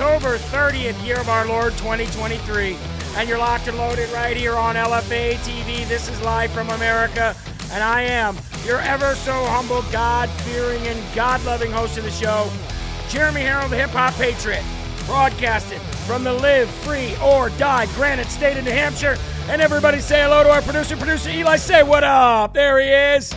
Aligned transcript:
October 0.00 0.38
30th, 0.38 1.04
year 1.04 1.18
of 1.18 1.28
our 1.28 1.44
Lord 1.44 1.72
2023. 1.72 2.76
And 3.16 3.28
you're 3.28 3.36
locked 3.36 3.66
and 3.66 3.76
loaded 3.76 4.08
right 4.10 4.36
here 4.36 4.54
on 4.54 4.76
LFA 4.76 5.34
TV. 5.38 5.88
This 5.88 6.08
is 6.08 6.22
live 6.22 6.52
from 6.52 6.70
America. 6.70 7.34
And 7.72 7.82
I 7.82 8.02
am 8.02 8.36
your 8.64 8.78
ever 8.78 9.16
so 9.16 9.32
humble, 9.32 9.82
God 9.90 10.30
fearing, 10.42 10.86
and 10.86 11.02
God 11.16 11.44
loving 11.44 11.72
host 11.72 11.98
of 11.98 12.04
the 12.04 12.12
show, 12.12 12.48
Jeremy 13.08 13.40
Herrell, 13.40 13.68
the 13.68 13.76
Hip 13.76 13.90
Hop 13.90 14.14
Patriot, 14.14 14.62
broadcasted 15.04 15.80
from 16.06 16.22
the 16.22 16.32
Live 16.32 16.70
Free 16.70 17.16
or 17.20 17.50
Die 17.50 17.86
Granite 17.96 18.28
State 18.28 18.56
of 18.56 18.66
New 18.66 18.70
Hampshire. 18.70 19.16
And 19.48 19.60
everybody 19.60 19.98
say 19.98 20.22
hello 20.22 20.44
to 20.44 20.50
our 20.50 20.62
producer, 20.62 20.96
producer 20.96 21.30
Eli. 21.30 21.56
Say 21.56 21.82
what 21.82 22.04
up. 22.04 22.54
There 22.54 22.78
he 22.80 23.16
is. 23.16 23.34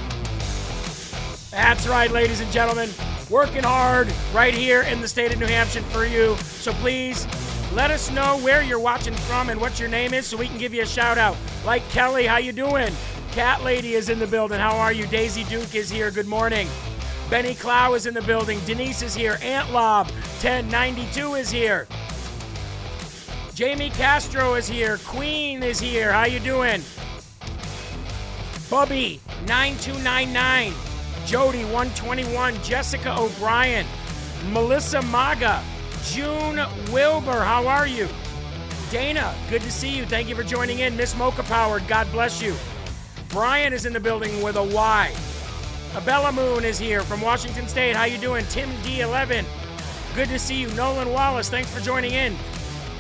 That's 1.50 1.88
right, 1.88 2.12
ladies 2.12 2.40
and 2.40 2.52
gentlemen. 2.52 2.92
Working 3.32 3.64
hard 3.64 4.14
right 4.32 4.54
here 4.54 4.84
in 4.84 5.02
the 5.02 5.08
state 5.08 5.34
of 5.34 5.40
New 5.40 5.48
Hampshire 5.48 5.82
for 5.84 6.06
you. 6.06 6.36
So 6.62 6.74
please 6.74 7.26
let 7.74 7.90
us 7.90 8.12
know 8.12 8.38
where 8.42 8.62
you're 8.62 8.80
watching 8.80 9.16
from 9.16 9.50
and 9.50 9.60
what 9.60 9.80
your 9.80 9.90
name 9.90 10.14
is 10.14 10.28
so 10.28 10.38
we 10.38 10.48
can 10.48 10.60
give 10.60 10.76
you 10.76 10.84
a 10.84 10.86
shout 10.86 11.18
out. 11.18 11.36
Like 11.66 11.82
Kelly, 11.90 12.28
how 12.28 12.38
you 12.38 12.52
doing? 12.52 12.94
Cat 13.32 13.64
Lady 13.64 13.96
is 13.96 14.10
in 14.10 14.20
the 14.20 14.28
building. 14.28 14.60
How 14.60 14.78
are 14.78 14.94
you? 14.94 15.08
Daisy 15.08 15.44
Duke 15.46 15.74
is 15.74 15.90
here. 15.90 16.12
Good 16.12 16.28
morning. 16.28 16.68
Benny 17.32 17.56
Clow 17.56 17.96
is 17.96 18.06
in 18.06 18.14
the 18.14 18.22
building. 18.22 18.60
Denise 18.68 19.02
is 19.02 19.16
here. 19.16 19.40
Ant 19.42 19.72
Lob 19.72 20.06
1092 20.44 21.34
is 21.34 21.50
here. 21.50 21.88
Jamie 23.56 23.90
Castro 23.90 24.54
is 24.54 24.68
here. 24.68 25.00
Queen 25.08 25.64
is 25.64 25.80
here. 25.80 26.12
How 26.12 26.26
you 26.26 26.40
doing? 26.40 26.84
Bubby 28.70 29.20
9299. 29.48 30.74
Jody 31.26 31.64
121, 31.66 32.62
Jessica 32.62 33.16
O'Brien, 33.18 33.86
Melissa 34.52 35.02
Maga, 35.04 35.64
June 36.04 36.60
Wilbur, 36.92 37.44
how 37.44 37.68
are 37.68 37.88
you? 37.88 38.08
Dana, 38.90 39.34
good 39.50 39.62
to 39.62 39.72
see 39.72 39.96
you. 39.96 40.06
Thank 40.06 40.28
you 40.28 40.36
for 40.36 40.44
joining 40.44 40.80
in. 40.80 40.98
Miss 40.98 41.16
Mocha 41.16 41.44
Powered, 41.44 41.88
God 41.88 42.12
bless 42.12 42.42
you. 42.42 42.56
Brian 43.30 43.72
is 43.72 43.86
in 43.86 43.94
the 43.94 44.00
building 44.00 44.42
with 44.42 44.58
a 44.58 44.64
Y. 44.64 45.14
Abella 45.96 46.32
Moon 46.32 46.66
is 46.66 46.78
here 46.78 47.02
from 47.02 47.22
Washington 47.22 47.68
State. 47.68 47.96
How 47.96 48.06
you 48.06 48.18
doing? 48.18 48.46
Tim 48.50 48.70
D11. 48.84 49.46
Good 50.16 50.30
to 50.30 50.40
see 50.40 50.60
you. 50.60 50.70
Nolan 50.74 51.10
Wallace, 51.10 51.50
thanks 51.50 51.74
for 51.74 51.80
joining 51.82 52.12
in. 52.14 52.36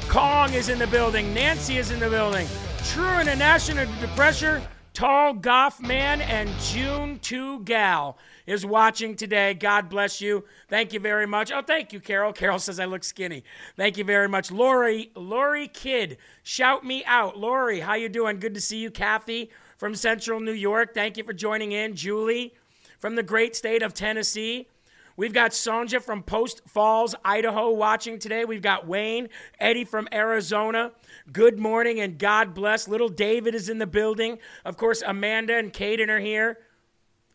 Kong 0.07 0.53
is 0.53 0.69
in 0.69 0.79
the 0.79 0.87
building. 0.87 1.33
Nancy 1.33 1.77
is 1.77 1.91
in 1.91 1.99
the 1.99 2.09
building. 2.09 2.47
True 2.85 3.19
International 3.19 3.85
Depressure. 3.99 4.61
Tall 4.93 5.33
Goff 5.33 5.79
Man 5.79 6.21
and 6.21 6.49
June 6.59 7.17
2 7.19 7.61
Gal 7.61 8.17
is 8.51 8.65
watching 8.65 9.15
today. 9.15 9.53
God 9.53 9.87
bless 9.89 10.19
you. 10.19 10.43
Thank 10.67 10.91
you 10.91 10.99
very 10.99 11.25
much. 11.25 11.51
Oh, 11.53 11.61
thank 11.61 11.93
you, 11.93 12.01
Carol. 12.01 12.33
Carol 12.41 12.59
says 12.59 12.79
I 12.79 12.85
look 12.85 13.03
skinny. 13.05 13.43
Thank 13.77 13.97
you 13.97 14.03
very 14.03 14.27
much. 14.27 14.51
Lori, 14.51 15.09
Lori 15.15 15.69
Kid, 15.69 16.17
shout 16.43 16.85
me 16.85 17.03
out. 17.05 17.37
Lori, 17.37 17.79
how 17.79 17.93
you 17.93 18.09
doing? 18.09 18.39
Good 18.39 18.53
to 18.55 18.61
see 18.61 18.79
you. 18.79 18.91
Kathy 18.91 19.49
from 19.77 19.95
Central 19.95 20.41
New 20.41 20.51
York. 20.51 20.93
Thank 20.93 21.15
you 21.15 21.23
for 21.23 21.33
joining 21.33 21.71
in. 21.71 21.95
Julie 21.95 22.53
from 22.99 23.15
the 23.15 23.23
great 23.23 23.55
state 23.55 23.81
of 23.81 23.93
Tennessee. 23.93 24.67
We've 25.15 25.33
got 25.33 25.51
Sonja 25.51 26.01
from 26.01 26.23
Post 26.23 26.61
Falls, 26.67 27.15
Idaho, 27.23 27.69
watching 27.71 28.19
today. 28.19 28.43
We've 28.43 28.61
got 28.61 28.87
Wayne, 28.87 29.29
Eddie 29.59 29.85
from 29.85 30.09
Arizona. 30.11 30.91
Good 31.31 31.57
morning 31.57 31.99
and 31.99 32.17
God 32.17 32.53
bless. 32.53 32.87
Little 32.87 33.09
David 33.09 33.55
is 33.55 33.69
in 33.69 33.77
the 33.77 33.87
building. 33.87 34.39
Of 34.65 34.77
course, 34.77 35.01
Amanda 35.05 35.55
and 35.55 35.71
Caden 35.71 36.09
are 36.09 36.19
here. 36.19 36.57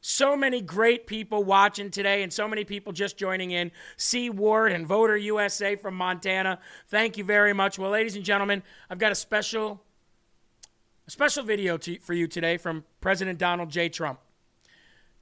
So 0.09 0.37
many 0.37 0.61
great 0.61 1.09
people 1.09 1.43
watching 1.43 1.91
today 1.91 2.23
and 2.23 2.33
so 2.33 2.47
many 2.47 2.63
people 2.63 2.93
just 2.93 3.17
joining 3.17 3.51
in. 3.51 3.73
C. 3.97 4.31
Ward 4.31 4.71
and 4.71 4.87
Voter 4.87 5.17
USA 5.17 5.75
from 5.75 5.97
Montana. 5.97 6.61
Thank 6.87 7.19
you 7.19 7.25
very 7.25 7.53
much. 7.53 7.77
Well, 7.77 7.91
ladies 7.91 8.15
and 8.15 8.25
gentlemen, 8.25 8.63
I've 8.89 9.01
got 9.01 9.11
a 9.11 9.17
special 9.17 9.83
a 11.09 11.11
special 11.11 11.43
video 11.43 11.77
to, 11.79 11.99
for 11.99 12.15
you 12.15 12.29
today 12.29 12.57
from 12.57 12.85
President 13.01 13.41
Donald 13.41 13.69
J. 13.69 13.89
Trump. 13.89 14.21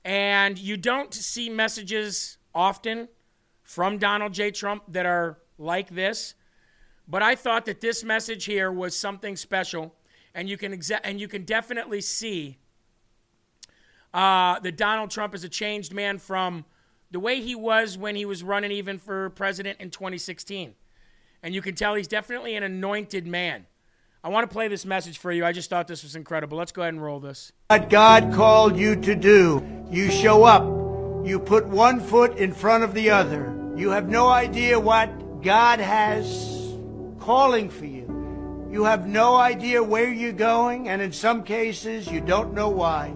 And 0.04 0.58
you 0.58 0.76
don't 0.76 1.14
see 1.14 1.48
messages 1.48 2.36
often 2.54 3.08
from 3.62 3.96
Donald 3.96 4.34
J. 4.34 4.50
Trump 4.50 4.82
that 4.88 5.06
are 5.06 5.38
like 5.56 5.94
this. 5.94 6.34
But 7.08 7.22
I 7.22 7.36
thought 7.36 7.64
that 7.64 7.80
this 7.80 8.04
message 8.04 8.44
here 8.44 8.70
was 8.70 8.94
something 8.94 9.34
special, 9.36 9.94
and 10.34 10.46
you 10.46 10.58
can 10.58 10.78
exa- 10.78 11.00
and 11.02 11.18
you 11.18 11.26
can 11.26 11.44
definitely 11.46 12.02
see 12.02 12.58
uh, 14.14 14.60
that 14.60 14.76
Donald 14.76 15.10
Trump 15.10 15.34
is 15.34 15.44
a 15.44 15.48
changed 15.48 15.92
man 15.92 16.18
from 16.18 16.64
the 17.10 17.20
way 17.20 17.40
he 17.40 17.54
was 17.54 17.98
when 17.98 18.16
he 18.16 18.24
was 18.24 18.42
running 18.42 18.70
even 18.70 18.98
for 18.98 19.30
president 19.30 19.80
in 19.80 19.90
2016. 19.90 20.74
And 21.42 21.54
you 21.54 21.60
can 21.60 21.74
tell 21.74 21.94
he's 21.94 22.08
definitely 22.08 22.54
an 22.54 22.62
anointed 22.62 23.26
man. 23.26 23.66
I 24.22 24.28
want 24.28 24.48
to 24.48 24.52
play 24.52 24.68
this 24.68 24.86
message 24.86 25.18
for 25.18 25.30
you. 25.30 25.44
I 25.44 25.52
just 25.52 25.68
thought 25.68 25.86
this 25.86 26.02
was 26.02 26.16
incredible. 26.16 26.56
Let's 26.56 26.72
go 26.72 26.80
ahead 26.80 26.94
and 26.94 27.02
roll 27.02 27.20
this. 27.20 27.52
What 27.68 27.90
God 27.90 28.32
called 28.32 28.78
you 28.78 28.96
to 28.96 29.14
do, 29.14 29.62
you 29.90 30.10
show 30.10 30.44
up. 30.44 30.64
You 31.26 31.38
put 31.38 31.66
one 31.66 32.00
foot 32.00 32.38
in 32.38 32.52
front 32.52 32.84
of 32.84 32.94
the 32.94 33.10
other. 33.10 33.54
You 33.76 33.90
have 33.90 34.08
no 34.08 34.28
idea 34.28 34.80
what 34.80 35.42
God 35.42 35.80
has 35.80 36.74
calling 37.18 37.68
for 37.68 37.84
you. 37.84 38.68
You 38.70 38.84
have 38.84 39.06
no 39.06 39.36
idea 39.36 39.82
where 39.82 40.10
you're 40.10 40.32
going, 40.32 40.88
and 40.88 41.02
in 41.02 41.12
some 41.12 41.42
cases, 41.44 42.10
you 42.10 42.20
don't 42.20 42.54
know 42.54 42.68
why. 42.70 43.14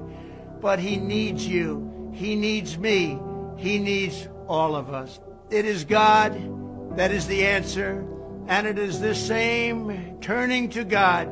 But 0.60 0.78
He 0.78 0.96
needs 0.96 1.46
you. 1.46 2.10
He 2.12 2.34
needs 2.34 2.78
me. 2.78 3.19
He 3.56 3.78
needs 3.78 4.28
all 4.46 4.75
of 4.75 4.93
us. 4.93 5.20
It 5.50 5.64
is 5.64 5.84
God 5.84 6.96
that 6.96 7.10
is 7.10 7.26
the 7.26 7.46
answer, 7.46 8.05
and 8.49 8.66
it 8.66 8.78
is 8.78 9.00
this 9.00 9.25
same 9.25 10.19
turning 10.20 10.69
to 10.70 10.84
God, 10.84 11.28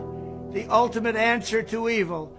the 0.52 0.66
ultimate 0.68 1.16
answer 1.16 1.62
to 1.64 1.88
evil. 1.88 2.36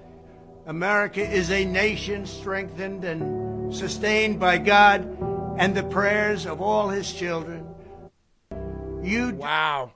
America 0.65 1.21
is 1.21 1.51
a 1.51 1.65
nation 1.65 2.25
strengthened 2.25 3.03
and 3.05 3.73
sustained 3.73 4.39
by 4.39 4.57
God 4.57 5.17
and 5.57 5.75
the 5.75 5.83
prayers 5.83 6.45
of 6.45 6.61
all 6.61 6.89
His 6.89 7.11
children. 7.11 7.65
You 9.03 9.33
Wow. 9.35 9.93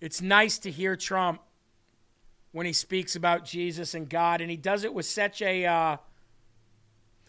It's 0.00 0.22
nice 0.22 0.58
to 0.60 0.70
hear 0.70 0.96
Trump 0.96 1.42
when 2.52 2.66
he 2.66 2.72
speaks 2.72 3.16
about 3.16 3.44
Jesus 3.44 3.94
and 3.94 4.08
God, 4.08 4.40
and 4.40 4.50
he 4.50 4.56
does 4.56 4.84
it 4.84 4.92
with 4.92 5.06
such 5.06 5.40
a 5.42 5.66
uh, 5.66 5.96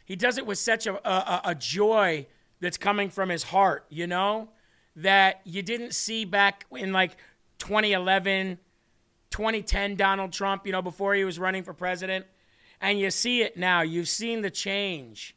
he 0.05 0.15
does 0.15 0.37
it 0.37 0.45
with 0.45 0.57
such 0.57 0.87
a, 0.87 1.09
a, 1.09 1.41
a 1.45 1.55
joy 1.55 2.27
that's 2.59 2.77
coming 2.77 3.09
from 3.09 3.29
his 3.29 3.43
heart, 3.43 3.85
you 3.89 4.07
know, 4.07 4.49
that 4.95 5.41
you 5.45 5.61
didn't 5.61 5.93
see 5.93 6.25
back 6.25 6.65
in 6.71 6.91
like 6.91 7.17
2011, 7.59 8.59
2010 9.29 9.95
Donald 9.95 10.33
Trump, 10.33 10.65
you 10.65 10.71
know, 10.71 10.81
before 10.81 11.15
he 11.15 11.23
was 11.23 11.39
running 11.39 11.63
for 11.63 11.73
president. 11.73 12.25
And 12.81 12.99
you 12.99 13.11
see 13.11 13.41
it 13.41 13.57
now. 13.57 13.81
You've 13.81 14.09
seen 14.09 14.41
the 14.41 14.49
change 14.49 15.35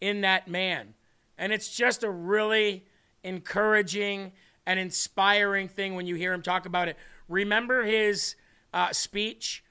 in 0.00 0.22
that 0.22 0.48
man. 0.48 0.94
And 1.38 1.52
it's 1.52 1.74
just 1.74 2.02
a 2.02 2.10
really 2.10 2.84
encouraging 3.22 4.32
and 4.66 4.78
inspiring 4.78 5.68
thing 5.68 5.94
when 5.94 6.06
you 6.06 6.14
hear 6.14 6.32
him 6.32 6.42
talk 6.42 6.66
about 6.66 6.88
it. 6.88 6.96
Remember 7.28 7.84
his 7.84 8.34
uh, 8.72 8.92
speech 8.92 9.64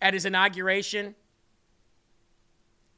at 0.00 0.14
his 0.14 0.24
inauguration 0.24 1.14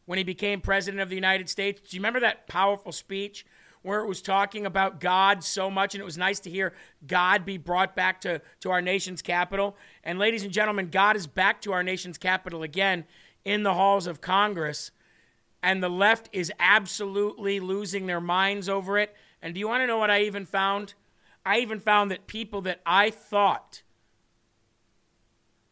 when 0.07 0.19
he 0.19 0.25
became 0.25 0.61
president 0.61 1.01
of 1.01 1.09
the 1.09 1.15
United 1.15 1.49
States? 1.49 1.81
Do 1.81 1.97
you 1.97 2.01
remember 2.01 2.21
that 2.21 2.47
powerful 2.47 2.93
speech 2.93 3.45
where 3.87 4.01
it 4.01 4.09
was 4.09 4.21
talking 4.21 4.67
about 4.67 4.99
God 4.99 5.45
so 5.45 5.71
much, 5.71 5.95
and 5.95 6.03
it 6.03 6.05
was 6.05 6.19
nice 6.19 6.41
to 6.41 6.51
hear 6.51 6.73
God 7.07 7.47
be 7.47 7.57
brought 7.57 7.95
back 7.95 8.21
to, 8.23 8.43
to 8.59 8.71
our 8.73 8.83
nation's 8.83 9.23
capital. 9.23 9.77
And, 10.03 10.19
ladies 10.19 10.43
and 10.43 10.53
gentlemen, 10.53 10.89
God 10.91 11.15
is 11.15 11.29
back 11.29 11.61
to 11.61 11.73
our 11.73 11.85
nation's 11.85 12.19
capital 12.19 12.65
again 12.65 13.05
in 13.45 13.63
the 13.63 13.75
halls 13.75 14.09
of 14.09 14.21
Congress. 14.21 14.91
And 15.63 15.85
the 15.85 15.89
left 15.89 16.29
is 16.33 16.53
absolutely 16.59 17.61
losing 17.61 18.07
their 18.07 18.21
minds 18.21 18.69
over 18.69 18.99
it. 18.99 19.15
And 19.41 19.55
do 19.55 19.61
you 19.61 19.69
want 19.69 19.83
to 19.83 19.87
know 19.87 19.99
what 19.99 20.11
I 20.11 20.23
even 20.23 20.47
found? 20.47 20.95
I 21.45 21.61
even 21.61 21.79
found 21.79 22.11
that 22.11 22.27
people 22.27 22.63
that 22.63 22.81
I 22.85 23.11
thought 23.11 23.83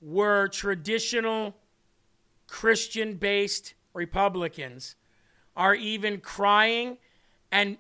were 0.04 0.48
traditional 0.48 1.56
Christian 2.46 3.14
based 3.14 3.74
Republicans 3.94 4.96
are 5.56 5.74
even 5.74 6.20
crying 6.20 6.98
and 7.50 7.78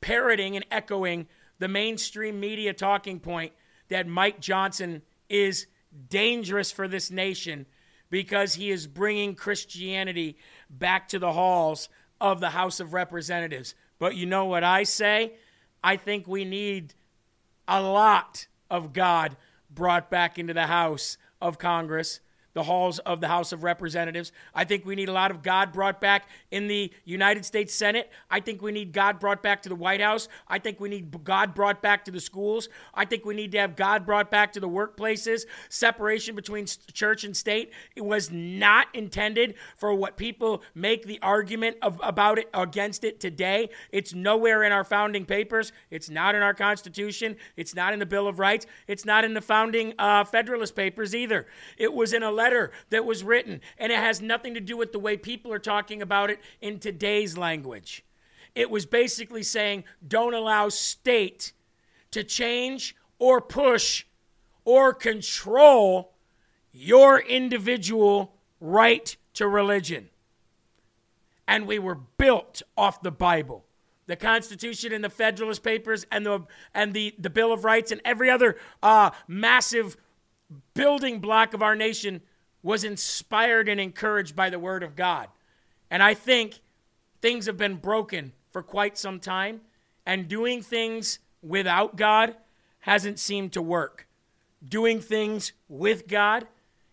parroting 0.00 0.54
and 0.54 0.66
echoing 0.70 1.26
the 1.58 1.68
mainstream 1.68 2.38
media 2.38 2.74
talking 2.74 3.20
point 3.20 3.52
that 3.88 4.06
Mike 4.06 4.40
Johnson 4.40 5.02
is 5.28 5.66
dangerous 6.08 6.70
for 6.70 6.88
this 6.88 7.10
nation 7.10 7.64
because 8.10 8.54
he 8.54 8.70
is 8.70 8.86
bringing 8.86 9.34
Christianity 9.34 10.36
back 10.68 11.08
to 11.08 11.18
the 11.18 11.32
halls 11.32 11.88
of 12.20 12.40
the 12.40 12.50
House 12.50 12.80
of 12.80 12.92
Representatives. 12.92 13.74
But 13.98 14.16
you 14.16 14.26
know 14.26 14.44
what 14.44 14.64
I 14.64 14.82
say? 14.82 15.34
I 15.82 15.96
think 15.96 16.26
we 16.26 16.44
need 16.44 16.94
a 17.66 17.80
lot 17.80 18.46
of 18.70 18.92
God 18.92 19.36
brought 19.70 20.10
back 20.10 20.38
into 20.38 20.52
the 20.52 20.66
House 20.66 21.16
of 21.42 21.58
Congress 21.58 22.20
the 22.54 22.62
halls 22.62 22.98
of 23.00 23.20
the 23.20 23.28
House 23.28 23.52
of 23.52 23.62
Representatives. 23.62 24.32
I 24.54 24.64
think 24.64 24.84
we 24.84 24.94
need 24.94 25.08
a 25.08 25.12
lot 25.12 25.30
of 25.30 25.42
God 25.42 25.72
brought 25.72 26.00
back 26.00 26.28
in 26.50 26.66
the 26.66 26.92
United 27.04 27.44
States 27.44 27.74
Senate. 27.74 28.10
I 28.30 28.40
think 28.40 28.62
we 28.62 28.72
need 28.72 28.92
God 28.92 29.18
brought 29.18 29.42
back 29.42 29.62
to 29.62 29.68
the 29.68 29.74
White 29.74 30.00
House. 30.00 30.28
I 30.48 30.58
think 30.58 30.80
we 30.80 30.88
need 30.88 31.24
God 31.24 31.54
brought 31.54 31.82
back 31.82 32.04
to 32.06 32.10
the 32.10 32.20
schools. 32.20 32.68
I 32.94 33.04
think 33.04 33.24
we 33.24 33.34
need 33.34 33.52
to 33.52 33.58
have 33.58 33.76
God 33.76 34.04
brought 34.04 34.30
back 34.30 34.52
to 34.52 34.60
the 34.60 34.68
workplaces. 34.68 35.44
Separation 35.68 36.34
between 36.34 36.66
church 36.92 37.24
and 37.24 37.36
state 37.36 37.72
it 37.96 38.04
was 38.04 38.30
not 38.30 38.88
intended 38.94 39.54
for 39.76 39.94
what 39.94 40.16
people 40.16 40.62
make 40.74 41.06
the 41.06 41.18
argument 41.22 41.76
of, 41.82 42.00
about 42.02 42.38
it 42.38 42.48
against 42.54 43.04
it 43.04 43.20
today. 43.20 43.70
It's 43.90 44.14
nowhere 44.14 44.62
in 44.62 44.72
our 44.72 44.84
founding 44.84 45.24
papers. 45.24 45.72
It's 45.90 46.10
not 46.10 46.34
in 46.34 46.42
our 46.42 46.54
Constitution. 46.54 47.36
It's 47.56 47.74
not 47.74 47.92
in 47.92 47.98
the 47.98 48.06
Bill 48.06 48.26
of 48.26 48.38
Rights. 48.38 48.66
It's 48.86 49.04
not 49.04 49.24
in 49.24 49.34
the 49.34 49.40
founding 49.40 49.94
uh, 49.98 50.24
Federalist 50.24 50.76
Papers 50.76 51.14
either. 51.14 51.46
It 51.76 51.92
was 51.92 52.12
in 52.12 52.22
a 52.22 52.30
letter 52.42 52.72
that 52.90 53.04
was 53.04 53.22
written, 53.22 53.60
and 53.78 53.92
it 53.92 53.98
has 53.98 54.20
nothing 54.20 54.54
to 54.54 54.60
do 54.60 54.76
with 54.76 54.92
the 54.92 54.98
way 54.98 55.16
people 55.16 55.52
are 55.52 55.58
talking 55.58 56.02
about 56.02 56.30
it 56.30 56.40
in 56.60 56.78
today's 56.78 57.38
language. 57.38 58.04
It 58.54 58.70
was 58.70 58.84
basically 58.86 59.42
saying 59.42 59.84
don't 60.06 60.34
allow 60.34 60.68
state 60.68 61.52
to 62.10 62.24
change 62.24 62.96
or 63.18 63.40
push 63.40 64.04
or 64.64 64.92
control 64.92 66.12
your 66.72 67.20
individual 67.20 68.34
right 68.60 69.16
to 69.34 69.46
religion. 69.46 70.08
And 71.46 71.66
we 71.66 71.78
were 71.78 71.94
built 71.94 72.62
off 72.76 73.02
the 73.02 73.10
Bible. 73.10 73.64
The 74.06 74.16
Constitution 74.16 74.92
and 74.92 75.02
the 75.02 75.10
Federalist 75.10 75.62
Papers 75.62 76.06
and 76.10 76.26
the 76.26 76.40
and 76.74 76.92
the, 76.92 77.14
the 77.18 77.30
Bill 77.30 77.52
of 77.52 77.64
Rights 77.64 77.92
and 77.92 78.00
every 78.04 78.28
other 78.28 78.56
uh, 78.82 79.10
massive 79.28 79.96
building 80.74 81.20
block 81.20 81.54
of 81.54 81.62
our 81.62 81.76
nation 81.76 82.20
was 82.62 82.84
inspired 82.84 83.68
and 83.68 83.80
encouraged 83.80 84.36
by 84.36 84.50
the 84.50 84.58
Word 84.58 84.82
of 84.82 84.96
God. 84.96 85.28
And 85.90 86.02
I 86.02 86.14
think 86.14 86.60
things 87.20 87.46
have 87.46 87.56
been 87.56 87.76
broken 87.76 88.32
for 88.50 88.62
quite 88.62 88.98
some 88.98 89.18
time, 89.18 89.62
and 90.04 90.28
doing 90.28 90.62
things 90.62 91.18
without 91.42 91.96
God 91.96 92.36
hasn't 92.80 93.18
seemed 93.18 93.52
to 93.52 93.62
work. 93.62 94.06
Doing 94.66 95.00
things 95.00 95.52
with 95.68 96.06
God 96.06 96.46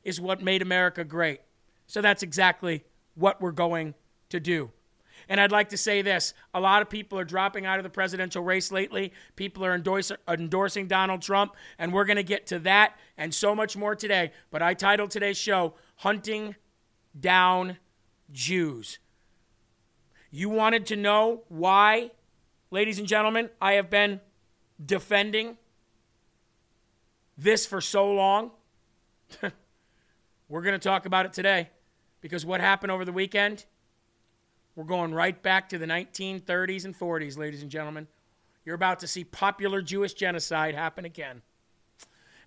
is 0.04 0.22
what 0.22 0.42
made 0.42 0.62
America 0.62 1.04
great. 1.04 1.42
So 1.88 2.02
that's 2.02 2.24
exactly 2.24 2.84
what 3.16 3.42
we're 3.42 3.52
going 3.52 3.96
to 4.30 4.40
do. 4.40 4.72
And 5.30 5.40
I'd 5.40 5.52
like 5.52 5.70
to 5.70 5.78
say 5.78 6.02
this 6.02 6.34
a 6.54 6.60
lot 6.60 6.82
of 6.82 6.90
people 6.90 7.18
are 7.20 7.24
dropping 7.24 7.66
out 7.66 7.78
of 7.78 7.84
the 7.84 7.90
presidential 7.90 8.44
race 8.44 8.72
lately. 8.72 9.14
People 9.36 9.64
are 9.64 9.76
endorse, 9.76 10.12
endorsing 10.28 10.88
Donald 10.88 11.22
Trump, 11.22 11.56
and 11.78 11.94
we're 11.94 12.06
going 12.06 12.18
to 12.18 12.24
get 12.24 12.48
to 12.48 12.60
that 12.60 12.98
and 13.16 13.34
so 13.34 13.54
much 13.54 13.78
more 13.78 13.96
today. 13.96 14.32
But 14.50 14.64
I 14.64 14.74
titled 14.74 15.12
today's 15.12 15.38
show, 15.38 15.76
Hunting 15.98 16.56
Down 17.18 17.78
Jews. 18.32 18.98
You 20.32 20.50
wanted 20.50 20.88
to 20.88 20.96
know 20.96 21.44
why, 21.48 22.12
ladies 22.72 22.98
and 22.98 23.08
gentlemen, 23.08 23.50
I 23.62 23.74
have 23.74 23.90
been 23.90 24.22
defending 24.84 25.58
this 27.38 27.66
for 27.66 27.82
so 27.82 28.12
long? 28.12 28.52
We're 30.50 30.62
going 30.62 30.74
to 30.74 30.80
talk 30.80 31.06
about 31.06 31.26
it 31.26 31.34
today 31.34 31.70
because 32.22 32.46
what 32.46 32.62
happened 32.62 32.92
over 32.92 33.06
the 33.06 33.14
weekend 33.14 33.66
we're 34.80 34.86
going 34.86 35.14
right 35.14 35.44
back 35.44 35.68
to 35.68 35.78
the 35.78 35.86
1930s 35.86 36.86
and 36.86 36.98
40s, 36.98 37.38
ladies 37.38 37.62
and 37.62 37.70
gentlemen. 37.70 38.08
You're 38.64 38.76
about 38.76 39.00
to 39.00 39.08
see 39.08 39.26
popular 39.26 39.82
Jewish 39.82 40.14
genocide 40.14 40.74
happen 40.74 41.04
again. 41.04 41.42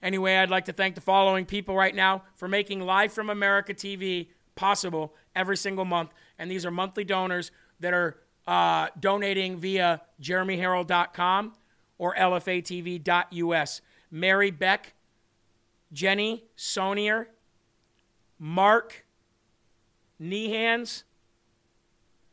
Anyway, 0.02 0.36
I'd 0.36 0.48
like 0.48 0.64
to 0.64 0.72
thank 0.72 0.94
the 0.94 1.02
following 1.02 1.44
people 1.44 1.76
right 1.76 1.94
now 1.94 2.22
for 2.36 2.48
making 2.48 2.80
Live 2.80 3.12
from 3.12 3.28
America 3.28 3.74
TV 3.74 4.28
possible 4.54 5.14
every 5.36 5.58
single 5.58 5.84
month. 5.84 6.14
And 6.38 6.50
these 6.50 6.64
are 6.64 6.70
monthly 6.70 7.04
donors 7.04 7.50
that 7.80 7.92
are 7.92 8.16
uh, 8.46 8.88
donating 8.98 9.58
via 9.58 10.00
jeremyherrell.com 10.22 11.52
or 11.98 12.14
lfatv.us. 12.14 13.82
Mary 14.10 14.50
Beck, 14.50 14.94
Jenny 15.92 16.44
Sonier, 16.56 17.26
Mark 18.38 19.04
Nehans, 20.18 21.02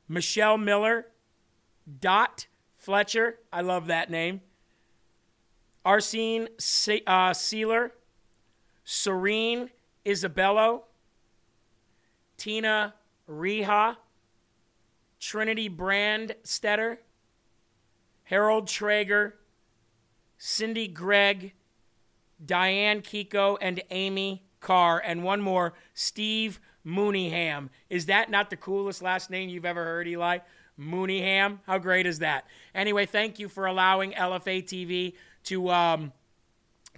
Michelle 0.09 0.57
Miller, 0.57 1.06
Dot 1.99 2.47
Fletcher, 2.75 3.37
I 3.54 3.61
love 3.61 3.87
that 3.87 4.09
name. 4.09 4.42
Arsene 5.85 6.49
uh, 7.07 7.33
Sealer, 7.33 7.94
Serene 8.83 9.69
Isabello, 10.04 10.85
Tina 12.37 12.95
Riha, 13.30 13.97
Trinity 15.19 15.69
Brandstetter, 15.69 16.97
Harold 18.23 18.68
Traeger, 18.68 19.35
Cindy 20.37 20.87
Gregg, 20.87 21.54
Diane 22.44 23.01
Kiko, 23.01 23.57
and 23.61 23.81
Amy 23.92 24.44
Carr, 24.59 24.99
and 24.99 25.23
one 25.23 25.42
more, 25.42 25.73
Steve 25.94 26.59
Mooneyham. 26.89 27.69
Is 27.89 28.07
that 28.07 28.29
not 28.29 28.49
the 28.49 28.57
coolest 28.57 29.01
last 29.01 29.29
name 29.29 29.49
you've 29.49 29.65
ever 29.65 29.83
heard, 29.83 30.07
Eli? 30.07 30.39
Mooneyham? 30.79 31.59
How 31.67 31.77
great 31.77 32.05
is 32.05 32.19
that? 32.19 32.45
Anyway, 32.73 33.05
thank 33.05 33.37
you 33.37 33.49
for 33.49 33.65
allowing 33.65 34.11
LFA 34.13 34.63
TV 34.63 35.13
to. 35.45 35.69
Um, 35.69 36.13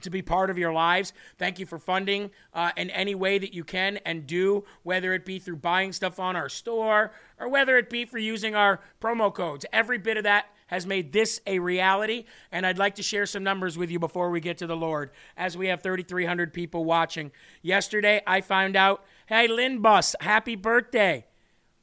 to 0.02 0.10
be 0.10 0.24
part 0.24 0.50
of 0.50 0.58
your 0.58 0.74
lives. 0.74 1.14
Thank 1.38 1.60
you 1.60 1.68
for 1.68 1.78
funding 1.78 2.32
uh, 2.56 2.72
in 2.76 2.90
any 2.90 3.14
way 3.14 3.38
that 3.38 3.54
you 3.54 3.64
can 3.64 3.98
and 3.98 4.26
do, 4.26 4.64
whether 4.82 5.14
it 5.14 5.26
be 5.26 5.38
through 5.38 5.58
buying 5.58 5.94
stuff 5.94 6.20
on 6.20 6.36
our 6.36 6.50
store 6.50 7.12
or 7.40 7.48
whether 7.48 7.78
it 7.78 7.88
be 7.88 8.06
for 8.06 8.18
using 8.18 8.56
our 8.56 8.80
promo 9.00 9.32
codes. 9.32 9.64
Every 9.72 10.00
bit 10.00 10.18
of 10.18 10.24
that 10.24 10.48
has 10.68 10.88
made 10.88 11.12
this 11.12 11.42
a 11.46 11.60
reality, 11.60 12.24
and 12.50 12.66
I'd 12.66 12.78
like 12.78 12.96
to 12.96 13.04
share 13.04 13.26
some 13.26 13.44
numbers 13.44 13.78
with 13.78 13.92
you 13.92 14.00
before 14.00 14.32
we 14.32 14.40
get 14.40 14.58
to 14.60 14.68
the 14.68 14.76
Lord, 14.76 15.12
as 15.36 15.58
we 15.58 15.68
have 15.68 15.84
3,300 15.84 16.54
people 16.54 16.86
watching. 16.86 17.32
Yesterday, 17.62 18.22
I 18.26 18.40
found 18.40 18.78
out 18.78 19.04
Hey, 19.32 19.48
Lynn 19.48 19.80
Bus, 19.80 20.14
happy 20.20 20.58
birthday. 20.58 21.26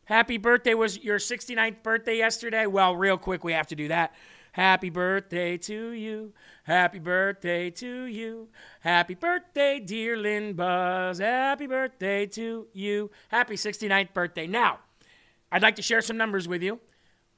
Happy 0.05 0.37
birthday. 0.37 0.75
Was 0.75 1.02
your 1.02 1.17
69th 1.17 1.83
birthday 1.83 2.19
yesterday? 2.19 2.67
Well, 2.67 2.95
real 2.95 3.17
quick, 3.17 3.43
we 3.43 3.55
have 3.55 3.69
to 3.69 3.75
do 3.75 3.88
that. 3.88 4.14
Happy 4.52 4.90
birthday 4.90 5.57
to 5.57 5.93
you. 5.93 6.35
Happy 6.64 6.99
birthday 6.99 7.71
to 7.71 8.05
you. 8.05 8.49
Happy 8.81 9.14
birthday, 9.14 9.81
dear 9.81 10.19
Lynn 10.19 10.52
Buzz. 10.52 11.21
Happy 11.21 11.67
birthday 11.67 12.26
to 12.26 12.67
you. 12.75 13.11
Happy 13.31 13.55
69th 13.55 14.12
birthday. 14.12 14.47
Now, 14.47 14.81
I'd 15.50 15.62
like 15.62 15.76
to 15.76 15.83
share 15.83 16.02
some 16.02 16.19
numbers 16.19 16.47
with 16.47 16.62
you. 16.62 16.81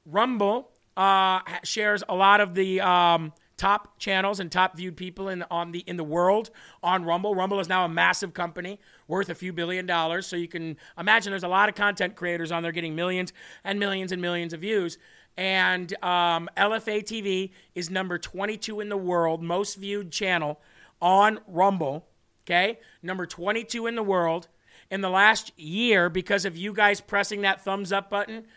Rumble 0.05 0.71
uh, 0.97 1.39
shares 1.63 2.03
a 2.09 2.15
lot 2.15 2.41
of 2.41 2.53
the 2.53 2.81
um, 2.81 3.31
top 3.61 3.99
channels 3.99 4.39
and 4.39 4.51
top 4.51 4.75
viewed 4.75 4.97
people 4.97 5.29
in 5.29 5.45
on 5.51 5.71
the 5.71 5.83
in 5.85 5.95
the 5.95 6.03
world 6.03 6.49
on 6.81 7.05
Rumble. 7.05 7.35
Rumble 7.35 7.59
is 7.59 7.69
now 7.69 7.85
a 7.85 7.89
massive 7.89 8.33
company 8.33 8.79
worth 9.07 9.29
a 9.29 9.35
few 9.35 9.53
billion 9.53 9.85
dollars. 9.85 10.25
So 10.25 10.35
you 10.35 10.47
can 10.47 10.77
imagine 10.97 11.31
there's 11.31 11.43
a 11.43 11.47
lot 11.47 11.69
of 11.69 11.75
content 11.75 12.15
creators 12.15 12.51
on 12.51 12.63
there 12.63 12.71
getting 12.71 12.95
millions 12.95 13.33
and 13.63 13.79
millions 13.79 14.11
and 14.11 14.19
millions 14.19 14.51
of 14.51 14.61
views. 14.61 14.97
And 15.37 15.93
um, 16.03 16.49
LFA 16.57 17.03
TV 17.03 17.51
is 17.75 17.91
number 17.91 18.17
22 18.17 18.79
in 18.79 18.89
the 18.89 18.97
world, 18.97 19.43
most 19.43 19.75
viewed 19.75 20.11
channel 20.11 20.59
on 20.99 21.39
Rumble. 21.45 22.07
Okay, 22.47 22.79
number 23.03 23.27
22 23.27 23.85
in 23.85 23.93
the 23.93 24.01
world. 24.01 24.47
In 24.89 25.01
the 25.01 25.09
last 25.09 25.57
year, 25.57 26.09
because 26.09 26.45
of 26.45 26.57
you 26.57 26.73
guys 26.73 26.99
pressing 26.99 27.41
that 27.41 27.63
thumbs 27.63 27.93
up 27.93 28.09
button, 28.09 28.47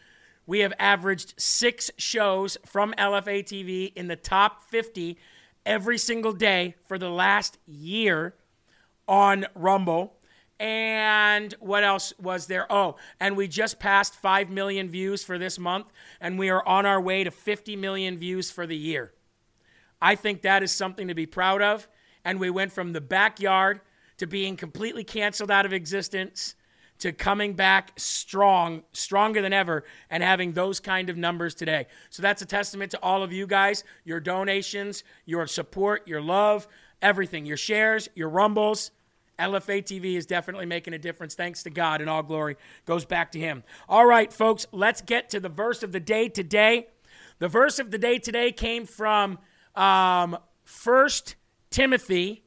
we 0.46 0.60
have 0.60 0.72
averaged 0.78 1.34
six 1.36 1.90
shows 1.96 2.56
from 2.66 2.94
LFA 2.98 3.42
TV 3.42 3.92
in 3.94 4.08
the 4.08 4.16
top 4.16 4.62
50 4.64 5.18
every 5.64 5.98
single 5.98 6.32
day 6.32 6.74
for 6.86 6.98
the 6.98 7.08
last 7.08 7.58
year 7.66 8.34
on 9.08 9.46
Rumble. 9.54 10.14
And 10.60 11.52
what 11.58 11.82
else 11.82 12.12
was 12.20 12.46
there? 12.46 12.70
Oh, 12.70 12.96
and 13.18 13.36
we 13.36 13.48
just 13.48 13.78
passed 13.78 14.14
5 14.14 14.50
million 14.50 14.88
views 14.88 15.24
for 15.24 15.36
this 15.36 15.58
month, 15.58 15.86
and 16.20 16.38
we 16.38 16.48
are 16.48 16.66
on 16.66 16.86
our 16.86 17.00
way 17.00 17.24
to 17.24 17.30
50 17.30 17.74
million 17.76 18.16
views 18.16 18.50
for 18.50 18.66
the 18.66 18.76
year. 18.76 19.12
I 20.00 20.14
think 20.14 20.42
that 20.42 20.62
is 20.62 20.70
something 20.70 21.08
to 21.08 21.14
be 21.14 21.26
proud 21.26 21.62
of. 21.62 21.88
And 22.24 22.38
we 22.38 22.50
went 22.50 22.72
from 22.72 22.92
the 22.92 23.00
backyard 23.00 23.80
to 24.18 24.26
being 24.26 24.56
completely 24.56 25.04
canceled 25.04 25.50
out 25.50 25.66
of 25.66 25.72
existence 25.72 26.54
to 27.04 27.12
coming 27.12 27.52
back 27.52 27.92
strong, 27.96 28.82
stronger 28.92 29.42
than 29.42 29.52
ever, 29.52 29.84
and 30.08 30.22
having 30.22 30.52
those 30.52 30.80
kind 30.80 31.10
of 31.10 31.18
numbers 31.18 31.54
today. 31.54 31.86
So 32.08 32.22
that's 32.22 32.40
a 32.40 32.46
testament 32.46 32.92
to 32.92 33.02
all 33.02 33.22
of 33.22 33.30
you 33.30 33.46
guys, 33.46 33.84
your 34.06 34.20
donations, 34.20 35.04
your 35.26 35.46
support, 35.46 36.08
your 36.08 36.22
love, 36.22 36.66
everything, 37.02 37.44
your 37.44 37.58
shares, 37.58 38.08
your 38.14 38.30
rumbles. 38.30 38.90
LFA 39.38 39.82
TV 39.84 40.16
is 40.16 40.24
definitely 40.24 40.64
making 40.64 40.94
a 40.94 40.98
difference. 40.98 41.34
Thanks 41.34 41.62
to 41.64 41.70
God, 41.70 42.00
and 42.00 42.08
all 42.08 42.22
glory 42.22 42.56
goes 42.86 43.04
back 43.04 43.32
to 43.32 43.38
Him. 43.38 43.64
All 43.86 44.06
right, 44.06 44.32
folks, 44.32 44.66
let's 44.72 45.02
get 45.02 45.28
to 45.28 45.40
the 45.40 45.50
verse 45.50 45.82
of 45.82 45.92
the 45.92 46.00
day 46.00 46.30
today. 46.30 46.88
The 47.38 47.48
verse 47.48 47.78
of 47.78 47.90
the 47.90 47.98
day 47.98 48.18
today 48.18 48.50
came 48.50 48.86
from 48.86 49.38
um, 49.76 50.38
1 50.82 51.08
Timothy 51.68 52.44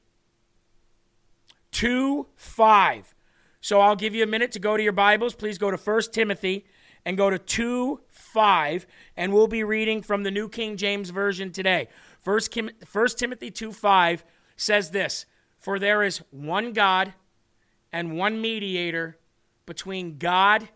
2 1.74 2.26
5. 2.36 3.14
So 3.62 3.82
I'll 3.82 3.96
give 3.96 4.14
you 4.14 4.24
a 4.24 4.28
minute 4.28 4.52
to 4.54 4.60
go 4.60 4.78
to 4.78 4.84
your 4.84 4.94
Bibles. 4.94 5.34
Please 5.34 5.58
go 5.58 5.72
to 5.72 5.78
1 5.78 6.02
Timothy 6.12 6.66
and 7.06 7.18
go 7.18 7.30
to 7.30 7.40
2 7.40 8.02
5, 8.10 8.88
and 9.16 9.34
we'll 9.34 9.48
be 9.48 9.64
reading 9.64 10.02
from 10.02 10.24
the 10.24 10.32
New 10.32 10.50
King 10.50 10.78
James 10.78 11.10
Version 11.10 11.52
today. 11.52 11.88
1 12.24 12.40
Timothy 13.16 13.50
2 13.50 13.72
5 13.72 14.26
says 14.58 14.92
this 14.92 15.26
For 15.58 15.80
there 15.80 16.04
is 16.04 16.22
one 16.32 16.74
God 16.74 17.14
and 17.92 18.18
one 18.18 18.42
mediator 18.42 19.18
between 19.66 20.18
God 20.18 20.70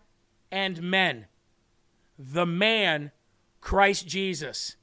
and 0.50 0.82
men, 0.82 1.26
the 2.18 2.46
man, 2.46 3.10
Christ 3.60 4.06
Jesus. 4.06 4.76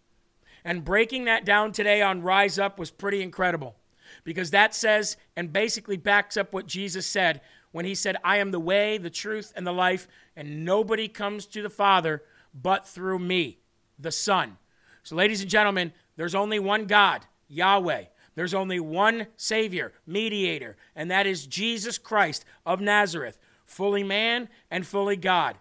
And 0.63 0.85
breaking 0.85 1.25
that 1.25 1.45
down 1.45 1.71
today 1.71 2.01
on 2.01 2.21
Rise 2.21 2.59
Up 2.59 2.77
was 2.77 2.91
pretty 2.91 3.21
incredible 3.21 3.75
because 4.23 4.51
that 4.51 4.75
says 4.75 5.17
and 5.35 5.53
basically 5.53 5.97
backs 5.97 6.37
up 6.37 6.53
what 6.53 6.67
Jesus 6.67 7.07
said 7.07 7.41
when 7.71 7.85
he 7.85 7.95
said, 7.95 8.17
I 8.23 8.37
am 8.37 8.51
the 8.51 8.59
way, 8.59 8.97
the 8.97 9.09
truth, 9.09 9.53
and 9.55 9.65
the 9.65 9.71
life, 9.71 10.07
and 10.35 10.65
nobody 10.65 11.07
comes 11.07 11.45
to 11.47 11.61
the 11.61 11.69
Father 11.69 12.23
but 12.53 12.87
through 12.87 13.19
me, 13.19 13.59
the 13.97 14.11
Son. 14.11 14.57
So, 15.03 15.15
ladies 15.15 15.41
and 15.41 15.49
gentlemen, 15.49 15.93
there's 16.15 16.35
only 16.35 16.59
one 16.59 16.85
God, 16.85 17.25
Yahweh. 17.47 18.05
There's 18.35 18.53
only 18.53 18.79
one 18.79 19.27
Savior, 19.37 19.93
mediator, 20.07 20.77
and 20.95 21.11
that 21.11 21.27
is 21.27 21.45
Jesus 21.45 21.97
Christ 21.97 22.45
of 22.65 22.79
Nazareth, 22.79 23.37
fully 23.65 24.03
man 24.03 24.49
and 24.71 24.87
fully 24.87 25.17
God. 25.17 25.57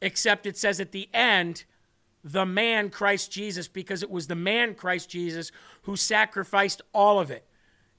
Except 0.00 0.46
it 0.46 0.56
says 0.56 0.80
at 0.80 0.92
the 0.92 1.08
end, 1.12 1.64
the 2.22 2.46
man 2.46 2.88
Christ 2.88 3.30
Jesus, 3.30 3.68
because 3.68 4.02
it 4.02 4.10
was 4.10 4.26
the 4.26 4.34
man 4.34 4.74
Christ 4.74 5.10
Jesus 5.10 5.52
who 5.82 5.96
sacrificed 5.96 6.80
all 6.94 7.20
of 7.20 7.30
it. 7.30 7.44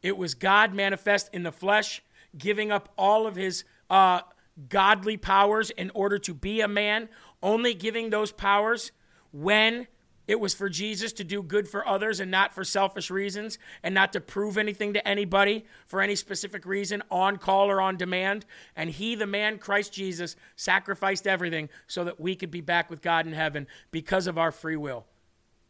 It 0.02 0.18
was 0.18 0.34
God 0.34 0.74
manifest 0.74 1.30
in 1.32 1.44
the 1.44 1.52
flesh 1.52 2.02
giving 2.38 2.72
up 2.72 2.90
all 2.98 3.28
of 3.28 3.36
his 3.36 3.64
uh, 3.90 4.22
godly 4.70 5.18
powers 5.18 5.70
in 5.72 5.92
order 5.94 6.18
to 6.20 6.34
be 6.34 6.62
a 6.62 6.68
man, 6.68 7.10
only 7.42 7.74
giving 7.74 8.10
those 8.10 8.32
powers 8.32 8.92
when 9.32 9.88
it 10.28 10.40
was 10.40 10.54
for 10.54 10.70
Jesus 10.70 11.14
to 11.14 11.24
do 11.24 11.44
good 11.44 11.68
for 11.68 11.88
others 11.88 12.20
and 12.20 12.32
not 12.32 12.54
for 12.54 12.64
selfish 12.64 13.12
reasons 13.12 13.60
and 13.84 13.94
not 13.94 14.12
to 14.14 14.22
prove 14.22 14.58
anything 14.58 14.94
to 14.94 15.08
anybody 15.08 15.66
for 15.86 16.02
any 16.02 16.16
specific 16.16 16.66
reason, 16.66 17.04
on 17.12 17.38
call 17.38 17.70
or 17.70 17.80
on 17.80 17.96
demand. 17.96 18.46
And 18.76 18.90
he, 18.90 19.14
the 19.14 19.28
man, 19.28 19.60
Christ 19.60 19.94
Jesus, 19.94 20.36
sacrificed 20.56 21.28
everything 21.28 21.70
so 21.86 22.04
that 22.06 22.20
we 22.20 22.36
could 22.36 22.52
be 22.52 22.62
back 22.62 22.90
with 22.90 23.02
God 23.02 23.28
in 23.28 23.34
heaven 23.34 23.68
because 23.92 24.26
of 24.26 24.38
our 24.38 24.52
free 24.52 24.78
will. 24.78 25.06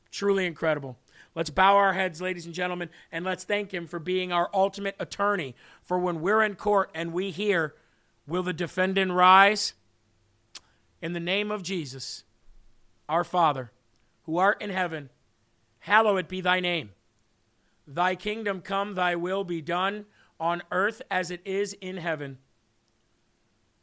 Truly 0.10 0.46
incredible. 0.46 0.98
Let's 1.36 1.50
bow 1.50 1.76
our 1.76 1.94
heads, 1.94 2.22
ladies 2.22 2.46
and 2.46 2.56
gentlemen, 2.56 2.90
and 3.12 3.26
let's 3.26 3.44
thank 3.44 3.74
Him 3.74 3.88
for 3.88 4.00
being 4.00 4.32
our 4.32 4.50
ultimate 4.54 4.96
attorney. 5.00 5.54
For 5.82 6.00
when 6.00 6.22
we're 6.22 6.42
in 6.42 6.56
court 6.56 6.90
and 6.96 7.14
we 7.14 7.32
hear, 7.32 7.76
Will 8.28 8.44
the 8.44 8.54
defendant 8.54 9.12
rise? 9.12 9.74
In 11.02 11.14
the 11.14 11.20
name 11.20 11.52
of 11.52 11.62
Jesus, 11.62 12.24
our 13.08 13.24
Father, 13.24 13.72
who 14.24 14.38
art 14.38 14.62
in 14.62 14.72
heaven, 14.72 15.10
hallowed 15.80 16.28
be 16.28 16.42
thy 16.42 16.60
name. 16.60 16.92
Thy 17.86 18.16
kingdom 18.16 18.62
come, 18.62 18.96
thy 18.96 19.16
will 19.16 19.44
be 19.44 19.62
done 19.62 20.06
on 20.40 20.64
earth 20.72 21.04
as 21.12 21.30
it 21.30 21.42
is 21.46 21.74
in 21.74 21.98
heaven. 21.98 22.40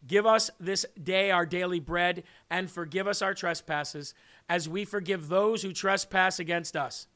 Give 0.04 0.26
us 0.26 0.50
this 0.58 0.84
day 1.00 1.30
our 1.30 1.46
daily 1.46 1.78
bread, 1.78 2.24
and 2.50 2.68
forgive 2.68 3.06
us 3.06 3.22
our 3.22 3.34
trespasses, 3.34 4.14
as 4.48 4.68
we 4.68 4.84
forgive 4.84 5.28
those 5.28 5.62
who 5.62 5.72
trespass 5.72 6.40
against 6.40 6.76
us 6.76 7.06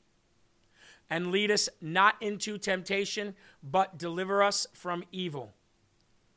and 1.09 1.31
lead 1.31 1.51
us 1.51 1.69
not 1.81 2.17
into 2.21 2.59
temptation, 2.59 3.35
but 3.63 3.99
deliver 3.99 4.43
us 4.43 4.67
from 4.73 5.05
evil. 5.13 5.53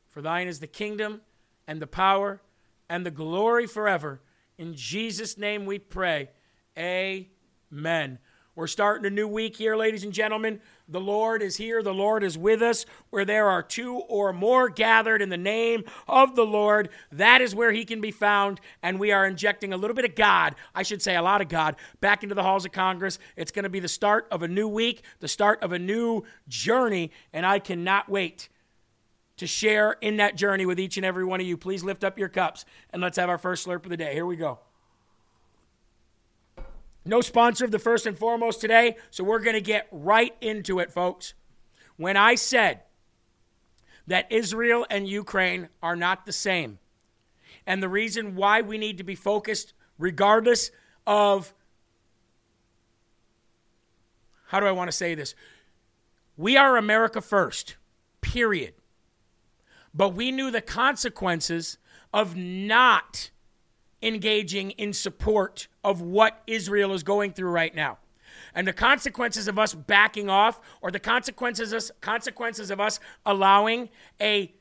For 0.08 0.22
thine 0.22 0.48
is 0.48 0.60
the 0.60 0.66
kingdom 0.66 1.20
and 1.66 1.80
the 1.80 1.86
power 1.86 2.40
and 2.88 3.06
the 3.06 3.10
glory 3.10 3.66
forever. 3.66 4.20
In 4.58 4.74
Jesus' 4.74 5.38
name 5.38 5.66
we 5.66 5.78
pray. 5.78 6.30
Amen. 6.76 8.18
We're 8.54 8.66
starting 8.66 9.06
a 9.06 9.10
new 9.10 9.28
week 9.28 9.56
here, 9.56 9.76
ladies 9.76 10.04
and 10.04 10.12
gentlemen. 10.12 10.60
The 10.90 11.00
Lord 11.00 11.40
is 11.40 11.56
here. 11.56 11.82
The 11.82 11.94
Lord 11.94 12.24
is 12.24 12.36
with 12.36 12.62
us. 12.62 12.84
Where 13.10 13.24
there 13.24 13.48
are 13.48 13.62
two 13.62 13.94
or 14.08 14.32
more 14.32 14.68
gathered 14.68 15.22
in 15.22 15.28
the 15.28 15.36
name 15.36 15.84
of 16.08 16.34
the 16.34 16.44
Lord, 16.44 16.90
that 17.12 17.40
is 17.40 17.54
where 17.54 17.72
He 17.72 17.84
can 17.84 18.00
be 18.00 18.10
found. 18.10 18.60
And 18.82 18.98
we 18.98 19.12
are 19.12 19.26
injecting 19.26 19.72
a 19.72 19.76
little 19.76 19.94
bit 19.94 20.04
of 20.04 20.14
God, 20.14 20.56
I 20.74 20.82
should 20.82 21.00
say 21.00 21.16
a 21.16 21.22
lot 21.22 21.40
of 21.40 21.48
God, 21.48 21.76
back 22.00 22.22
into 22.22 22.34
the 22.34 22.42
halls 22.42 22.64
of 22.64 22.72
Congress. 22.72 23.18
It's 23.36 23.52
going 23.52 23.62
to 23.62 23.68
be 23.68 23.80
the 23.80 23.88
start 23.88 24.26
of 24.30 24.42
a 24.42 24.48
new 24.48 24.68
week, 24.68 25.02
the 25.20 25.28
start 25.28 25.62
of 25.62 25.72
a 25.72 25.78
new 25.78 26.24
journey. 26.48 27.12
And 27.32 27.46
I 27.46 27.60
cannot 27.60 28.08
wait 28.08 28.48
to 29.36 29.46
share 29.46 29.96
in 30.00 30.18
that 30.18 30.36
journey 30.36 30.66
with 30.66 30.78
each 30.78 30.96
and 30.96 31.06
every 31.06 31.24
one 31.24 31.40
of 31.40 31.46
you. 31.46 31.56
Please 31.56 31.82
lift 31.82 32.04
up 32.04 32.18
your 32.18 32.28
cups 32.28 32.64
and 32.92 33.00
let's 33.00 33.16
have 33.16 33.30
our 33.30 33.38
first 33.38 33.66
slurp 33.66 33.84
of 33.84 33.90
the 33.90 33.96
day. 33.96 34.12
Here 34.12 34.26
we 34.26 34.36
go. 34.36 34.58
No 37.04 37.20
sponsor 37.20 37.64
of 37.64 37.70
the 37.70 37.78
first 37.78 38.06
and 38.06 38.16
foremost 38.16 38.60
today, 38.60 38.96
so 39.10 39.24
we're 39.24 39.40
going 39.40 39.54
to 39.54 39.60
get 39.60 39.88
right 39.90 40.34
into 40.40 40.78
it, 40.78 40.92
folks. 40.92 41.34
When 41.96 42.16
I 42.16 42.34
said 42.34 42.82
that 44.06 44.30
Israel 44.30 44.86
and 44.90 45.08
Ukraine 45.08 45.68
are 45.82 45.96
not 45.96 46.26
the 46.26 46.32
same, 46.32 46.78
and 47.66 47.82
the 47.82 47.88
reason 47.88 48.36
why 48.36 48.60
we 48.60 48.78
need 48.78 48.98
to 48.98 49.04
be 49.04 49.14
focused, 49.14 49.72
regardless 49.98 50.70
of 51.06 51.54
how 54.46 54.58
do 54.58 54.66
I 54.66 54.72
want 54.72 54.88
to 54.88 54.96
say 54.96 55.14
this? 55.14 55.34
We 56.36 56.56
are 56.56 56.76
America 56.76 57.20
first, 57.20 57.76
period. 58.20 58.74
But 59.94 60.10
we 60.10 60.32
knew 60.32 60.50
the 60.50 60.60
consequences 60.60 61.78
of 62.12 62.36
not 62.36 63.30
engaging 64.02 64.72
in 64.72 64.92
support 64.92 65.68
of 65.82 66.00
what 66.00 66.42
Israel 66.46 66.92
is 66.92 67.02
going 67.02 67.32
through 67.32 67.50
right 67.50 67.74
now. 67.74 67.98
And 68.54 68.66
the 68.66 68.72
consequences 68.72 69.48
of 69.48 69.58
us 69.58 69.74
backing 69.74 70.28
off 70.28 70.60
or 70.80 70.90
the 70.90 70.98
consequences 70.98 71.90
consequences 72.00 72.70
of 72.70 72.80
us 72.80 73.00
allowing 73.24 73.88
a 74.20 74.52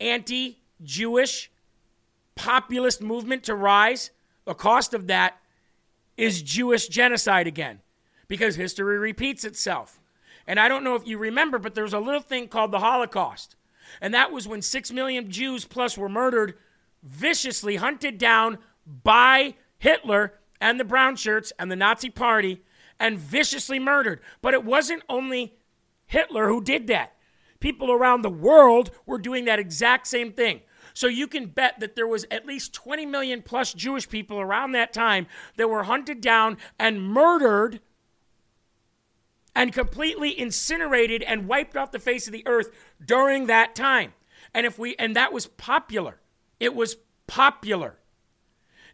anti-Jewish 0.00 1.50
populist 2.34 3.02
movement 3.02 3.42
to 3.44 3.54
rise, 3.54 4.10
the 4.44 4.54
cost 4.54 4.94
of 4.94 5.08
that 5.08 5.38
is 6.16 6.42
Jewish 6.42 6.88
genocide 6.88 7.46
again 7.46 7.80
because 8.28 8.56
history 8.56 8.98
repeats 8.98 9.44
itself. 9.44 10.00
And 10.46 10.58
I 10.58 10.68
don't 10.68 10.84
know 10.84 10.94
if 10.94 11.06
you 11.06 11.18
remember, 11.18 11.58
but 11.58 11.74
there 11.74 11.84
was 11.84 11.92
a 11.92 12.00
little 12.00 12.20
thing 12.20 12.48
called 12.48 12.72
the 12.72 12.78
Holocaust. 12.78 13.56
And 14.00 14.14
that 14.14 14.32
was 14.32 14.48
when 14.48 14.62
6 14.62 14.92
million 14.92 15.30
Jews 15.30 15.64
plus 15.64 15.98
were 15.98 16.08
murdered, 16.08 16.54
viciously 17.02 17.76
hunted 17.76 18.18
down 18.18 18.58
by 18.86 19.54
Hitler 19.78 20.34
and 20.60 20.78
the 20.78 20.84
brown 20.84 21.16
shirts 21.16 21.52
and 21.58 21.70
the 21.70 21.76
Nazi 21.76 22.10
party. 22.10 22.62
and 23.00 23.16
viciously 23.16 23.78
murdered. 23.78 24.20
But 24.42 24.54
it 24.54 24.64
wasn't 24.64 25.04
only 25.08 25.54
Hitler 26.06 26.48
who 26.48 26.60
did 26.60 26.88
that. 26.88 27.14
People 27.60 27.92
around 27.92 28.22
the 28.22 28.28
world 28.28 28.90
were 29.06 29.18
doing 29.18 29.44
that 29.44 29.60
exact 29.60 30.08
same 30.08 30.32
thing. 30.32 30.62
So 30.94 31.06
you 31.06 31.28
can 31.28 31.46
bet 31.46 31.78
that 31.78 31.94
there 31.94 32.08
was 32.08 32.26
at 32.30 32.46
least 32.46 32.72
20 32.72 33.06
million 33.06 33.42
plus 33.42 33.72
Jewish 33.72 34.08
people 34.08 34.40
around 34.40 34.72
that 34.72 34.92
time 34.92 35.28
that 35.56 35.68
were 35.68 35.84
hunted 35.84 36.20
down 36.20 36.56
and 36.76 37.00
murdered 37.00 37.80
and 39.54 39.72
completely 39.72 40.38
incinerated 40.38 41.22
and 41.22 41.46
wiped 41.46 41.76
off 41.76 41.92
the 41.92 41.98
face 41.98 42.26
of 42.26 42.32
the 42.32 42.46
earth 42.46 42.70
during 43.04 43.46
that 43.46 43.74
time. 43.76 44.12
And 44.54 44.66
if 44.66 44.78
we 44.78 44.96
and 44.96 45.14
that 45.14 45.32
was 45.32 45.46
popular. 45.46 46.18
It 46.58 46.74
was 46.74 46.96
popular. 47.28 47.98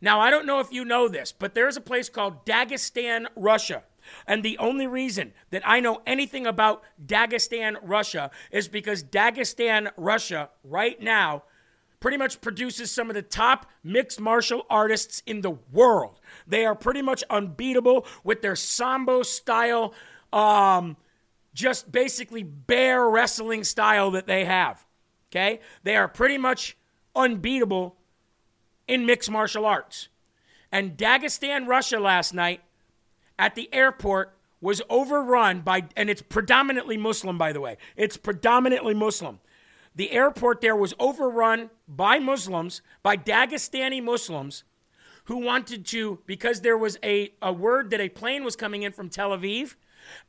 Now, 0.04 0.20
I 0.20 0.28
don't 0.28 0.44
know 0.44 0.60
if 0.60 0.70
you 0.70 0.84
know 0.84 1.08
this, 1.08 1.32
but 1.32 1.54
there's 1.54 1.78
a 1.78 1.80
place 1.80 2.10
called 2.10 2.44
Dagestan, 2.44 3.24
Russia. 3.34 3.84
And 4.26 4.42
the 4.42 4.58
only 4.58 4.86
reason 4.86 5.32
that 5.48 5.62
I 5.64 5.80
know 5.80 6.02
anything 6.06 6.46
about 6.46 6.82
Dagestan, 7.02 7.78
Russia 7.82 8.30
is 8.50 8.68
because 8.68 9.02
Dagestan, 9.02 9.90
Russia, 9.96 10.50
right 10.62 11.00
now, 11.00 11.44
pretty 12.00 12.18
much 12.18 12.42
produces 12.42 12.90
some 12.90 13.08
of 13.08 13.14
the 13.14 13.22
top 13.22 13.64
mixed 13.82 14.20
martial 14.20 14.66
artists 14.68 15.22
in 15.24 15.40
the 15.40 15.52
world. 15.72 16.20
They 16.46 16.66
are 16.66 16.74
pretty 16.74 17.00
much 17.00 17.24
unbeatable 17.30 18.06
with 18.22 18.42
their 18.42 18.56
sambo 18.56 19.22
style, 19.22 19.94
um, 20.34 20.98
just 21.54 21.90
basically 21.90 22.42
bear 22.42 23.08
wrestling 23.08 23.64
style 23.64 24.10
that 24.10 24.26
they 24.26 24.44
have. 24.44 24.84
Okay? 25.32 25.60
They 25.82 25.96
are 25.96 26.08
pretty 26.08 26.36
much 26.36 26.76
unbeatable 27.16 27.96
in 28.86 29.06
mixed 29.06 29.30
martial 29.30 29.66
arts. 29.66 30.08
And 30.70 30.96
Dagestan, 30.96 31.66
Russia 31.66 31.98
last 32.00 32.34
night 32.34 32.60
at 33.38 33.54
the 33.54 33.72
airport 33.72 34.36
was 34.60 34.80
overrun 34.88 35.60
by, 35.60 35.84
and 35.96 36.08
it's 36.08 36.22
predominantly 36.22 36.96
Muslim, 36.96 37.38
by 37.38 37.52
the 37.52 37.60
way. 37.60 37.76
It's 37.96 38.16
predominantly 38.16 38.94
Muslim. 38.94 39.40
The 39.94 40.10
airport 40.10 40.60
there 40.60 40.74
was 40.74 40.94
overrun 40.98 41.70
by 41.86 42.18
Muslims, 42.18 42.82
by 43.02 43.16
Dagestani 43.16 44.02
Muslims, 44.02 44.64
who 45.24 45.36
wanted 45.38 45.86
to, 45.86 46.18
because 46.26 46.62
there 46.62 46.76
was 46.76 46.98
a, 47.02 47.32
a 47.40 47.52
word 47.52 47.90
that 47.90 48.00
a 48.00 48.08
plane 48.08 48.42
was 48.42 48.56
coming 48.56 48.82
in 48.82 48.92
from 48.92 49.08
Tel 49.08 49.30
Aviv 49.30 49.76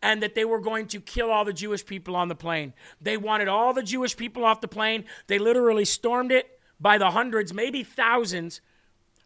and 0.02 0.22
that 0.22 0.36
they 0.36 0.46
were 0.46 0.60
going 0.60 0.88
to 0.88 1.02
kill 1.02 1.32
all 1.32 1.44
the 1.44 1.54
Jewish 1.54 1.86
people 1.86 2.16
on 2.16 2.28
the 2.28 2.36
plane. 2.36 2.74
They 3.02 3.18
wanted 3.18 3.48
all 3.48 3.74
the 3.74 3.84
Jewish 3.84 4.16
people 4.16 4.46
off 4.46 4.62
the 4.62 4.68
plane. 4.68 5.06
They 5.28 5.40
literally 5.40 5.86
stormed 5.86 6.32
it 6.32 6.55
by 6.80 6.98
the 6.98 7.12
hundreds, 7.12 7.54
maybe 7.54 7.84
thousands. 7.84 8.62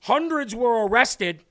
Hundreds 0.02 0.56
were 0.56 0.88
arrested. 0.88 1.44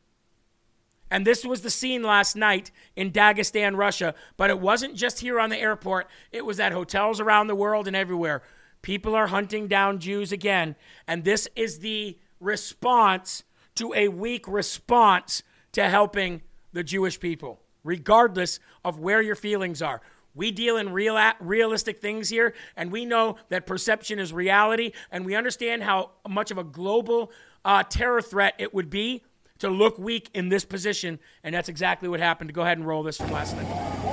And 1.11 1.27
this 1.27 1.45
was 1.45 1.63
the 1.63 1.71
scene 1.71 2.03
last 2.03 2.37
night 2.37 2.71
in 2.95 3.11
Dagestan, 3.11 3.77
Russia. 3.77 4.15
But 4.37 4.51
it 4.51 4.61
wasn't 4.61 4.95
just 4.95 5.21
here 5.21 5.41
on 5.41 5.51
the 5.51 5.59
airport, 5.59 6.09
it 6.33 6.45
was 6.45 6.61
at 6.61 6.73
hotels 6.73 7.21
around 7.21 7.47
the 7.47 7.55
world 7.55 7.87
and 7.87 7.97
everywhere. 7.97 8.43
People 8.83 9.15
are 9.15 9.29
hunting 9.29 9.67
down 9.67 9.99
Jews 9.99 10.33
again. 10.33 10.77
And 11.07 11.25
this 11.25 11.49
is 11.57 11.81
the 11.81 12.19
response 12.41 13.43
to 13.75 13.93
a 13.95 14.09
weak 14.09 14.47
response 14.47 15.43
to 15.73 15.89
helping 15.89 16.43
the 16.73 16.85
Jewish 16.85 17.19
people, 17.19 17.61
regardless 17.85 18.61
of 18.85 18.99
where 18.99 19.23
your 19.23 19.35
feelings 19.35 19.83
are. 19.83 20.01
We 20.35 20.51
deal 20.51 20.77
in 20.77 20.93
real, 20.93 21.19
realistic 21.41 22.01
things 22.01 22.29
here, 22.29 22.55
and 22.77 22.93
we 22.93 23.05
know 23.05 23.37
that 23.49 23.67
perception 23.67 24.19
is 24.19 24.33
reality, 24.33 24.93
and 25.11 25.25
we 25.25 25.35
understand 25.35 25.83
how 25.83 26.11
much 26.29 26.51
of 26.51 26.59
a 26.59 26.65
global 26.65 27.33
uh, 27.65 27.83
terror 27.83 28.23
threat 28.23 28.55
it 28.59 28.73
would 28.73 28.91
be 28.91 29.25
to 29.59 29.69
look 29.69 29.99
weak 29.99 30.31
in 30.35 30.49
this 30.49 30.65
position, 30.65 31.19
and 31.43 31.55
that's 31.55 31.69
exactly 31.69 32.09
what 32.09 32.21
happened. 32.21 32.53
Go 32.53 32.63
ahead 32.63 32.79
and 32.79 32.87
roll 32.87 33.03
this 33.03 33.17
from 33.17 33.33
last 33.33 33.57
night. 33.57 34.08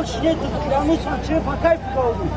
Больше 0.00 0.18
нет, 0.20 0.38
клянусь 0.66 1.00
чем 1.26 1.42
по 1.42 1.56
кайфу 1.56 1.84
говорю. 1.94 2.28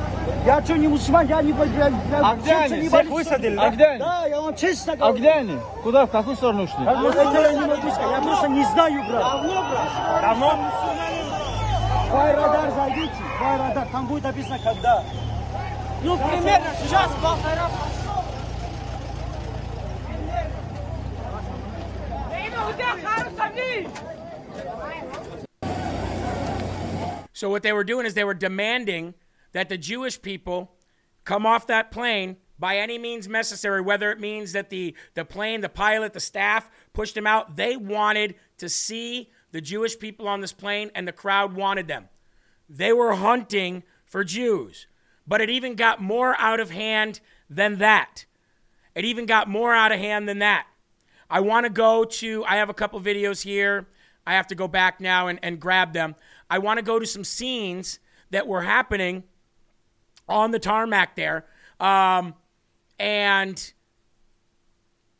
Я 0.46 0.62
что, 0.62 0.78
не 0.78 0.88
мусульман, 0.90 1.28
я 1.28 1.42
не 1.42 1.54
я, 1.54 1.92
А 2.22 2.36
где 2.36 2.54
они? 2.54 2.74
не 2.76 2.80
Всех 2.82 2.92
болею. 2.92 3.14
высадили, 3.14 3.56
А 3.56 3.62
да? 3.62 3.70
где 3.70 3.86
они? 3.86 4.00
Да, 4.00 4.26
я 4.28 4.42
вам 4.42 4.56
честно 4.56 4.94
А 4.94 4.96
говорю. 4.98 5.16
где 5.18 5.30
они? 5.32 5.58
Куда, 5.84 6.06
в 6.06 6.10
какую 6.10 6.36
сторону? 6.36 6.68
А 6.86 6.92
это 7.10 7.42
я 7.42 7.54
не 7.54 7.60
могу 7.62 7.90
сказать, 7.90 8.12
я 8.12 8.22
просто 8.22 8.48
не 8.50 8.64
знаю, 8.66 9.04
брат. 9.08 9.22
Давно, 9.24 9.64
брат. 9.70 10.22
Давно? 10.22 10.60
В 12.12 12.16
аэродар 12.16 12.72
зайдите, 12.76 13.14
в 13.40 13.44
аэродар, 13.44 13.88
там 13.92 14.08
будет 14.08 14.24
написано 14.24 14.60
когда. 14.62 15.04
Ну, 16.04 16.18
примерно 16.18 16.68
сейчас 16.84 17.10
в 17.10 17.26
аэропорт. 17.26 17.94
So 27.44 27.50
what 27.50 27.62
they 27.62 27.74
were 27.74 27.84
doing 27.84 28.06
is 28.06 28.14
they 28.14 28.24
were 28.24 28.34
demanding 28.34 29.16
that 29.52 29.68
the 29.68 29.78
Jewish 29.78 30.22
people 30.22 30.72
come 31.26 31.46
off 31.46 31.68
that 31.68 31.92
plane 31.92 32.38
by 32.58 32.78
any 32.78 32.98
means 32.98 33.28
necessary, 33.28 33.82
whether 33.82 34.14
it 34.14 34.20
means 34.22 34.54
that 34.54 34.70
the, 34.70 34.96
the 35.14 35.26
plane, 35.26 35.60
the 35.60 35.68
pilot, 35.68 36.14
the 36.14 36.22
staff 36.22 36.72
pushed 36.94 37.16
them 37.16 37.28
out. 37.28 37.58
They 37.58 37.76
wanted 37.76 38.36
to 38.60 38.70
see 38.70 39.30
the 39.52 39.60
Jewish 39.60 40.00
people 40.00 40.26
on 40.26 40.40
this 40.40 40.54
plane, 40.54 40.90
and 40.96 41.06
the 41.06 41.12
crowd 41.12 41.54
wanted 41.54 41.90
them. 41.90 42.08
They 42.70 42.94
were 42.94 43.16
hunting 43.16 43.84
for 44.06 44.24
Jews. 44.24 44.88
But 45.28 45.42
it 45.42 45.50
even 45.50 45.76
got 45.76 46.02
more 46.02 46.38
out 46.40 46.62
of 46.62 46.70
hand 46.70 47.20
than 47.50 47.78
that. 47.80 48.24
It 48.96 49.04
even 49.04 49.26
got 49.26 49.50
more 49.50 49.74
out 49.74 49.92
of 49.92 50.00
hand 50.00 50.30
than 50.30 50.40
that. 50.40 50.66
I 51.30 51.42
want 51.42 51.66
to 51.66 51.70
go 51.70 52.06
to, 52.06 52.46
I 52.46 52.56
have 52.56 52.70
a 52.70 52.74
couple 52.74 53.02
videos 53.02 53.44
here. 53.44 53.88
I 54.26 54.36
have 54.36 54.48
to 54.48 54.56
go 54.56 54.70
back 54.70 55.02
now 55.02 55.28
and, 55.28 55.40
and 55.44 55.60
grab 55.60 55.92
them. 55.92 56.16
I 56.50 56.60
want 56.60 56.78
to 56.78 56.84
go 56.84 57.00
to 57.00 57.06
some 57.06 57.24
scenes 57.24 58.00
that 58.32 58.48
were 58.48 58.64
happening 58.64 59.24
on 60.28 60.52
the 60.52 60.60
tarmac 60.60 61.16
there. 61.16 61.46
Um, 61.80 62.36
and 63.00 63.74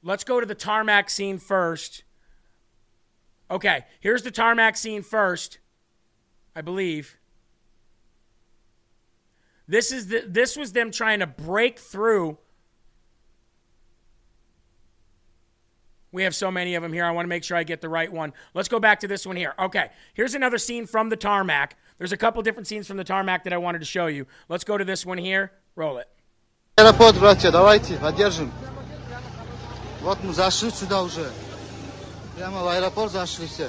let's 0.02 0.24
go 0.24 0.40
to 0.40 0.46
the 0.46 0.56
tarmac 0.56 1.10
scene 1.10 1.38
first. 1.38 2.04
Okay, 3.50 3.86
here's 4.00 4.24
the 4.24 4.32
tarmac 4.32 4.78
scene 4.78 5.02
first, 5.04 5.60
I 6.56 6.62
believe. 6.62 7.18
This 9.68 9.92
is 9.92 10.08
the 10.08 10.24
this 10.28 10.58
was 10.58 10.74
them 10.74 10.92
trying 10.92 11.20
to 11.20 11.28
break 11.28 11.80
through. 11.80 12.38
We 16.13 16.23
have 16.23 16.35
so 16.35 16.51
many 16.51 16.75
of 16.75 16.83
them 16.83 16.93
here. 16.93 17.05
I 17.05 17.11
want 17.11 17.25
to 17.25 17.29
make 17.29 17.45
sure 17.45 17.57
I 17.57 17.65
get 17.65 17.81
the 17.81 17.89
right 17.89 18.11
one. 18.11 18.33
Let's 18.55 18.69
go 18.69 18.81
back 18.81 19.01
to 19.01 19.09
this 19.09 19.27
one 19.27 19.37
here. 19.37 19.55
Okay, 19.59 19.91
here's 20.15 20.35
another 20.35 20.59
scene 20.59 20.87
from 20.87 21.11
the 21.11 21.17
tarmac. 21.17 21.77
There's 21.99 22.13
a 22.13 22.17
couple 22.17 22.43
different 22.43 22.67
scenes 22.67 22.87
from 22.87 22.97
the 22.97 23.05
tarmac 23.05 23.45
that 23.45 23.53
I 23.53 23.59
wanted 23.59 23.81
to 23.81 23.85
show 23.85 24.07
you. 24.07 24.27
Let's 24.49 24.65
go 24.65 24.79
to 24.79 24.85
this 24.85 25.05
one 25.05 25.19
here. 25.19 25.53
Roll 25.77 25.99
it. 25.99 26.09
Аэропорт, 26.79 27.19
братья, 27.19 27.51
давайте, 27.51 27.97
поддержим. 27.97 28.53
Вот 30.01 30.23
мы 30.23 30.33
зашли 30.33 30.71
сюда 30.71 31.03
уже. 31.03 31.29
Прямо 32.37 32.63
в 32.63 32.69
аэропорт 32.69 33.11
зашли 33.11 33.49
все. 33.49 33.69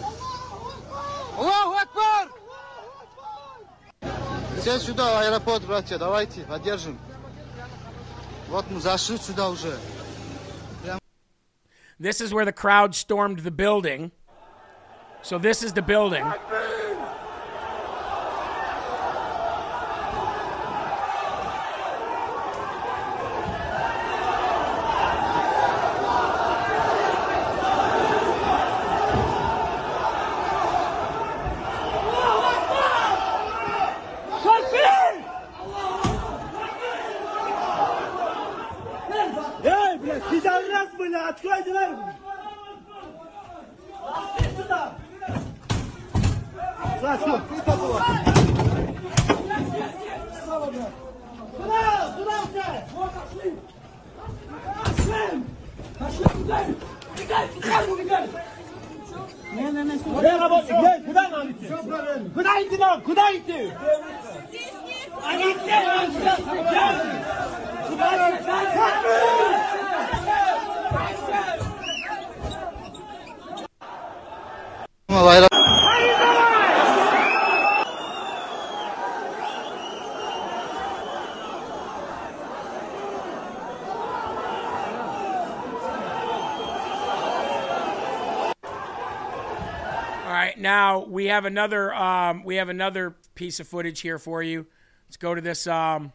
Аллаху 1.35 1.75
Акбар! 1.75 2.29
Все 4.61 4.77
сюда, 4.77 5.11
в 5.11 5.17
аэропорт, 5.23 5.63
братья, 5.63 5.97
давайте, 5.97 6.41
поддержим. 6.41 6.99
Вот 8.49 8.69
мы 8.69 8.79
зашли 8.79 9.17
сюда 9.17 9.49
уже. 9.49 9.75
This 11.98 12.20
is 12.20 12.34
where 12.34 12.44
the 12.44 12.52
crowd 12.52 12.94
stormed 12.94 13.40
the 13.40 13.50
building. 13.50 14.10
So 15.22 15.38
this 15.38 15.62
is 15.62 15.72
the 15.72 15.82
building. 15.82 16.24
Açık 41.34 41.52
aydılar 41.52 41.88
mı? 41.88 42.14
Açık. 47.06 47.26
Bir 47.26 47.72
topu 47.72 47.94
var. 47.94 48.02
Kral, 51.56 52.16
kral 52.16 52.44
sen. 52.54 52.82
Kaşım. 53.14 53.54
Kaşım. 54.84 55.44
Kaşım 55.98 56.46
gel. 56.46 56.66
Gel, 57.28 57.48
gel, 57.62 58.06
gel. 58.08 58.28
Ne 59.54 59.74
ne 59.74 59.88
ne? 59.88 59.92
Gel 60.22 60.40
baba, 60.40 60.60
gel. 60.68 61.06
Kudan 61.06 61.32
abi. 61.32 61.54
Kudan 62.34 62.60
itti 62.60 62.78
lan, 62.80 63.00
kudan 63.00 63.34
itti. 63.34 63.78
Anne, 65.24 65.52
gel. 65.66 66.10
Gel. 66.22 66.96
Kudan. 67.90 68.32
Kudan. 68.34 69.63
All 75.14 75.22
right, 90.32 90.58
now 90.58 91.04
we 91.04 91.26
have 91.26 91.44
another 91.44 91.94
um, 91.94 92.42
we 92.42 92.56
have 92.56 92.68
another 92.68 93.14
piece 93.36 93.60
of 93.60 93.68
footage 93.68 94.00
here 94.00 94.18
for 94.18 94.42
you. 94.42 94.66
Let's 95.06 95.16
go 95.16 95.32
to 95.32 95.40
this. 95.40 95.68
Um, 95.68 96.12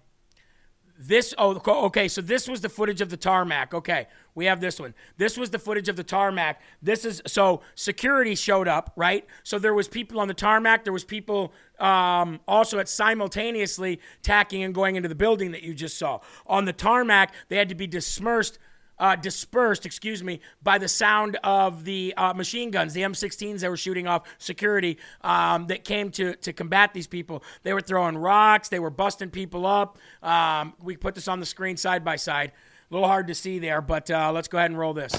this 1.01 1.33
oh 1.37 1.61
okay, 1.85 2.09
so 2.09 2.21
this 2.21 2.45
was 2.45 2.59
the 2.59 2.67
footage 2.67 2.99
of 2.99 3.09
the 3.09 3.15
tarmac. 3.15 3.73
Okay, 3.73 4.07
we 4.35 4.45
have 4.45 4.59
this 4.59 4.81
one. 4.81 4.93
This 5.15 5.37
was 5.37 5.49
the 5.49 5.57
footage 5.57 5.87
of 5.87 5.95
the 5.95 6.03
tarmac. 6.03 6.61
This 6.81 7.05
is 7.05 7.21
so 7.25 7.61
security 7.75 8.35
showed 8.35 8.67
up, 8.67 8.91
right? 8.97 9.25
So 9.43 9.57
there 9.59 9.73
was 9.73 9.87
people 9.87 10.19
on 10.19 10.27
the 10.27 10.33
tarmac. 10.33 10.83
There 10.83 10.91
was 10.91 11.05
people 11.05 11.53
um, 11.79 12.41
also 12.49 12.79
at 12.79 12.89
simultaneously 12.89 14.01
tacking 14.23 14.61
and 14.61 14.75
going 14.75 14.97
into 14.97 15.07
the 15.07 15.15
building 15.15 15.51
that 15.51 15.63
you 15.63 15.73
just 15.73 15.97
saw. 15.97 16.19
On 16.45 16.65
the 16.65 16.73
tarmac, 16.73 17.33
they 17.47 17.55
had 17.55 17.69
to 17.69 17.75
be 17.75 17.87
dispersed 17.87 18.59
uh, 18.99 19.15
dispersed, 19.15 19.85
excuse 19.85 20.23
me, 20.23 20.39
by 20.61 20.77
the 20.77 20.87
sound 20.87 21.37
of 21.43 21.85
the 21.85 22.13
uh, 22.17 22.33
machine 22.33 22.71
guns, 22.71 22.93
the 22.93 23.01
M16s 23.01 23.61
that 23.61 23.69
were 23.69 23.77
shooting 23.77 24.07
off 24.07 24.27
security 24.37 24.97
um, 25.21 25.67
that 25.67 25.83
came 25.83 26.11
to, 26.11 26.35
to 26.35 26.53
combat 26.53 26.93
these 26.93 27.07
people. 27.07 27.43
They 27.63 27.73
were 27.73 27.81
throwing 27.81 28.17
rocks, 28.17 28.69
they 28.69 28.79
were 28.79 28.89
busting 28.89 29.29
people 29.29 29.65
up. 29.65 29.97
Um, 30.21 30.73
we 30.81 30.97
put 30.97 31.15
this 31.15 31.27
on 31.27 31.39
the 31.39 31.45
screen 31.45 31.77
side 31.77 32.03
by 32.03 32.17
side. 32.17 32.51
A 32.89 32.93
little 32.93 33.07
hard 33.07 33.27
to 33.27 33.35
see 33.35 33.59
there, 33.59 33.81
but 33.81 34.09
uh, 34.09 34.31
let's 34.31 34.47
go 34.47 34.57
ahead 34.57 34.71
and 34.71 34.79
roll 34.79 34.93
this. 34.93 35.13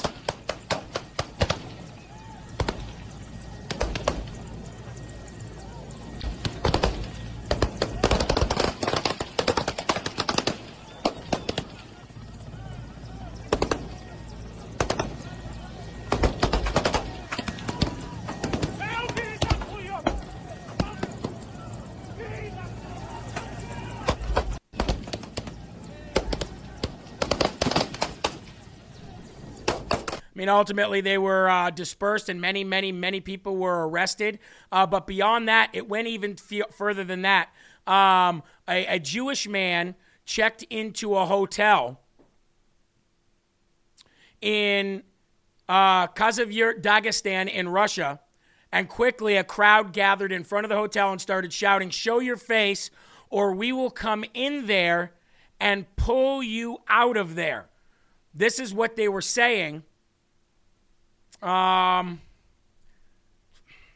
Mean, 30.51 30.57
ultimately, 30.57 31.01
they 31.01 31.17
were 31.17 31.49
uh, 31.49 31.71
dispersed 31.71 32.29
and 32.29 32.41
many, 32.41 32.65
many, 32.65 32.91
many 32.91 33.21
people 33.21 33.57
were 33.57 33.89
arrested. 33.89 34.41
Uh, 34.73 34.85
but 34.85 35.07
beyond 35.07 35.47
that, 35.49 35.71
it 35.73 35.89
went 35.89 36.09
even 36.09 36.35
fe- 36.35 36.63
further 36.73 37.05
than 37.05 37.23
that. 37.23 37.51
Um, 37.87 38.43
a, 38.69 38.85
a 38.87 38.99
Jewish 38.99 39.49
man 39.49 39.95
checked 40.25 40.65
into 40.65 41.15
a 41.15 41.25
hotel 41.25 42.01
in 44.41 45.05
uh, 45.69 46.09
Khasavyurt, 46.09 46.83
Dagestan 46.83 47.49
in 47.49 47.69
Russia. 47.69 48.19
And 48.73 48.89
quickly, 48.89 49.37
a 49.37 49.45
crowd 49.45 49.93
gathered 49.93 50.33
in 50.33 50.43
front 50.43 50.65
of 50.65 50.69
the 50.69 50.77
hotel 50.77 51.13
and 51.13 51.21
started 51.21 51.53
shouting, 51.53 51.91
Show 51.91 52.19
your 52.19 52.37
face, 52.37 52.91
or 53.29 53.53
we 53.53 53.73
will 53.73 53.91
come 53.91 54.25
in 54.35 54.67
there 54.67 55.13
and 55.61 55.87
pull 55.95 56.43
you 56.43 56.79
out 56.89 57.17
of 57.17 57.37
there. 57.37 57.69
This 58.35 58.59
is 58.59 58.75
what 58.75 58.97
they 58.97 59.07
were 59.07 59.23
saying. 59.23 59.85
Um, 61.43 62.21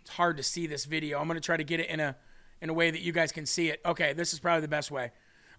it's 0.01 0.11
hard 0.11 0.37
to 0.39 0.43
see 0.43 0.67
this 0.67 0.85
video. 0.85 1.19
I'm 1.19 1.27
going 1.27 1.37
to 1.37 1.45
try 1.45 1.57
to 1.57 1.65
get 1.65 1.81
it 1.81 1.89
in 1.89 2.01
a 2.01 2.17
in 2.61 2.71
a 2.71 2.75
way 2.75 2.91
that 2.91 3.01
you 3.01 3.13
guys 3.13 3.33
can 3.33 3.45
see 3.45 3.69
it. 3.69 3.81
Okay, 3.85 4.13
this 4.15 4.33
is 4.33 4.39
probably 4.39 4.63
the 4.63 4.69
best 4.69 4.91
way. 4.91 5.11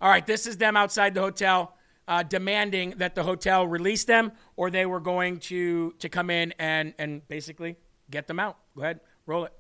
All 0.01 0.09
right, 0.09 0.25
this 0.25 0.47
is 0.47 0.57
them 0.57 0.75
outside 0.75 1.13
the 1.13 1.21
hotel 1.21 1.75
uh, 2.07 2.23
demanding 2.23 2.95
that 2.97 3.15
the 3.15 3.23
hotel 3.23 3.65
release 3.67 4.03
them, 4.03 4.31
or 4.55 4.69
they 4.69 4.85
were 4.85 4.99
going 4.99 5.39
to 5.39 5.91
to 5.99 6.09
come 6.09 6.29
in 6.29 6.53
and 6.59 6.93
and 6.97 7.27
basically 7.27 7.77
get 8.09 8.27
them 8.27 8.39
out. 8.39 8.57
Go 8.75 8.83
ahead, 8.83 8.99
roll 9.25 9.45
it. 9.45 9.53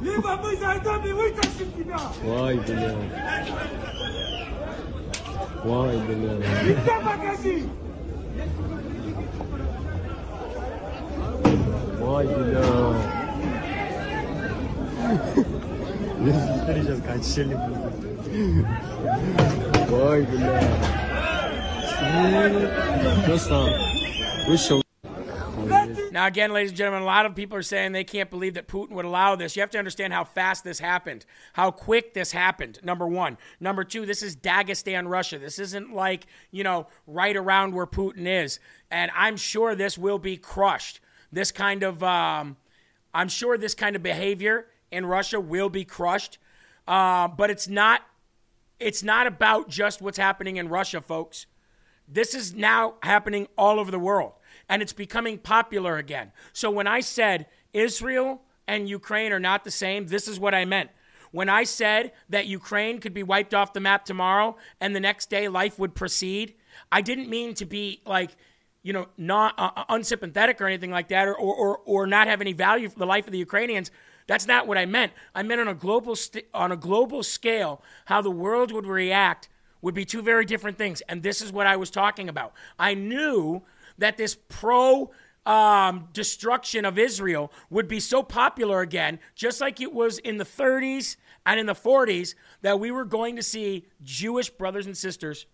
Либо 0.00 0.36
мы 0.36 0.56
зайдем 0.56 1.04
и 1.04 1.12
вытащим 1.12 1.72
тебя! 1.76 1.98
Ой, 2.24 2.60
блядь! 2.66 2.94
Ой, 5.64 5.98
блядь! 6.06 6.66
И 6.66 6.74
все 6.74 6.96
покажи! 7.02 7.62
Ой, 12.00 12.26
блядь! 12.26 13.18
Смотри, 16.18 16.82
сейчас 16.82 17.00
качели 17.02 17.54
будут. 17.54 17.94
Ой, 19.90 20.22
блядь! 20.22 20.98
бля. 22.00 22.50
Просто 23.26 23.68
вышел. 24.46 24.87
Now, 26.18 26.26
again, 26.26 26.52
ladies 26.52 26.72
and 26.72 26.76
gentlemen, 26.76 27.04
a 27.04 27.06
lot 27.06 27.26
of 27.26 27.36
people 27.36 27.56
are 27.56 27.62
saying 27.62 27.92
they 27.92 28.02
can't 28.02 28.28
believe 28.28 28.54
that 28.54 28.66
Putin 28.66 28.90
would 28.90 29.04
allow 29.04 29.36
this. 29.36 29.54
You 29.54 29.60
have 29.60 29.70
to 29.70 29.78
understand 29.78 30.12
how 30.12 30.24
fast 30.24 30.64
this 30.64 30.80
happened, 30.80 31.24
how 31.52 31.70
quick 31.70 32.12
this 32.12 32.32
happened, 32.32 32.80
number 32.82 33.06
one. 33.06 33.38
Number 33.60 33.84
two, 33.84 34.04
this 34.04 34.20
is 34.20 34.34
Dagestan, 34.34 35.08
Russia. 35.08 35.38
This 35.38 35.60
isn't 35.60 35.94
like, 35.94 36.26
you 36.50 36.64
know, 36.64 36.88
right 37.06 37.36
around 37.36 37.72
where 37.72 37.86
Putin 37.86 38.26
is. 38.26 38.58
And 38.90 39.12
I'm 39.14 39.36
sure 39.36 39.76
this 39.76 39.96
will 39.96 40.18
be 40.18 40.36
crushed. 40.36 40.98
This 41.30 41.52
kind 41.52 41.84
of, 41.84 42.02
um, 42.02 42.56
I'm 43.14 43.28
sure 43.28 43.56
this 43.56 43.76
kind 43.76 43.94
of 43.94 44.02
behavior 44.02 44.66
in 44.90 45.06
Russia 45.06 45.38
will 45.38 45.68
be 45.68 45.84
crushed. 45.84 46.38
Uh, 46.88 47.28
but 47.28 47.48
it's 47.48 47.68
not, 47.68 48.02
it's 48.80 49.04
not 49.04 49.28
about 49.28 49.68
just 49.68 50.02
what's 50.02 50.18
happening 50.18 50.56
in 50.56 50.68
Russia, 50.68 51.00
folks. 51.00 51.46
This 52.08 52.34
is 52.34 52.54
now 52.54 52.94
happening 53.04 53.46
all 53.56 53.78
over 53.78 53.92
the 53.92 54.00
world 54.00 54.32
and 54.68 54.82
it's 54.82 54.92
becoming 54.92 55.38
popular 55.38 55.96
again. 55.96 56.32
So 56.52 56.70
when 56.70 56.86
I 56.86 57.00
said 57.00 57.46
Israel 57.72 58.42
and 58.66 58.88
Ukraine 58.88 59.32
are 59.32 59.40
not 59.40 59.64
the 59.64 59.70
same, 59.70 60.06
this 60.06 60.28
is 60.28 60.38
what 60.38 60.54
I 60.54 60.64
meant. 60.64 60.90
When 61.30 61.48
I 61.48 61.64
said 61.64 62.12
that 62.30 62.46
Ukraine 62.46 63.00
could 63.00 63.14
be 63.14 63.22
wiped 63.22 63.54
off 63.54 63.72
the 63.72 63.80
map 63.80 64.04
tomorrow 64.04 64.56
and 64.80 64.94
the 64.94 65.00
next 65.00 65.30
day 65.30 65.48
life 65.48 65.78
would 65.78 65.94
proceed, 65.94 66.54
I 66.90 67.02
didn't 67.02 67.28
mean 67.28 67.54
to 67.54 67.66
be 67.66 68.00
like, 68.06 68.36
you 68.82 68.92
know, 68.92 69.08
not 69.18 69.54
uh, 69.58 69.84
unsympathetic 69.88 70.60
or 70.60 70.66
anything 70.66 70.90
like 70.90 71.08
that, 71.08 71.28
or, 71.28 71.36
or, 71.36 71.78
or 71.84 72.06
not 72.06 72.28
have 72.28 72.40
any 72.40 72.52
value 72.52 72.88
for 72.88 72.98
the 72.98 73.06
life 73.06 73.26
of 73.26 73.32
the 73.32 73.38
Ukrainians. 73.38 73.90
That's 74.26 74.46
not 74.46 74.66
what 74.66 74.78
I 74.78 74.86
meant. 74.86 75.12
I 75.34 75.42
meant 75.42 75.60
on 75.60 75.68
a 75.68 75.74
global 75.74 76.14
st- 76.14 76.46
on 76.54 76.70
a 76.70 76.76
global 76.76 77.22
scale 77.22 77.82
how 78.06 78.22
the 78.22 78.30
world 78.30 78.72
would 78.72 78.86
react 78.86 79.48
would 79.82 79.94
be 79.94 80.04
two 80.04 80.22
very 80.22 80.44
different 80.44 80.78
things, 80.78 81.00
and 81.02 81.22
this 81.22 81.40
is 81.40 81.52
what 81.52 81.66
I 81.66 81.76
was 81.76 81.90
talking 81.90 82.28
about. 82.28 82.52
I 82.78 82.94
knew 82.94 83.62
that 83.98 84.16
this 84.16 84.36
pro 84.48 85.10
um, 85.44 86.08
destruction 86.12 86.84
of 86.84 86.98
Israel 86.98 87.52
would 87.70 87.88
be 87.88 88.00
so 88.00 88.22
popular 88.22 88.80
again, 88.80 89.18
just 89.34 89.60
like 89.60 89.80
it 89.80 89.92
was 89.92 90.18
in 90.18 90.36
the 90.36 90.44
30s 90.44 91.16
and 91.46 91.58
in 91.58 91.66
the 91.66 91.74
40s, 91.74 92.34
that 92.62 92.78
we 92.78 92.90
were 92.90 93.04
going 93.04 93.36
to 93.36 93.42
see 93.42 93.86
Jewish 94.02 94.50
brothers 94.50 94.86
and 94.86 94.96
sisters 94.96 95.46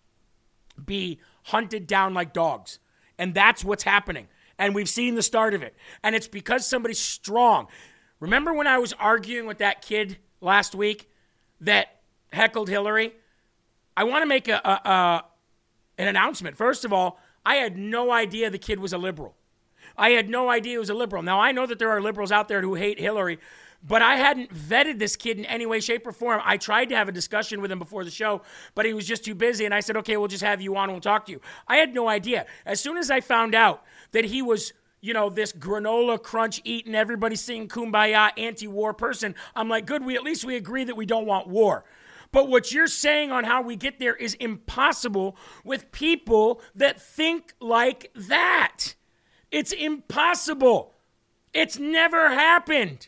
be 0.83 1.19
hunted 1.43 1.87
down 1.87 2.13
like 2.13 2.33
dogs. 2.33 2.79
And 3.17 3.33
that's 3.33 3.63
what's 3.63 3.83
happening. 3.83 4.27
And 4.57 4.75
we've 4.75 4.89
seen 4.89 5.15
the 5.15 5.23
start 5.23 5.53
of 5.53 5.63
it. 5.63 5.75
And 6.03 6.15
it's 6.15 6.27
because 6.27 6.67
somebody's 6.67 6.99
strong. 6.99 7.67
Remember 8.19 8.53
when 8.53 8.67
I 8.67 8.77
was 8.77 8.93
arguing 8.93 9.45
with 9.45 9.59
that 9.59 9.81
kid 9.81 10.17
last 10.41 10.75
week 10.75 11.09
that 11.61 12.01
heckled 12.33 12.67
Hillary? 12.67 13.13
I 13.95 14.03
want 14.03 14.23
to 14.23 14.25
make 14.25 14.49
a, 14.49 14.55
a, 14.63 14.89
a 14.89 15.25
an 15.97 16.07
announcement. 16.07 16.57
First 16.57 16.83
of 16.83 16.91
all, 16.91 17.19
I 17.45 17.55
had 17.55 17.77
no 17.77 18.11
idea 18.11 18.49
the 18.49 18.57
kid 18.57 18.79
was 18.79 18.93
a 18.93 18.97
liberal. 18.97 19.35
I 19.97 20.11
had 20.11 20.29
no 20.29 20.49
idea 20.49 20.73
he 20.73 20.77
was 20.77 20.89
a 20.89 20.93
liberal. 20.93 21.23
Now, 21.23 21.39
I 21.39 21.51
know 21.51 21.65
that 21.65 21.79
there 21.79 21.91
are 21.91 22.01
liberals 22.01 22.31
out 22.31 22.47
there 22.47 22.61
who 22.61 22.75
hate 22.75 22.99
Hillary, 22.99 23.39
but 23.87 24.01
I 24.01 24.15
hadn't 24.15 24.53
vetted 24.53 24.97
this 24.97 25.15
kid 25.15 25.37
in 25.37 25.45
any 25.45 25.65
way, 25.65 25.79
shape, 25.79 26.07
or 26.07 26.11
form. 26.11 26.41
I 26.43 26.57
tried 26.57 26.89
to 26.89 26.95
have 26.95 27.07
a 27.07 27.11
discussion 27.11 27.61
with 27.61 27.71
him 27.71 27.79
before 27.79 28.03
the 28.03 28.11
show, 28.11 28.41
but 28.73 28.85
he 28.85 28.93
was 28.93 29.07
just 29.07 29.23
too 29.23 29.35
busy. 29.35 29.65
And 29.65 29.73
I 29.73 29.79
said, 29.79 29.95
okay, 29.97 30.17
we'll 30.17 30.27
just 30.27 30.43
have 30.43 30.59
you 30.59 30.75
on 30.75 30.85
and 30.85 30.93
we'll 30.93 31.01
talk 31.01 31.27
to 31.27 31.31
you. 31.31 31.39
I 31.67 31.77
had 31.77 31.93
no 31.93 32.09
idea. 32.09 32.47
As 32.65 32.81
soon 32.81 32.97
as 32.97 33.11
I 33.11 33.21
found 33.21 33.53
out 33.53 33.83
that 34.11 34.25
he 34.25 34.41
was, 34.41 34.73
you 35.01 35.13
know, 35.13 35.29
this 35.29 35.53
granola 35.53 36.21
crunch 36.21 36.61
eating, 36.63 36.95
everybody 36.95 37.35
singing 37.35 37.67
kumbaya, 37.67 38.31
anti 38.37 38.67
war 38.67 38.93
person, 38.93 39.35
I'm 39.55 39.69
like, 39.69 39.85
good, 39.85 40.03
we 40.03 40.15
at 40.15 40.23
least 40.23 40.45
we 40.45 40.55
agree 40.55 40.83
that 40.85 40.97
we 40.97 41.05
don't 41.05 41.27
want 41.27 41.47
war. 41.47 41.85
But 42.31 42.49
what 42.49 42.71
you're 42.71 42.87
saying 42.87 43.31
on 43.31 43.43
how 43.43 43.61
we 43.61 43.75
get 43.75 43.99
there 43.99 44.15
is 44.15 44.33
impossible 44.35 45.37
with 45.63 45.91
people 45.91 46.61
that 46.73 47.01
think 47.01 47.53
like 47.59 48.11
that. 48.15 48.95
It's 49.51 49.71
impossible. 49.71 50.93
It's 51.53 51.79
never 51.79 52.29
happened. 52.29 53.07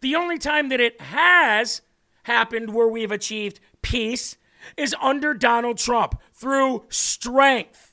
The 0.00 0.14
only 0.14 0.38
time 0.38 0.68
that 0.68 0.80
it 0.80 1.00
has 1.00 1.82
happened 2.24 2.74
where 2.74 2.88
we've 2.88 3.10
achieved 3.10 3.58
peace 3.82 4.36
is 4.76 4.94
under 5.00 5.34
Donald 5.34 5.78
Trump 5.78 6.20
through 6.32 6.84
strength. 6.88 7.87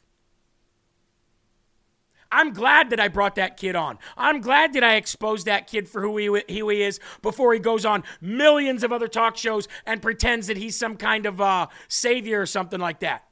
I'm 2.36 2.52
glad 2.52 2.90
that 2.90 3.00
I 3.00 3.08
brought 3.08 3.36
that 3.36 3.56
kid 3.56 3.78
on. 3.78 3.98
I'm 4.18 4.42
glad 4.42 4.74
that 4.74 4.84
I 4.84 4.96
exposed 4.96 5.46
that 5.46 5.68
kid 5.68 5.88
for 5.88 6.02
who 6.02 6.18
he, 6.18 6.26
who 6.26 6.70
he 6.70 6.84
is 6.84 7.00
before 7.22 7.54
he 7.54 7.60
goes 7.62 7.86
on 7.86 8.04
millions 8.20 8.84
of 8.84 8.92
other 8.92 9.08
talk 9.08 9.38
shows 9.38 9.70
and 9.86 10.02
pretends 10.02 10.48
that 10.48 10.58
he's 10.58 10.76
some 10.76 10.98
kind 10.98 11.26
of 11.26 11.40
uh, 11.40 11.68
savior 11.88 12.42
or 12.42 12.46
something 12.46 12.80
like 12.80 13.00
that. 13.00 13.24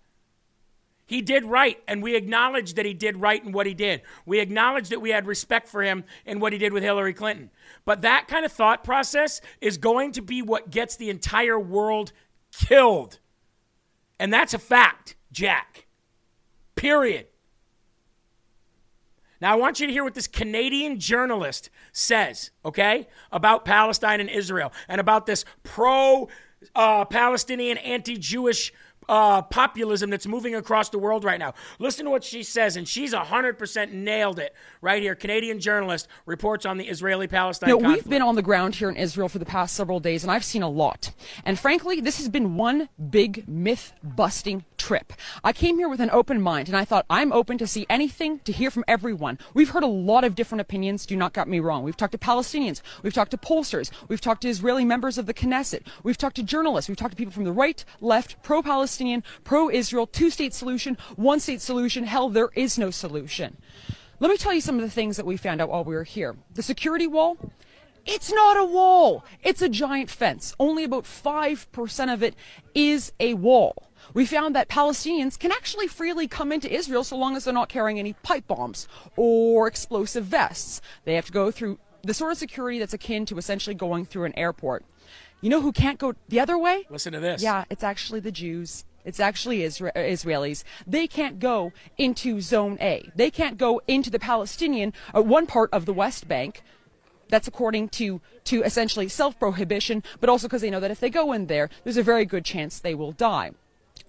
He 1.05 1.21
did 1.21 1.43
right, 1.43 1.83
and 1.85 2.01
we 2.01 2.15
acknowledge 2.15 2.75
that 2.75 2.85
he 2.85 2.93
did 2.93 3.17
right 3.17 3.43
in 3.43 3.51
what 3.51 3.67
he 3.67 3.73
did. 3.73 4.03
We 4.25 4.39
acknowledge 4.39 4.87
that 4.87 5.01
we 5.01 5.09
had 5.09 5.27
respect 5.27 5.67
for 5.67 5.83
him 5.83 6.05
in 6.25 6.39
what 6.39 6.53
he 6.53 6.57
did 6.57 6.71
with 6.71 6.81
Hillary 6.81 7.13
Clinton. 7.13 7.51
But 7.83 8.03
that 8.03 8.29
kind 8.29 8.45
of 8.45 8.53
thought 8.53 8.85
process 8.85 9.41
is 9.59 9.77
going 9.77 10.13
to 10.13 10.21
be 10.21 10.41
what 10.41 10.69
gets 10.71 10.95
the 10.95 11.09
entire 11.09 11.59
world 11.59 12.13
killed. 12.57 13.19
And 14.17 14.31
that's 14.31 14.53
a 14.53 14.59
fact, 14.59 15.17
Jack. 15.29 15.87
Period. 16.75 17.27
Now, 19.43 19.51
I 19.51 19.56
want 19.56 19.82
you 19.82 19.88
to 19.88 19.91
hear 19.91 20.06
what 20.06 20.13
this 20.13 20.25
Canadian 20.25 21.01
journalist 21.01 21.69
says, 21.91 22.51
okay, 22.63 23.10
about 23.29 23.65
Palestine 23.65 24.21
and 24.21 24.29
Israel 24.29 24.71
and 24.88 25.01
about 25.01 25.25
this 25.25 25.43
pro 25.63 26.29
uh, 26.73 27.03
Palestinian, 27.03 27.77
anti 27.79 28.15
Jewish 28.17 28.71
uh, 29.09 29.41
populism 29.41 30.09
that's 30.09 30.27
moving 30.27 30.55
across 30.55 30.89
the 30.89 30.99
world 30.99 31.23
right 31.23 31.39
now. 31.39 31.53
Listen 31.79 32.05
to 32.05 32.11
what 32.11 32.23
she 32.23 32.43
says, 32.43 32.75
and 32.75 32.87
she's 32.87 33.13
100% 33.13 33.91
nailed 33.91 34.39
it 34.39 34.55
right 34.81 35.01
here. 35.01 35.15
Canadian 35.15 35.59
journalist 35.59 36.07
reports 36.25 36.65
on 36.65 36.77
the 36.77 36.85
Israeli 36.85 37.27
Palestine 37.27 37.69
know, 37.69 37.77
We've 37.77 38.07
been 38.07 38.21
on 38.21 38.35
the 38.35 38.41
ground 38.41 38.75
here 38.75 38.89
in 38.89 38.95
Israel 38.95 39.29
for 39.29 39.39
the 39.39 39.45
past 39.45 39.75
several 39.75 39.99
days, 39.99 40.23
and 40.23 40.31
I've 40.31 40.43
seen 40.43 40.63
a 40.63 40.69
lot. 40.69 41.11
And 41.45 41.59
frankly, 41.59 42.01
this 42.01 42.17
has 42.17 42.29
been 42.29 42.55
one 42.55 42.89
big 43.09 43.47
myth 43.47 43.93
busting 44.03 44.65
trip. 44.77 45.13
I 45.43 45.53
came 45.53 45.77
here 45.77 45.87
with 45.87 46.01
an 46.01 46.09
open 46.11 46.41
mind, 46.41 46.67
and 46.67 46.77
I 46.77 46.85
thought 46.85 47.05
I'm 47.09 47.31
open 47.31 47.57
to 47.57 47.67
see 47.67 47.85
anything, 47.89 48.39
to 48.39 48.51
hear 48.51 48.69
from 48.69 48.83
everyone. 48.87 49.39
We've 49.53 49.69
heard 49.69 49.83
a 49.83 49.87
lot 49.87 50.23
of 50.23 50.35
different 50.35 50.61
opinions, 50.61 51.05
do 51.05 51.15
not 51.15 51.33
get 51.33 51.47
me 51.47 51.59
wrong. 51.59 51.83
We've 51.83 51.97
talked 51.97 52.11
to 52.11 52.17
Palestinians, 52.17 52.81
we've 53.01 53.13
talked 53.13 53.31
to 53.31 53.37
pollsters, 53.37 53.91
we've 54.07 54.21
talked 54.21 54.41
to 54.41 54.49
Israeli 54.49 54.85
members 54.85 55.17
of 55.17 55.25
the 55.25 55.33
Knesset, 55.33 55.83
we've 56.03 56.17
talked 56.17 56.35
to 56.35 56.43
journalists, 56.43 56.89
we've 56.89 56.97
talked 56.97 57.11
to 57.11 57.17
people 57.17 57.33
from 57.33 57.45
the 57.45 57.51
right, 57.51 57.83
left, 58.01 58.41
pro 58.43 58.61
Palestinian 58.61 58.92
Palestinian, 58.93 59.23
pro 59.43 59.71
Israel, 59.71 60.06
two 60.06 60.29
state 60.29 60.53
solution, 60.53 60.99
one 61.15 61.39
state 61.39 61.62
solution. 61.62 62.03
Hell, 62.03 62.29
there 62.29 62.51
is 62.53 62.77
no 62.77 62.91
solution. 62.91 63.58
Let 64.19 64.29
me 64.29 64.38
tell 64.38 64.53
you 64.53 64.62
some 64.62 64.75
of 64.75 64.82
the 64.82 64.89
things 64.89 65.17
that 65.17 65.25
we 65.25 65.36
found 65.36 65.62
out 65.62 65.69
while 65.69 65.84
we 65.84 65.95
were 65.95 66.03
here. 66.03 66.36
The 66.53 66.62
security 66.62 67.08
wall, 67.08 67.38
it's 68.06 68.32
not 68.32 68.56
a 68.56 68.63
wall. 68.63 69.25
It's 69.41 69.63
a 69.63 69.67
giant 69.67 70.12
fence. 70.12 70.53
Only 70.60 70.84
about 70.84 71.06
5% 71.06 72.13
of 72.13 72.21
it 72.21 72.36
is 72.75 73.13
a 73.19 73.34
wall. 73.34 73.89
We 74.13 74.27
found 74.27 74.56
that 74.56 74.69
Palestinians 74.69 75.39
can 75.39 75.51
actually 75.51 75.88
freely 75.88 76.27
come 76.27 76.51
into 76.51 76.71
Israel 76.71 77.03
so 77.03 77.17
long 77.17 77.36
as 77.36 77.45
they're 77.45 77.53
not 77.53 77.69
carrying 77.69 77.97
any 77.97 78.13
pipe 78.13 78.45
bombs 78.45 78.88
or 79.17 79.65
explosive 79.65 80.25
vests. 80.25 80.82
They 81.03 81.15
have 81.15 81.25
to 81.25 81.32
go 81.32 81.49
through 81.49 81.79
the 82.03 82.13
sort 82.13 82.31
of 82.31 82.37
security 82.37 82.79
that's 82.79 82.93
akin 82.93 83.25
to 83.25 83.37
essentially 83.37 83.73
going 83.73 84.05
through 84.05 84.25
an 84.25 84.37
airport. 84.37 84.85
You 85.41 85.49
know 85.49 85.61
who 85.61 85.71
can't 85.71 85.99
go 85.99 86.13
the 86.29 86.39
other 86.39 86.57
way? 86.57 86.85
Listen 86.89 87.13
to 87.13 87.19
this. 87.19 87.41
Yeah, 87.41 87.65
it's 87.69 87.83
actually 87.83 88.19
the 88.19 88.31
Jews. 88.31 88.85
It's 89.05 89.19
actually 89.19 89.59
Isra- 89.59 89.95
Israelis. 89.95 90.63
They 90.87 91.07
can't 91.07 91.39
go 91.39 91.73
into 91.97 92.39
Zone 92.39 92.77
A. 92.79 93.09
They 93.15 93.29
can't 93.29 93.57
go 93.57 93.81
into 93.87 94.09
the 94.09 94.19
Palestinian, 94.19 94.93
uh, 95.13 95.21
one 95.21 95.45
part 95.45 95.69
of 95.73 95.85
the 95.85 95.93
West 95.93 96.27
Bank. 96.27 96.61
That's 97.27 97.47
according 97.47 97.89
to, 97.89 98.21
to 98.45 98.63
essentially 98.63 99.07
self 99.09 99.37
prohibition, 99.39 100.03
but 100.19 100.29
also 100.29 100.47
because 100.47 100.61
they 100.61 100.69
know 100.69 100.79
that 100.79 100.91
if 100.91 100.99
they 100.99 101.09
go 101.09 101.33
in 101.33 101.47
there, 101.47 101.69
there's 101.83 101.97
a 101.97 102.03
very 102.03 102.25
good 102.25 102.45
chance 102.45 102.79
they 102.79 102.95
will 102.95 103.11
die. 103.11 103.51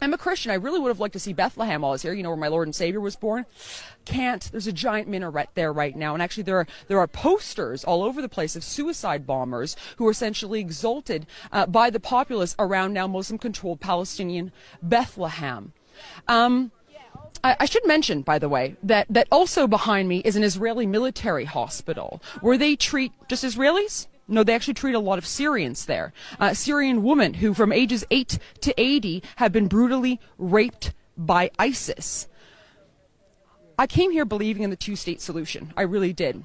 I'm 0.00 0.12
a 0.12 0.18
Christian. 0.18 0.50
I 0.50 0.56
really 0.56 0.80
would 0.80 0.88
have 0.88 1.00
liked 1.00 1.14
to 1.14 1.20
see 1.20 1.32
Bethlehem 1.32 1.82
while 1.82 1.92
I 1.92 1.94
was 1.94 2.02
here, 2.02 2.12
you 2.12 2.22
know, 2.22 2.30
where 2.30 2.36
my 2.36 2.48
Lord 2.48 2.68
and 2.68 2.74
Savior 2.74 3.00
was 3.00 3.16
born. 3.16 3.46
Can't. 4.04 4.42
There's 4.50 4.66
a 4.66 4.72
giant 4.72 5.08
minaret 5.08 5.48
there 5.54 5.72
right 5.72 5.96
now. 5.96 6.12
And 6.14 6.22
actually 6.22 6.42
there 6.42 6.58
are, 6.58 6.66
there 6.88 6.98
are 6.98 7.06
posters 7.06 7.84
all 7.84 8.02
over 8.02 8.20
the 8.20 8.28
place 8.28 8.54
of 8.54 8.64
suicide 8.64 9.26
bombers 9.26 9.76
who 9.96 10.06
are 10.06 10.10
essentially 10.10 10.60
exalted 10.60 11.26
uh, 11.52 11.66
by 11.66 11.90
the 11.90 12.00
populace 12.00 12.54
around 12.58 12.92
now 12.92 13.06
Muslim 13.06 13.38
controlled 13.38 13.80
Palestinian 13.80 14.52
Bethlehem. 14.82 15.72
Um, 16.28 16.72
I, 17.44 17.66
should 17.66 17.86
mention, 17.86 18.22
by 18.22 18.38
the 18.38 18.48
way, 18.48 18.76
that, 18.82 19.06
that 19.10 19.28
also 19.30 19.66
behind 19.66 20.08
me 20.08 20.20
is 20.24 20.34
an 20.34 20.42
Israeli 20.42 20.86
military 20.86 21.44
hospital 21.44 22.22
where 22.40 22.56
they 22.56 22.74
treat 22.74 23.12
just 23.28 23.44
Israelis 23.44 24.06
no, 24.26 24.42
they 24.42 24.54
actually 24.54 24.74
treat 24.74 24.94
a 24.94 25.00
lot 25.00 25.18
of 25.18 25.26
Syrians 25.26 25.86
there. 25.86 26.12
Uh, 26.40 26.54
Syrian 26.54 27.02
women 27.02 27.34
who, 27.34 27.52
from 27.52 27.72
ages 27.72 28.04
8 28.10 28.38
to 28.62 28.74
80, 28.80 29.22
have 29.36 29.52
been 29.52 29.66
brutally 29.66 30.20
raped 30.38 30.92
by 31.16 31.50
ISIS. 31.58 32.26
I 33.78 33.86
came 33.86 34.12
here 34.12 34.24
believing 34.24 34.62
in 34.62 34.70
the 34.70 34.76
two 34.76 34.96
state 34.96 35.20
solution. 35.20 35.72
I 35.76 35.82
really 35.82 36.12
did. 36.12 36.42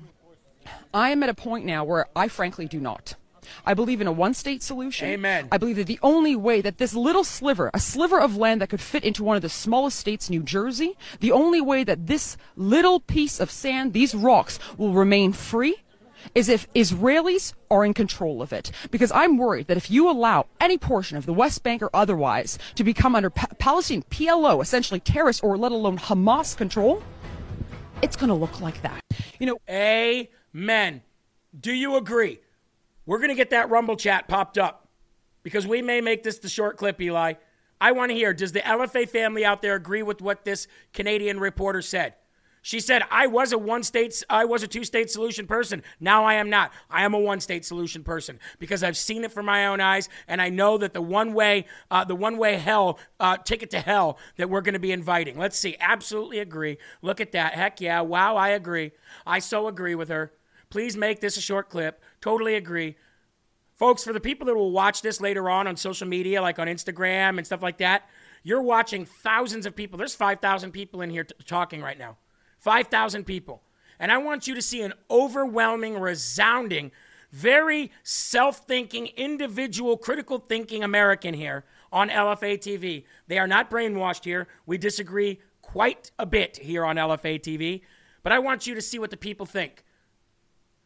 I 0.93 1.11
am 1.11 1.23
at 1.23 1.29
a 1.29 1.33
point 1.33 1.65
now 1.65 1.83
where 1.83 2.07
I 2.15 2.27
frankly 2.27 2.65
do 2.65 2.79
not. 2.79 3.15
I 3.65 3.73
believe 3.73 4.01
in 4.01 4.07
a 4.07 4.11
one 4.11 4.33
state 4.33 4.61
solution. 4.61 5.07
Amen. 5.07 5.47
I 5.51 5.57
believe 5.57 5.77
that 5.77 5.87
the 5.87 5.99
only 6.03 6.35
way 6.35 6.61
that 6.61 6.77
this 6.77 6.93
little 6.93 7.23
sliver, 7.23 7.71
a 7.73 7.79
sliver 7.79 8.19
of 8.19 8.37
land 8.37 8.61
that 8.61 8.69
could 8.69 8.81
fit 8.81 9.03
into 9.03 9.23
one 9.23 9.35
of 9.35 9.41
the 9.41 9.49
smallest 9.49 9.99
states, 9.99 10.29
New 10.29 10.43
Jersey, 10.43 10.97
the 11.19 11.31
only 11.31 11.61
way 11.61 11.83
that 11.83 12.07
this 12.07 12.37
little 12.55 12.99
piece 12.99 13.39
of 13.39 13.49
sand, 13.49 13.93
these 13.93 14.13
rocks, 14.13 14.59
will 14.77 14.93
remain 14.93 15.33
free 15.33 15.77
is 16.35 16.49
if 16.49 16.71
Israelis 16.73 17.53
are 17.69 17.85
in 17.85 17.93
control 17.93 18.41
of 18.41 18.53
it. 18.53 18.71
Because 18.91 19.11
I'm 19.11 19.37
worried 19.37 19.67
that 19.67 19.77
if 19.77 19.89
you 19.89 20.09
allow 20.09 20.47
any 20.59 20.77
portion 20.77 21.17
of 21.17 21.25
the 21.25 21.33
West 21.33 21.63
Bank 21.63 21.81
or 21.81 21.89
otherwise 21.93 22.57
to 22.75 22.83
become 22.83 23.15
under 23.15 23.29
pa- 23.29 23.47
Palestinian 23.57 24.03
PLO, 24.09 24.61
essentially 24.61 24.99
terrorist 24.99 25.43
or 25.43 25.57
let 25.57 25.71
alone 25.71 25.97
Hamas 25.97 26.55
control, 26.55 27.03
it's 28.01 28.15
going 28.15 28.29
to 28.29 28.35
look 28.35 28.61
like 28.61 28.81
that. 28.81 29.03
You 29.39 29.47
know, 29.47 29.59
amen. 29.69 31.01
Do 31.59 31.71
you 31.73 31.95
agree? 31.95 32.39
We're 33.05 33.17
going 33.17 33.29
to 33.29 33.35
get 33.35 33.49
that 33.49 33.69
Rumble 33.69 33.95
chat 33.95 34.27
popped 34.27 34.57
up 34.57 34.87
because 35.43 35.65
we 35.65 35.81
may 35.81 36.01
make 36.01 36.23
this 36.23 36.39
the 36.39 36.49
short 36.49 36.77
clip, 36.77 37.01
Eli. 37.01 37.33
I 37.81 37.91
want 37.93 38.11
to 38.11 38.15
hear 38.15 38.33
does 38.33 38.51
the 38.51 38.59
LFA 38.59 39.07
family 39.07 39.45
out 39.45 39.61
there 39.61 39.75
agree 39.75 40.03
with 40.03 40.21
what 40.21 40.45
this 40.45 40.67
Canadian 40.93 41.39
reporter 41.39 41.81
said? 41.81 42.15
She 42.69 42.79
said, 42.79 43.01
I 43.09 43.25
was 43.25 43.51
a 43.51 43.57
one 43.57 43.81
state, 43.81 44.23
I 44.29 44.45
was 44.45 44.61
a 44.61 44.67
two 44.67 44.83
state 44.83 45.09
solution 45.09 45.47
person. 45.47 45.81
Now 45.99 46.25
I 46.25 46.35
am 46.35 46.51
not. 46.51 46.71
I 46.87 47.03
am 47.03 47.15
a 47.15 47.19
one 47.19 47.39
state 47.39 47.65
solution 47.65 48.03
person 48.03 48.39
because 48.59 48.83
I've 48.83 48.95
seen 48.95 49.23
it 49.23 49.31
from 49.31 49.47
my 49.47 49.65
own 49.65 49.81
eyes 49.81 50.07
and 50.27 50.39
I 50.39 50.49
know 50.49 50.77
that 50.77 50.93
the 50.93 51.01
one 51.01 51.33
way, 51.33 51.65
uh, 51.89 52.03
the 52.03 52.13
one 52.13 52.37
way 52.37 52.57
hell, 52.57 52.99
uh, 53.19 53.37
ticket 53.37 53.71
to 53.71 53.79
hell 53.79 54.19
that 54.37 54.51
we're 54.51 54.61
going 54.61 54.73
to 54.73 54.79
be 54.79 54.91
inviting. 54.91 55.35
Let's 55.35 55.57
see. 55.57 55.77
Absolutely 55.79 56.37
agree. 56.37 56.77
Look 57.01 57.19
at 57.19 57.31
that. 57.31 57.55
Heck 57.55 57.81
yeah. 57.81 58.01
Wow. 58.01 58.35
I 58.35 58.49
agree. 58.49 58.91
I 59.25 59.39
so 59.39 59.67
agree 59.67 59.95
with 59.95 60.09
her. 60.09 60.31
Please 60.69 60.95
make 60.95 61.21
this 61.21 61.37
a 61.37 61.41
short 61.41 61.69
clip. 61.69 62.03
Totally 62.21 62.53
agree. 62.53 62.97
Folks, 63.73 64.03
for 64.03 64.13
the 64.13 64.19
people 64.19 64.45
that 64.45 64.53
will 64.53 64.69
watch 64.69 65.01
this 65.01 65.19
later 65.19 65.49
on 65.49 65.65
on 65.65 65.75
social 65.75 66.07
media, 66.07 66.39
like 66.39 66.59
on 66.59 66.67
Instagram 66.67 67.39
and 67.39 67.47
stuff 67.47 67.63
like 67.63 67.79
that, 67.79 68.07
you're 68.43 68.61
watching 68.61 69.05
thousands 69.05 69.65
of 69.65 69.75
people. 69.75 69.97
There's 69.97 70.13
5,000 70.13 70.69
people 70.69 71.01
in 71.01 71.09
here 71.09 71.23
t- 71.23 71.33
talking 71.47 71.81
right 71.81 71.97
now. 71.97 72.17
5,000 72.59 73.25
people. 73.25 73.61
And 73.99 74.11
I 74.11 74.17
want 74.17 74.47
you 74.47 74.55
to 74.55 74.61
see 74.61 74.81
an 74.81 74.93
overwhelming, 75.09 75.99
resounding, 75.99 76.91
very 77.31 77.91
self 78.03 78.65
thinking, 78.65 79.07
individual, 79.17 79.97
critical 79.97 80.39
thinking 80.39 80.83
American 80.83 81.33
here 81.33 81.65
on 81.91 82.09
LFA 82.09 82.57
TV. 82.57 83.03
They 83.27 83.37
are 83.37 83.47
not 83.47 83.69
brainwashed 83.69 84.23
here. 84.23 84.47
We 84.65 84.77
disagree 84.77 85.39
quite 85.61 86.11
a 86.17 86.25
bit 86.25 86.57
here 86.57 86.85
on 86.85 86.95
LFA 86.95 87.39
TV. 87.39 87.81
But 88.23 88.31
I 88.31 88.39
want 88.39 88.67
you 88.67 88.75
to 88.75 88.81
see 88.81 88.99
what 88.99 89.11
the 89.11 89.17
people 89.17 89.45
think. 89.45 89.83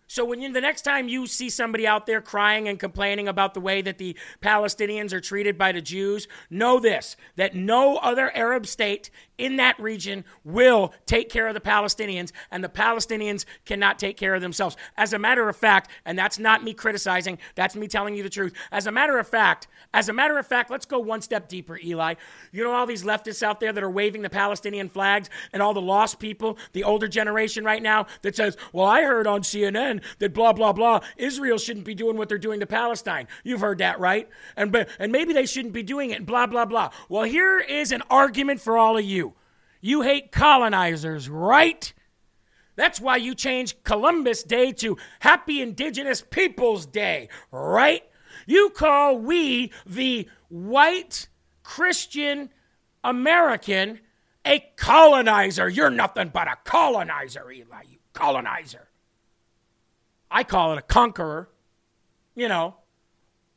So 0.07 0.23
when 0.25 0.41
you, 0.41 0.51
the 0.51 0.61
next 0.61 0.83
time 0.83 1.07
you 1.07 1.25
see 1.25 1.49
somebody 1.49 1.87
out 1.87 2.05
there 2.05 2.21
crying 2.21 2.67
and 2.67 2.79
complaining 2.79 3.27
about 3.27 3.53
the 3.53 3.59
way 3.59 3.81
that 3.81 3.97
the 3.97 4.15
Palestinians 4.41 5.11
are 5.11 5.21
treated 5.21 5.57
by 5.57 5.71
the 5.71 5.81
Jews, 5.81 6.27
know 6.49 6.79
this 6.79 7.15
that 7.35 7.55
no 7.55 7.97
other 7.97 8.35
Arab 8.35 8.67
state 8.67 9.09
in 9.37 9.57
that 9.57 9.79
region 9.79 10.23
will 10.43 10.93
take 11.05 11.29
care 11.29 11.47
of 11.47 11.53
the 11.53 11.61
Palestinians, 11.61 12.31
and 12.51 12.63
the 12.63 12.69
Palestinians 12.69 13.45
cannot 13.65 13.99
take 13.99 14.17
care 14.17 14.35
of 14.35 14.41
themselves. 14.41 14.75
As 14.97 15.13
a 15.13 15.19
matter 15.19 15.47
of 15.49 15.55
fact, 15.55 15.89
and 16.05 16.17
that's 16.17 16.39
not 16.39 16.63
me 16.63 16.73
criticizing, 16.73 17.37
that's 17.55 17.75
me 17.75 17.87
telling 17.87 18.15
you 18.15 18.23
the 18.23 18.29
truth. 18.29 18.53
As 18.71 18.87
a 18.87 18.91
matter 18.91 19.17
of 19.17 19.27
fact, 19.27 19.67
as 19.93 20.09
a 20.09 20.13
matter 20.13 20.37
of 20.37 20.47
fact, 20.47 20.71
let's 20.71 20.85
go 20.85 20.99
one 20.99 21.21
step 21.21 21.47
deeper, 21.47 21.79
Eli. 21.83 22.15
You 22.51 22.63
know 22.63 22.73
all 22.73 22.85
these 22.85 23.03
leftists 23.03 23.43
out 23.43 23.59
there 23.59 23.73
that 23.73 23.83
are 23.83 23.89
waving 23.89 24.21
the 24.21 24.29
Palestinian 24.29 24.89
flags 24.89 25.29
and 25.51 25.61
all 25.61 25.73
the 25.73 25.81
lost 25.81 26.19
people, 26.19 26.57
the 26.73 26.83
older 26.83 27.07
generation 27.07 27.63
right 27.63 27.81
now 27.81 28.07
that 28.21 28.35
says, 28.35 28.57
Well, 28.71 28.85
I 28.85 29.03
heard 29.03 29.27
on 29.27 29.41
CNN 29.41 30.03
that 30.19 30.33
blah 30.33 30.53
blah 30.53 30.73
blah 30.73 31.01
Israel 31.17 31.57
shouldn't 31.57 31.85
be 31.85 31.95
doing 31.95 32.17
what 32.17 32.29
they're 32.29 32.37
doing 32.37 32.59
to 32.59 32.65
Palestine. 32.65 33.27
You've 33.43 33.61
heard 33.61 33.79
that, 33.79 33.99
right? 33.99 34.29
And 34.55 34.75
and 34.99 35.11
maybe 35.11 35.33
they 35.33 35.45
shouldn't 35.45 35.73
be 35.73 35.83
doing 35.83 36.11
it. 36.11 36.25
Blah 36.25 36.47
blah 36.47 36.65
blah. 36.65 36.89
Well, 37.09 37.23
here 37.23 37.59
is 37.59 37.91
an 37.91 38.03
argument 38.09 38.61
for 38.61 38.77
all 38.77 38.97
of 38.97 39.05
you. 39.05 39.32
You 39.85 40.03
hate 40.03 40.31
colonizers, 40.31 41.27
right? 41.27 41.93
That's 42.77 43.01
why 43.01 43.17
you 43.17 43.35
changed 43.35 43.83
Columbus 43.83 44.41
Day 44.41 44.71
to 44.71 44.95
Happy 45.19 45.61
Indigenous 45.61 46.21
Peoples 46.21 46.85
Day, 46.85 47.27
right? 47.51 48.01
You 48.47 48.69
call 48.69 49.17
we, 49.17 49.73
the 49.85 50.29
white 50.47 51.27
Christian 51.63 52.49
American, 53.03 53.99
a 54.45 54.63
colonizer. 54.77 55.67
You're 55.67 55.89
nothing 55.89 56.29
but 56.33 56.47
a 56.47 56.55
colonizer, 56.63 57.51
Eli, 57.51 57.81
you 57.91 57.97
colonizer. 58.13 58.87
I 60.31 60.45
call 60.45 60.71
it 60.71 60.77
a 60.77 60.81
conqueror, 60.81 61.49
you 62.35 62.47
know, 62.47 62.77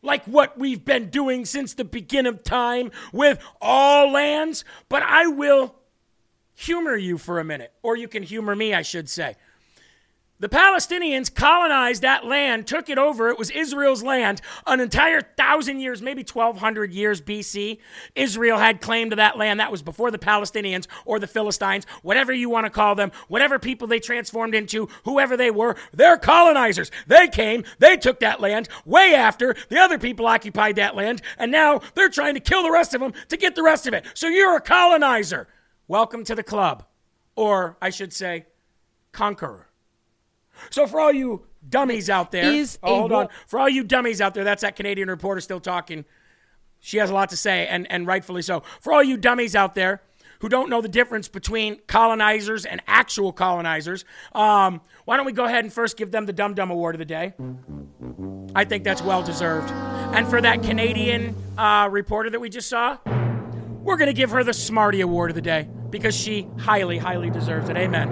like 0.03 0.25
what 0.25 0.59
we've 0.59 0.85
been 0.85 1.09
doing 1.09 1.45
since 1.45 1.75
the 1.75 1.85
beginning 1.85 2.33
of 2.33 2.43
time 2.43 2.91
with 3.13 3.39
all 3.63 4.11
lands. 4.11 4.65
But 4.89 5.05
I 5.05 5.29
will 5.29 5.76
humor 6.57 6.97
you 6.97 7.19
for 7.19 7.39
a 7.39 7.45
minute, 7.45 7.73
or 7.83 7.97
you 7.97 8.09
can 8.09 8.23
humor 8.23 8.57
me, 8.57 8.75
I 8.75 8.83
should 8.83 9.09
say. 9.09 9.37
The 10.39 10.51
Palestinians 10.51 11.35
colonized 11.35 12.03
that 12.03 12.27
land, 12.27 12.67
took 12.67 12.91
it 12.91 12.99
over. 12.99 13.31
It 13.31 13.39
was 13.39 13.49
Israel's 13.51 14.03
land. 14.03 14.43
An 14.67 14.81
entire 14.81 15.23
thousand 15.23 15.81
years, 15.81 16.03
maybe 16.03 16.27
1,200 16.31 16.93
years 16.93 17.23
BC, 17.23 17.79
Israel 18.15 18.59
had 18.59 18.83
claim 18.83 19.09
to 19.09 19.17
that 19.17 19.39
land. 19.39 19.61
That 19.61 19.73
was 19.73 19.81
before 19.81 20.11
the 20.11 20.19
Palestinians 20.19 20.89
or 21.07 21.19
the 21.19 21.27
Philistines, 21.27 21.87
whatever 22.03 22.35
you 22.35 22.51
want 22.51 22.67
to 22.67 22.71
call 22.71 22.95
them, 22.95 23.13
whatever 23.29 23.59
people 23.59 23.89
they 23.89 23.99
transformed 23.99 24.55
into, 24.55 24.91
whoever 25.05 25.39
they 25.39 25.51
were. 25.51 25.75
They're 25.95 26.19
colonizers. 26.19 26.91
They 27.07 27.29
came, 27.29 27.65
they 27.79 27.97
took 27.97 28.21
that 28.21 28.39
land 28.39 28.69
way 28.85 29.15
after 29.15 29.57
the 29.71 29.79
other 29.79 29.99
people 29.99 30.27
occupied 30.27 30.77
that 30.77 30.95
land, 30.95 31.23
and 31.39 31.51
now 31.51 31.81
they're 31.95 32.11
trying 32.11 32.35
to 32.35 32.41
kill 32.41 32.63
the 32.63 32.71
rest 32.71 32.95
of 32.95 33.01
them 33.01 33.15
to 33.29 33.39
get 33.39 33.55
the 33.55 33.63
rest 33.63 33.87
of 33.87 33.95
it. 33.95 34.05
So 34.13 34.29
you're 34.29 34.57
a 34.57 34.61
colonizer. 34.61 35.49
Welcome 35.89 36.25
to 36.25 36.35
the 36.35 36.43
club. 36.43 36.85
Or, 37.37 37.77
I 37.81 37.91
should 37.91 38.13
say, 38.13 38.47
conqueror. 39.13 39.69
So 40.71 40.87
for 40.87 41.01
all 41.01 41.13
you 41.13 41.47
dummies 41.69 42.11
out 42.11 42.33
there, 42.33 42.51
Is 42.51 42.79
oh, 42.83 43.01
hold 43.01 43.11
wa- 43.13 43.19
on. 43.21 43.29
For 43.47 43.61
all 43.61 43.69
you 43.69 43.85
dummies 43.85 44.21
out 44.21 44.35
there, 44.35 44.43
that's 44.43 44.63
that 44.63 44.75
Canadian 44.75 45.09
reporter 45.09 45.41
still 45.41 45.61
talking. 45.61 46.05
She 46.81 46.97
has 46.99 47.11
a 47.11 47.15
lot 47.15 47.29
to 47.31 47.37
say, 47.37 47.67
and, 47.67 47.91
and 47.91 48.07
rightfully 48.07 48.43
so. 48.43 48.63
For 48.81 48.93
all 48.93 49.03
you 49.03 49.17
dummies 49.17 49.55
out 49.55 49.75
there 49.75 50.03
who 50.41 50.49
don't 50.49 50.69
know 50.69 50.81
the 50.81 50.89
difference 50.89 51.29
between 51.29 51.81
colonizers 51.87 52.65
and 52.65 52.83
actual 52.87 53.33
colonizers, 53.33 54.05
um, 54.33 54.81
why 55.05 55.17
don't 55.17 55.27
we 55.27 55.33
go 55.33 55.45
ahead 55.45 55.65
and 55.65 55.73
first 55.73 55.97
give 55.97 56.11
them 56.11 56.27
the 56.27 56.33
Dum 56.33 56.55
Dum 56.55 56.71
Award 56.71 56.95
of 56.95 56.99
the 56.99 57.05
day? 57.05 57.35
I 58.55 58.65
think 58.65 58.83
that's 58.83 59.03
well 59.03 59.23
deserved. 59.23 59.71
And 59.71 60.27
for 60.27 60.41
that 60.41 60.63
Canadian 60.63 61.37
uh, 61.59 61.89
reporter 61.91 62.31
that 62.31 62.41
we 62.41 62.49
just 62.49 62.69
saw, 62.69 62.99
we're 63.83 63.97
going 63.97 64.09
to 64.09 64.15
give 64.15 64.31
her 64.31 64.43
the 64.43 64.55
Smarty 64.55 65.01
Award 65.01 65.31
of 65.31 65.35
the 65.37 65.43
day 65.43 65.69
because 65.91 66.15
she 66.15 66.49
highly, 66.59 66.99
highly 66.99 67.31
deserves 67.31 67.69
it. 67.69 67.77
Amen. 67.77 68.09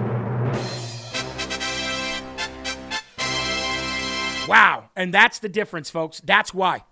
Wow. 4.47 4.89
And 4.95 5.13
that's 5.13 5.39
the 5.39 5.49
difference, 5.49 5.89
folks. 5.89 6.21
That's 6.23 6.53
why. 6.53 6.83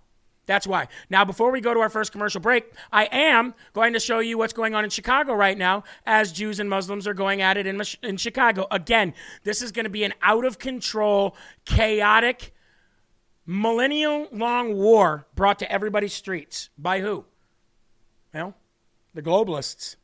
That's 0.46 0.68
why. 0.68 0.90
Now, 1.10 1.24
before 1.24 1.52
we 1.52 1.62
go 1.62 1.74
to 1.74 1.80
our 1.80 1.90
first 1.90 2.12
commercial 2.12 2.42
break, 2.42 2.66
I 2.92 3.06
am 3.06 3.54
going 3.72 3.94
to 3.94 4.00
show 4.00 4.20
you 4.20 4.38
what's 4.38 4.52
going 4.52 4.76
on 4.76 4.84
in 4.84 4.90
Chicago 4.90 5.34
right 5.34 5.58
now 5.58 5.84
as 6.06 6.34
Jews 6.34 6.60
and 6.60 6.70
Muslims 6.70 7.08
are 7.08 7.14
going 7.14 7.42
at 7.42 7.56
it 7.56 7.66
in, 7.66 7.82
in 8.02 8.18
Chicago. 8.18 8.68
Again, 8.70 9.14
this 9.44 9.62
is 9.62 9.72
going 9.72 9.86
to 9.86 9.90
be 9.90 10.04
an 10.04 10.14
out 10.22 10.44
of 10.44 10.60
control, 10.60 11.38
chaotic, 11.64 12.54
millennial 13.46 14.28
long 14.34 14.76
war 14.76 15.28
brought 15.34 15.60
to 15.60 15.72
everybody's 15.72 16.14
streets. 16.14 16.70
By 16.78 17.00
who? 17.00 17.24
Well, 18.34 18.56
the 19.14 19.22
globalists. 19.22 19.96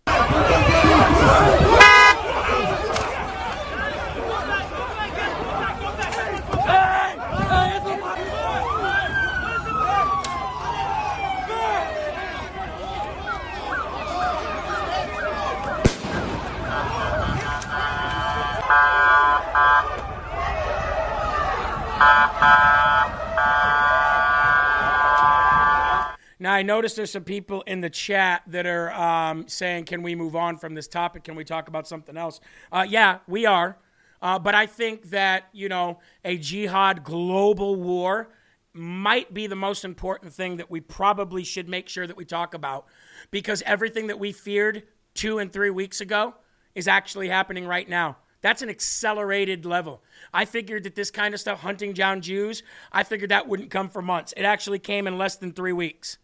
I 26.59 26.61
noticed 26.61 26.97
there's 26.97 27.11
some 27.11 27.23
people 27.23 27.61
in 27.61 27.79
the 27.79 27.89
chat 27.89 28.41
that 28.47 28.65
are 28.65 28.91
um, 28.91 29.47
saying, 29.47 29.85
can 29.85 30.03
we 30.03 30.13
move 30.13 30.35
on 30.35 30.57
from 30.57 30.75
this 30.75 30.89
topic? 30.89 31.23
Can 31.23 31.35
we 31.35 31.45
talk 31.45 31.69
about 31.69 31.87
something 31.87 32.17
else? 32.17 32.41
Uh, 32.69 32.85
yeah, 32.85 33.19
we 33.29 33.45
are. 33.45 33.77
Uh, 34.21 34.37
but 34.39 34.55
I 34.55 34.65
think 34.65 35.11
that, 35.11 35.45
you 35.53 35.69
know, 35.69 35.99
a 36.25 36.37
jihad 36.37 37.05
global 37.05 37.77
war 37.77 38.31
might 38.73 39.33
be 39.33 39.47
the 39.47 39.55
most 39.55 39.85
important 39.85 40.33
thing 40.33 40.57
that 40.57 40.69
we 40.69 40.81
probably 40.81 41.45
should 41.45 41.69
make 41.69 41.87
sure 41.87 42.05
that 42.05 42.17
we 42.17 42.25
talk 42.25 42.53
about 42.53 42.87
because 43.31 43.63
everything 43.65 44.07
that 44.07 44.19
we 44.19 44.33
feared 44.33 44.83
two 45.13 45.39
and 45.39 45.53
three 45.53 45.69
weeks 45.69 46.01
ago 46.01 46.35
is 46.75 46.89
actually 46.89 47.29
happening 47.29 47.65
right 47.65 47.87
now. 47.87 48.17
That's 48.41 48.61
an 48.61 48.69
accelerated 48.69 49.65
level. 49.65 50.03
I 50.33 50.43
figured 50.43 50.83
that 50.83 50.95
this 50.95 51.09
kind 51.09 51.33
of 51.33 51.39
stuff, 51.39 51.61
hunting 51.61 51.93
down 51.93 52.19
Jews, 52.19 52.63
I 52.91 53.03
figured 53.03 53.31
that 53.31 53.47
wouldn't 53.47 53.69
come 53.69 53.87
for 53.87 54.01
months. 54.01 54.33
It 54.35 54.43
actually 54.43 54.79
came 54.79 55.07
in 55.07 55.17
less 55.17 55.37
than 55.37 55.53
three 55.53 55.71
weeks 55.71 56.17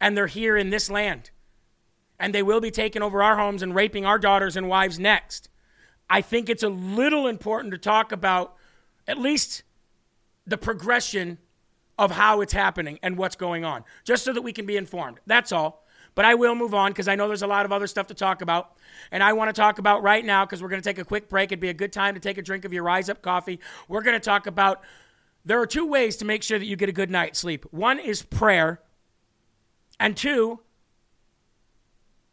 and 0.00 0.16
they're 0.16 0.26
here 0.26 0.56
in 0.56 0.70
this 0.70 0.90
land. 0.90 1.30
And 2.18 2.34
they 2.34 2.42
will 2.42 2.60
be 2.60 2.70
taking 2.70 3.02
over 3.02 3.22
our 3.22 3.36
homes 3.36 3.62
and 3.62 3.74
raping 3.74 4.04
our 4.04 4.18
daughters 4.18 4.56
and 4.56 4.68
wives 4.68 4.98
next. 4.98 5.48
I 6.10 6.20
think 6.20 6.48
it's 6.48 6.62
a 6.62 6.68
little 6.68 7.26
important 7.26 7.72
to 7.72 7.78
talk 7.78 8.12
about 8.12 8.54
at 9.06 9.18
least 9.18 9.62
the 10.46 10.58
progression 10.58 11.38
of 11.98 12.12
how 12.12 12.40
it's 12.40 12.52
happening 12.52 12.98
and 13.02 13.16
what's 13.16 13.36
going 13.36 13.64
on, 13.64 13.84
just 14.04 14.24
so 14.24 14.32
that 14.32 14.42
we 14.42 14.52
can 14.52 14.66
be 14.66 14.76
informed. 14.76 15.18
That's 15.26 15.52
all. 15.52 15.84
But 16.14 16.24
I 16.24 16.34
will 16.34 16.54
move 16.54 16.74
on 16.74 16.90
because 16.90 17.06
I 17.06 17.14
know 17.14 17.28
there's 17.28 17.42
a 17.42 17.46
lot 17.46 17.64
of 17.64 17.72
other 17.72 17.86
stuff 17.86 18.08
to 18.08 18.14
talk 18.14 18.42
about. 18.42 18.72
And 19.12 19.22
I 19.22 19.32
want 19.34 19.54
to 19.54 19.60
talk 19.60 19.78
about 19.78 20.02
right 20.02 20.24
now 20.24 20.44
because 20.44 20.62
we're 20.62 20.68
going 20.68 20.82
to 20.82 20.88
take 20.88 20.98
a 20.98 21.04
quick 21.04 21.28
break. 21.28 21.52
It'd 21.52 21.60
be 21.60 21.68
a 21.68 21.74
good 21.74 21.92
time 21.92 22.14
to 22.14 22.20
take 22.20 22.38
a 22.38 22.42
drink 22.42 22.64
of 22.64 22.72
your 22.72 22.82
Rise 22.82 23.08
Up 23.08 23.22
coffee. 23.22 23.60
We're 23.86 24.02
going 24.02 24.18
to 24.18 24.24
talk 24.24 24.46
about 24.46 24.82
there 25.44 25.60
are 25.60 25.66
two 25.66 25.86
ways 25.86 26.16
to 26.16 26.24
make 26.24 26.42
sure 26.42 26.58
that 26.58 26.64
you 26.64 26.76
get 26.76 26.88
a 26.88 26.92
good 26.92 27.10
night's 27.10 27.38
sleep 27.38 27.64
one 27.70 27.98
is 27.98 28.22
prayer, 28.22 28.80
and 30.00 30.16
two 30.16 30.60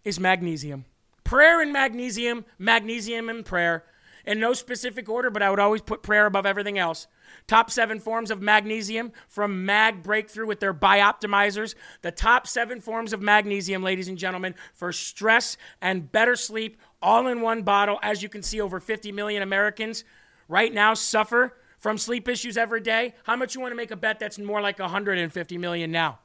is 0.04 0.20
magnesium. 0.20 0.86
Prayer 1.24 1.62
and 1.62 1.74
magnesium, 1.74 2.46
magnesium 2.60 3.30
and 3.30 3.46
prayer. 3.46 3.84
In 4.26 4.40
no 4.40 4.54
specific 4.54 5.08
order, 5.08 5.30
but 5.30 5.44
I 5.44 5.52
would 5.52 5.60
always 5.60 5.82
put 5.82 6.02
prayer 6.02 6.26
above 6.26 6.48
everything 6.48 6.80
else. 6.80 7.08
Top 7.48 7.70
seven 7.70 8.00
forms 8.00 8.32
of 8.32 8.42
magnesium 8.42 9.12
from 9.28 9.66
Mag 9.66 10.02
Breakthrough 10.02 10.48
with 10.48 10.60
their 10.60 10.74
bioptimizers. 10.74 11.76
The 12.02 12.12
top 12.12 12.48
seven 12.48 12.82
forms 12.82 13.14
of 13.14 13.22
magnesium, 13.22 13.84
ladies 13.84 14.08
and 14.08 14.18
gentlemen, 14.18 14.56
for 14.74 14.92
stress 14.92 15.58
and 15.80 16.12
better 16.12 16.36
sleep, 16.36 16.78
all 17.04 17.28
in 17.28 17.42
one 17.42 17.62
bottle. 17.62 18.00
As 18.02 18.24
you 18.24 18.30
can 18.30 18.42
see, 18.42 18.60
over 18.60 18.80
50 18.80 19.12
million 19.12 19.44
Americans 19.44 20.04
right 20.48 20.74
now 20.74 20.96
suffer 20.96 21.56
from 21.78 22.00
sleep 22.00 22.28
issues 22.28 22.58
every 22.58 22.82
day. 22.82 23.14
How 23.26 23.36
much 23.36 23.54
you 23.54 23.62
want 23.62 23.74
to 23.74 23.78
make 23.78 23.92
a 23.92 23.96
bet 23.96 24.20
that's 24.20 24.40
more 24.40 24.62
like 24.62 24.80
150 24.80 25.58
million 25.60 25.92
now? 25.92 26.20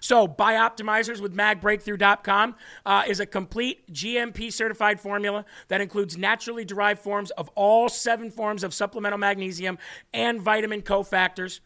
So, 0.00 0.26
Bioptimizers 0.26 1.20
with 1.20 1.34
magbreakthrough.com 1.34 2.56
uh, 2.86 3.02
is 3.06 3.20
a 3.20 3.26
complete 3.26 3.92
GMP 3.92 4.52
certified 4.52 5.00
formula 5.00 5.44
that 5.68 5.80
includes 5.80 6.16
naturally 6.16 6.64
derived 6.64 7.00
forms 7.00 7.30
of 7.32 7.48
all 7.54 7.88
seven 7.88 8.30
forms 8.30 8.64
of 8.64 8.74
supplemental 8.74 9.18
magnesium 9.18 9.78
and 10.12 10.40
vitamin 10.40 10.82
cofactors. 10.82 11.60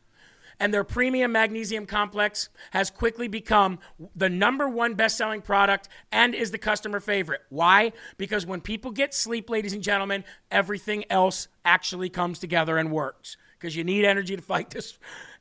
And 0.60 0.74
their 0.74 0.84
premium 0.84 1.32
magnesium 1.32 1.86
complex 1.86 2.48
has 2.72 2.90
quickly 2.90 3.28
become 3.28 3.78
the 4.16 4.28
number 4.28 4.68
one 4.68 4.94
best 4.94 5.16
selling 5.16 5.40
product 5.40 5.88
and 6.10 6.34
is 6.34 6.50
the 6.50 6.58
customer 6.58 6.98
favorite. 6.98 7.42
Why? 7.48 7.92
Because 8.16 8.44
when 8.44 8.60
people 8.60 8.90
get 8.90 9.14
sleep, 9.14 9.50
ladies 9.50 9.72
and 9.72 9.82
gentlemen, 9.82 10.24
everything 10.50 11.04
else 11.10 11.48
actually 11.64 12.08
comes 12.08 12.40
together 12.40 12.76
and 12.76 12.90
works. 12.90 13.36
Because 13.58 13.76
you 13.76 13.84
need 13.84 14.04
energy 14.04 14.36
to 14.36 14.42
fight 14.42 14.70
this 14.70 14.98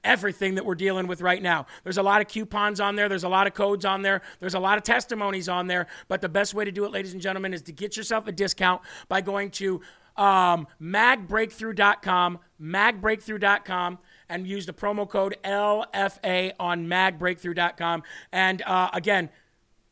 everything 0.08 0.56
that 0.56 0.66
we're 0.66 0.76
dealing 0.76 1.06
with 1.06 1.22
right 1.22 1.42
now. 1.42 1.68
There's 1.84 1.98
a 1.98 2.04
lot 2.04 2.22
of 2.22 2.28
coupons 2.30 2.80
on 2.80 2.96
there, 2.96 3.10
there's 3.10 3.26
a 3.26 3.30
lot 3.30 3.46
of 3.46 3.54
codes 3.54 3.86
on 3.86 4.02
there, 4.02 4.22
there's 4.40 4.54
a 4.54 4.60
lot 4.60 4.78
of 4.78 4.84
testimonies 4.84 5.50
on 5.50 5.68
there. 5.68 5.88
But 6.08 6.22
the 6.22 6.30
best 6.30 6.54
way 6.54 6.66
to 6.66 6.72
do 6.72 6.86
it, 6.86 6.92
ladies 6.92 7.14
and 7.14 7.22
gentlemen, 7.22 7.54
is 7.54 7.62
to 7.64 7.74
get 7.74 7.98
yourself 7.98 8.26
a 8.28 8.32
discount 8.32 8.82
by 9.10 9.22
going 9.22 9.52
to 9.52 9.82
um, 10.16 10.68
magbreakthrough.com, 10.82 12.40
magbreakthrough.com, 12.60 14.00
and 14.30 14.48
use 14.48 14.66
the 14.66 14.74
promo 14.74 15.08
code 15.08 15.38
LFA 15.44 16.54
on 16.60 16.88
magbreakthrough.com. 16.88 18.04
And 18.32 18.62
uh, 18.64 18.90
again, 18.94 19.30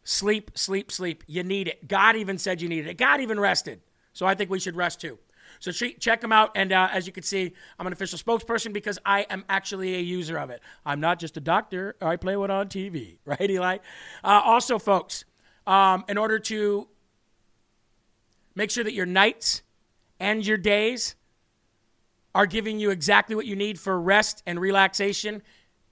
sleep, 0.03 0.51
sleep, 0.55 0.91
sleep. 0.91 1.23
You 1.27 1.43
need 1.43 1.67
it. 1.67 1.87
God 1.87 2.15
even 2.15 2.37
said 2.37 2.61
you 2.61 2.69
needed 2.69 2.87
it. 2.87 2.97
God 2.97 3.19
even 3.19 3.39
rested. 3.39 3.81
So 4.13 4.25
I 4.25 4.33
think 4.33 4.49
we 4.49 4.59
should 4.59 4.77
rest 4.77 5.01
too. 5.01 5.19
So 5.59 5.71
che- 5.71 5.93
check 5.93 6.21
them 6.21 6.31
out. 6.31 6.51
And 6.55 6.71
uh, 6.71 6.89
as 6.91 7.07
you 7.07 7.13
can 7.13 7.23
see, 7.23 7.53
I'm 7.79 7.87
an 7.87 7.93
official 7.93 8.17
spokesperson 8.19 8.73
because 8.73 8.99
I 9.05 9.21
am 9.29 9.45
actually 9.49 9.95
a 9.95 9.99
user 9.99 10.37
of 10.37 10.49
it. 10.49 10.61
I'm 10.85 10.99
not 10.99 11.19
just 11.19 11.37
a 11.37 11.41
doctor. 11.41 11.95
I 12.01 12.15
play 12.15 12.35
one 12.35 12.51
on 12.51 12.67
TV, 12.67 13.17
right, 13.25 13.49
Eli? 13.49 13.77
Uh, 14.23 14.41
also, 14.43 14.79
folks, 14.79 15.25
um, 15.67 16.05
in 16.07 16.17
order 16.17 16.39
to 16.39 16.87
make 18.55 18.71
sure 18.71 18.83
that 18.83 18.93
your 18.93 19.05
nights 19.05 19.61
and 20.19 20.45
your 20.45 20.57
days 20.57 21.15
are 22.33 22.45
giving 22.45 22.79
you 22.79 22.89
exactly 22.89 23.35
what 23.35 23.45
you 23.45 23.55
need 23.55 23.79
for 23.79 23.99
rest 23.99 24.43
and 24.45 24.59
relaxation, 24.59 25.41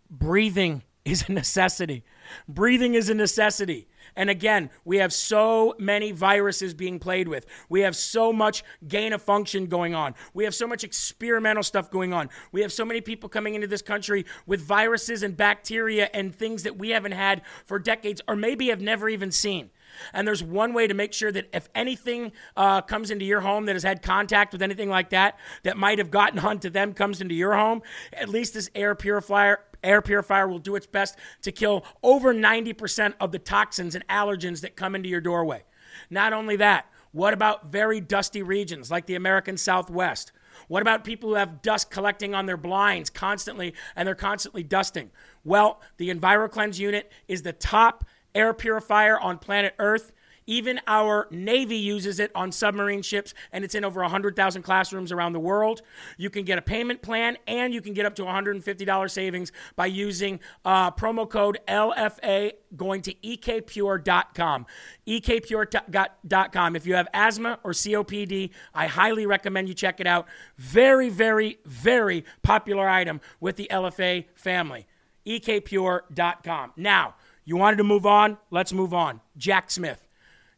breathing 0.10 0.84
is 1.06 1.28
a 1.28 1.32
necessity. 1.32 2.04
Breathing 2.48 2.96
is 2.96 3.10
a 3.10 3.14
necessity. 3.14 3.88
And 4.16 4.30
again, 4.30 4.70
we 4.86 4.98
have 4.98 5.14
so 5.14 5.76
many 5.80 6.12
viruses 6.12 6.74
being 6.74 7.00
played 7.00 7.28
with. 7.28 7.46
We 7.70 7.82
have 7.82 7.96
so 7.96 8.32
much 8.32 8.64
gain 8.88 9.14
of 9.14 9.22
function 9.22 9.68
going 9.68 9.96
on. 9.96 10.16
We 10.34 10.44
have 10.44 10.56
so 10.56 10.68
much 10.68 10.84
experimental 10.84 11.64
stuff 11.64 11.90
going 11.90 12.14
on. 12.14 12.30
We 12.52 12.62
have 12.62 12.72
so 12.72 12.86
many 12.86 13.02
people 13.02 13.30
coming 13.30 13.56
into 13.56 13.68
this 13.68 13.82
country 13.82 14.26
with 14.46 14.62
viruses 14.62 15.24
and 15.24 15.36
bacteria 15.36 16.10
and 16.14 16.36
things 16.36 16.64
that 16.64 16.78
we 16.78 16.90
haven't 16.90 17.14
had 17.14 17.42
for 17.66 17.80
decades 17.80 18.22
or 18.28 18.36
maybe 18.36 18.68
have 18.68 18.82
never 18.82 19.10
even 19.10 19.32
seen. 19.32 19.72
And 20.14 20.28
there's 20.28 20.44
one 20.44 20.74
way 20.74 20.88
to 20.88 20.94
make 20.94 21.14
sure 21.14 21.32
that 21.32 21.50
if 21.54 21.70
anything 21.76 22.32
uh, 22.58 22.82
comes 22.82 23.12
into 23.12 23.26
your 23.26 23.42
home 23.42 23.66
that 23.66 23.74
has 23.76 23.84
had 23.84 24.02
contact 24.02 24.54
with 24.54 24.62
anything 24.62 24.90
like 24.90 25.10
that, 25.12 25.38
that 25.64 25.78
might 25.78 26.00
have 26.00 26.12
gotten 26.12 26.40
onto 26.46 26.70
them, 26.70 26.94
comes 26.94 27.22
into 27.22 27.36
your 27.36 27.54
home, 27.56 27.82
at 28.12 28.30
least 28.30 28.54
this 28.54 28.70
air 28.76 28.96
purifier 28.96 29.60
air 29.84 30.02
purifier 30.02 30.48
will 30.48 30.60
do 30.60 30.76
its 30.76 30.88
best 30.88 31.18
to 31.42 31.52
kill 31.52 31.86
over 32.02 32.34
90% 32.34 33.14
of 33.20 33.32
the 33.32 33.40
toxins 33.40 33.96
and 33.96 34.08
allergens 34.08 34.62
that 34.62 34.76
come 34.76 34.96
into 34.96 35.10
your 35.10 35.22
doorway. 35.22 35.64
Not 36.10 36.34
only 36.34 36.56
that, 36.58 36.88
what 37.12 37.34
about 37.34 37.72
very 37.72 38.02
dusty 38.02 38.42
regions 38.42 38.90
like 38.90 39.06
the 39.06 39.16
American 39.16 39.58
Southwest? 39.58 40.32
What 40.68 40.82
about 40.82 41.04
people 41.04 41.30
who 41.30 41.36
have 41.36 41.62
dust 41.62 41.92
collecting 41.92 42.34
on 42.34 42.46
their 42.46 42.58
blinds 42.58 43.10
constantly 43.10 43.74
and 43.96 44.08
they're 44.08 44.16
constantly 44.16 44.64
dusting? 44.64 45.12
Well, 45.44 45.82
the 45.98 46.10
EnviroKlenz 46.10 46.80
unit 46.80 47.12
is 47.28 47.44
the 47.44 47.54
top 47.54 48.06
air 48.34 48.54
purifier 48.54 49.20
on 49.20 49.38
planet 49.38 49.76
Earth. 49.78 50.12
Even 50.46 50.80
our 50.88 51.28
Navy 51.32 51.78
uses 51.78 52.20
it 52.20 52.32
on 52.36 52.52
submarine 52.52 53.02
ships, 53.02 53.34
and 53.52 53.64
it's 53.64 53.76
in 53.76 53.84
over 53.86 54.02
100,000 54.02 54.62
classrooms 54.62 55.12
around 55.12 55.34
the 55.34 55.40
world. 55.40 55.82
You 56.18 56.30
can 56.30 56.44
get 56.44 56.58
a 56.58 56.62
payment 56.62 57.02
plan, 57.02 57.38
and 57.48 57.74
you 57.74 57.82
can 57.82 57.94
get 57.94 58.06
up 58.06 58.16
to 58.16 58.24
$150 58.24 59.12
savings 59.12 59.52
by 59.76 59.86
using 59.86 60.40
uh, 60.66 60.92
promo 60.92 61.30
code 61.30 61.60
LFA 61.68 62.54
going 62.76 63.02
to 63.04 63.14
ekpure.com. 63.16 64.66
ekpure.com. 65.08 66.76
If 66.76 66.86
you 66.86 66.96
have 66.96 67.08
asthma 67.14 67.60
or 67.64 67.72
COPD, 67.72 68.50
I 68.74 68.88
highly 68.88 69.26
recommend 69.26 69.68
you 69.68 69.74
check 69.74 70.00
it 70.00 70.08
out. 70.08 70.28
Very, 70.58 71.10
very, 71.10 71.60
very 71.66 72.26
popular 72.42 72.88
item 72.90 73.22
with 73.40 73.56
the 73.56 73.68
LFA 73.72 74.26
family. 74.36 74.88
ekpure.com. 75.26 76.74
Now, 76.76 77.16
you 77.46 77.58
wanted 77.58 77.78
to 77.78 77.84
move 77.84 78.06
on? 78.06 78.38
Let's 78.52 78.74
move 78.74 78.94
on. 78.94 79.22
Jack 79.38 79.70
Smith. 79.70 80.03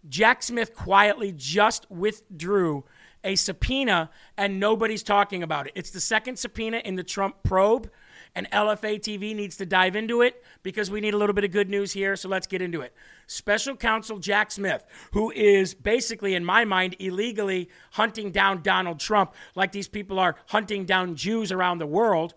Jack 0.07 0.43
Smith 0.43 0.75
quietly 0.75 1.33
just 1.35 1.89
withdrew 1.89 2.83
a 3.23 3.35
subpoena 3.35 4.09
and 4.37 4.59
nobody's 4.59 5.03
talking 5.03 5.43
about 5.43 5.67
it. 5.67 5.73
It's 5.75 5.89
the 5.89 5.99
second 5.99 6.37
subpoena 6.37 6.77
in 6.77 6.95
the 6.95 7.03
Trump 7.03 7.43
probe, 7.43 7.89
and 8.35 8.51
LFA 8.51 8.99
TV 8.99 9.33
needs 9.33 9.55
to 9.57 9.65
dive 9.65 9.95
into 9.95 10.21
it 10.21 10.43
because 10.61 10.91
we 10.91 10.99
need 10.99 11.13
a 11.13 11.17
little 11.17 11.33
bit 11.33 11.45
of 11.45 11.51
good 11.51 11.69
news 11.69 11.93
here. 11.93 12.17
So 12.17 12.27
let's 12.27 12.47
get 12.47 12.61
into 12.61 12.81
it. 12.81 12.93
Special 13.27 13.77
counsel 13.77 14.19
Jack 14.19 14.51
Smith, 14.51 14.85
who 15.13 15.31
is 15.31 15.73
basically, 15.73 16.35
in 16.35 16.43
my 16.43 16.65
mind, 16.65 16.97
illegally 16.99 17.69
hunting 17.91 18.31
down 18.31 18.61
Donald 18.61 18.99
Trump 18.99 19.33
like 19.55 19.71
these 19.71 19.87
people 19.87 20.19
are 20.19 20.35
hunting 20.47 20.83
down 20.85 21.15
Jews 21.15 21.51
around 21.51 21.77
the 21.77 21.87
world, 21.87 22.33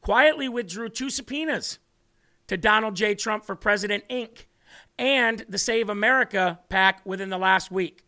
quietly 0.00 0.48
withdrew 0.48 0.88
two 0.88 1.10
subpoenas 1.10 1.78
to 2.46 2.56
Donald 2.56 2.96
J. 2.96 3.14
Trump 3.14 3.44
for 3.44 3.54
President 3.54 4.04
Inc. 4.08 4.46
and 4.98 5.44
the 5.48 5.58
Save 5.58 5.88
America 5.88 6.60
PAC 6.68 7.00
within 7.04 7.30
the 7.30 7.38
last 7.38 7.70
week. 7.70 8.04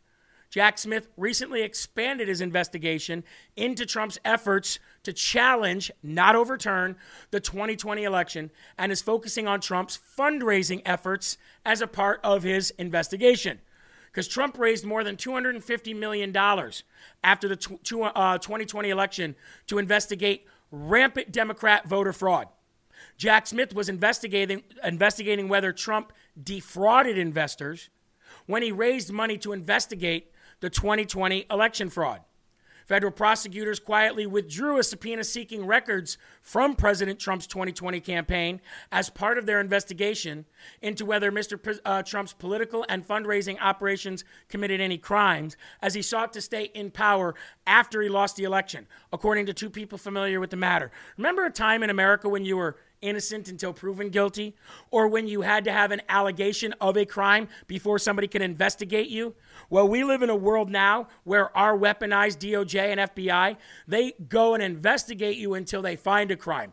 Jack 0.54 0.78
Smith 0.78 1.08
recently 1.16 1.62
expanded 1.62 2.28
his 2.28 2.40
investigation 2.40 3.24
into 3.56 3.84
Trump's 3.84 4.20
efforts 4.24 4.78
to 5.02 5.12
challenge, 5.12 5.90
not 6.00 6.36
overturn, 6.36 6.94
the 7.32 7.40
2020 7.40 8.04
election 8.04 8.52
and 8.78 8.92
is 8.92 9.02
focusing 9.02 9.48
on 9.48 9.60
Trump's 9.60 9.98
fundraising 10.16 10.80
efforts 10.84 11.38
as 11.66 11.80
a 11.80 11.88
part 11.88 12.20
of 12.22 12.44
his 12.44 12.70
investigation. 12.78 13.58
Because 14.06 14.28
Trump 14.28 14.56
raised 14.56 14.84
more 14.84 15.02
than 15.02 15.16
$250 15.16 15.96
million 15.98 16.32
after 17.24 17.48
the 17.48 17.56
tw- 17.56 17.82
tw- 17.82 18.14
uh, 18.14 18.38
2020 18.38 18.90
election 18.90 19.34
to 19.66 19.78
investigate 19.78 20.46
rampant 20.70 21.32
Democrat 21.32 21.88
voter 21.88 22.12
fraud. 22.12 22.46
Jack 23.16 23.48
Smith 23.48 23.74
was 23.74 23.88
investigating, 23.88 24.62
investigating 24.84 25.48
whether 25.48 25.72
Trump 25.72 26.12
defrauded 26.40 27.18
investors 27.18 27.90
when 28.46 28.62
he 28.62 28.72
raised 28.72 29.12
money 29.12 29.38
to 29.38 29.52
investigate 29.52 30.30
the 30.60 30.70
2020 30.70 31.46
election 31.50 31.90
fraud. 31.90 32.20
Federal 32.86 33.12
prosecutors 33.12 33.80
quietly 33.80 34.26
withdrew 34.26 34.78
a 34.78 34.82
subpoena 34.82 35.24
seeking 35.24 35.66
records 35.66 36.18
from 36.42 36.76
President 36.76 37.18
Trump's 37.18 37.46
2020 37.46 37.98
campaign 38.00 38.60
as 38.92 39.08
part 39.08 39.38
of 39.38 39.46
their 39.46 39.58
investigation 39.58 40.44
into 40.82 41.06
whether 41.06 41.32
Mr. 41.32 41.78
Uh, 41.84 42.02
Trump's 42.02 42.34
political 42.34 42.84
and 42.88 43.06
fundraising 43.06 43.56
operations 43.60 44.22
committed 44.50 44.82
any 44.82 44.98
crimes 44.98 45.56
as 45.80 45.94
he 45.94 46.02
sought 46.02 46.34
to 46.34 46.42
stay 46.42 46.64
in 46.74 46.90
power 46.90 47.34
after 47.66 48.02
he 48.02 48.10
lost 48.10 48.36
the 48.36 48.44
election, 48.44 48.86
according 49.12 49.46
to 49.46 49.54
two 49.54 49.70
people 49.70 49.96
familiar 49.96 50.38
with 50.38 50.50
the 50.50 50.56
matter. 50.56 50.90
Remember 51.16 51.46
a 51.46 51.50
time 51.50 51.82
in 51.82 51.88
America 51.88 52.28
when 52.28 52.44
you 52.44 52.58
were 52.58 52.76
innocent 53.04 53.48
until 53.48 53.72
proven 53.72 54.08
guilty, 54.08 54.56
or 54.90 55.06
when 55.06 55.28
you 55.28 55.42
had 55.42 55.64
to 55.64 55.72
have 55.72 55.92
an 55.92 56.02
allegation 56.08 56.74
of 56.80 56.96
a 56.96 57.04
crime 57.04 57.48
before 57.66 57.98
somebody 57.98 58.26
can 58.26 58.42
investigate 58.42 59.08
you. 59.08 59.34
Well, 59.70 59.86
we 59.86 60.02
live 60.02 60.22
in 60.22 60.30
a 60.30 60.36
world 60.36 60.70
now 60.70 61.08
where 61.22 61.56
our 61.56 61.76
weaponized 61.78 62.38
DOJ 62.38 62.96
and 62.96 63.00
FBI, 63.00 63.56
they 63.86 64.12
go 64.28 64.54
and 64.54 64.62
investigate 64.62 65.36
you 65.36 65.54
until 65.54 65.82
they 65.82 65.96
find 65.96 66.30
a 66.30 66.36
crime. 66.36 66.72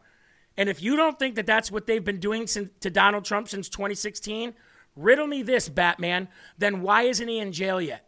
And 0.58 0.70
if 0.70 0.82
you 0.82 0.96
don't 0.96 1.18
think 1.20 1.36
that 1.36 1.46
that's 1.46 1.72
what 1.72 1.88
they've 1.88 2.04
been 2.04 2.20
doing 2.20 2.46
to 2.46 2.90
Donald 2.90 3.26
Trump 3.26 3.48
since 3.48 3.70
2016, 3.70 4.54
riddle 4.96 5.28
me 5.28 5.44
this, 5.44 5.70
Batman, 5.70 6.28
then 6.58 6.82
why 6.82 7.04
isn't 7.04 7.28
he 7.28 7.40
in 7.40 7.52
jail 7.52 7.80
yet? 7.82 8.06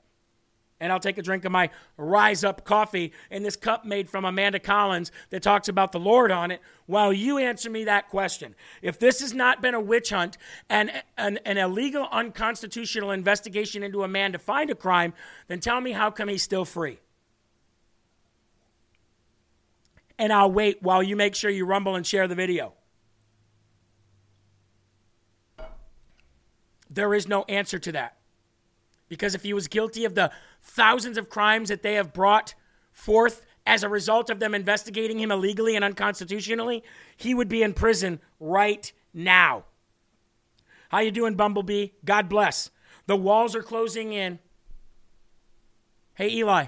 And 0.84 0.92
I'll 0.92 1.00
take 1.00 1.18
a 1.18 1.22
drink 1.22 1.46
of 1.46 1.52
my 1.54 1.70
Rise 1.96 2.44
Up 2.44 2.66
coffee 2.66 3.14
in 3.32 3.42
this 3.42 3.56
cup 3.56 3.86
made 3.86 4.10
from 4.10 4.26
Amanda 4.26 4.60
Collins 4.60 5.14
that 5.30 5.42
talks 5.42 5.70
about 5.70 5.94
the 5.94 6.00
Lord 6.00 6.30
on 6.30 6.52
it 6.52 6.62
while 6.88 7.14
you 7.14 7.38
answer 7.38 7.70
me 7.70 7.86
that 7.86 8.10
question. 8.10 8.54
If 8.82 9.00
this 9.00 9.22
has 9.22 9.34
not 9.34 9.62
been 9.62 9.76
a 9.76 9.80
witch 9.80 10.10
hunt 10.10 10.38
and 10.70 10.92
an, 11.18 11.40
an 11.46 11.58
illegal, 11.58 12.10
unconstitutional 12.12 13.12
investigation 13.12 13.82
into 13.82 14.04
a 14.04 14.10
man 14.10 14.34
to 14.34 14.38
find 14.38 14.70
a 14.70 14.76
crime, 14.76 15.14
then 15.48 15.62
tell 15.62 15.80
me 15.80 15.94
how 15.94 16.12
come 16.12 16.28
he's 16.28 16.44
still 16.44 16.66
free? 16.66 17.00
And 20.20 20.34
I'll 20.34 20.52
wait 20.52 20.84
while 20.84 21.02
you 21.02 21.16
make 21.16 21.34
sure 21.34 21.50
you 21.50 21.66
rumble 21.66 21.96
and 21.96 22.06
share 22.06 22.28
the 22.28 22.36
video. 22.36 22.74
There 26.90 27.14
is 27.14 27.26
no 27.26 27.44
answer 27.44 27.80
to 27.80 27.94
that. 27.94 28.18
Because 29.10 29.36
if 29.36 29.44
he 29.44 29.54
was 29.54 29.68
guilty 29.68 30.06
of 30.06 30.16
the 30.16 30.32
thousands 30.62 31.18
of 31.18 31.30
crimes 31.30 31.70
that 31.70 31.84
they 31.84 31.94
have 31.94 32.14
brought 32.14 32.56
forth 32.92 33.46
as 33.66 33.84
a 33.84 33.90
result 33.90 34.30
of 34.30 34.40
them 34.40 34.54
investigating 34.54 35.20
him 35.20 35.32
illegally 35.32 35.76
and 35.76 35.86
unconstitutionally, 35.86 36.84
he 37.16 37.34
would 37.34 37.48
be 37.48 37.64
in 37.64 37.74
prison 37.74 38.20
right 38.40 38.92
now. 39.14 39.66
How 40.90 41.00
you 41.00 41.12
doing, 41.12 41.36
Bumblebee? 41.36 41.90
God 42.06 42.30
bless. 42.30 42.70
The 43.08 43.16
walls 43.16 43.56
are 43.56 43.64
closing 43.64 44.14
in. 44.14 44.40
Hey, 46.16 46.30
Eli. 46.30 46.68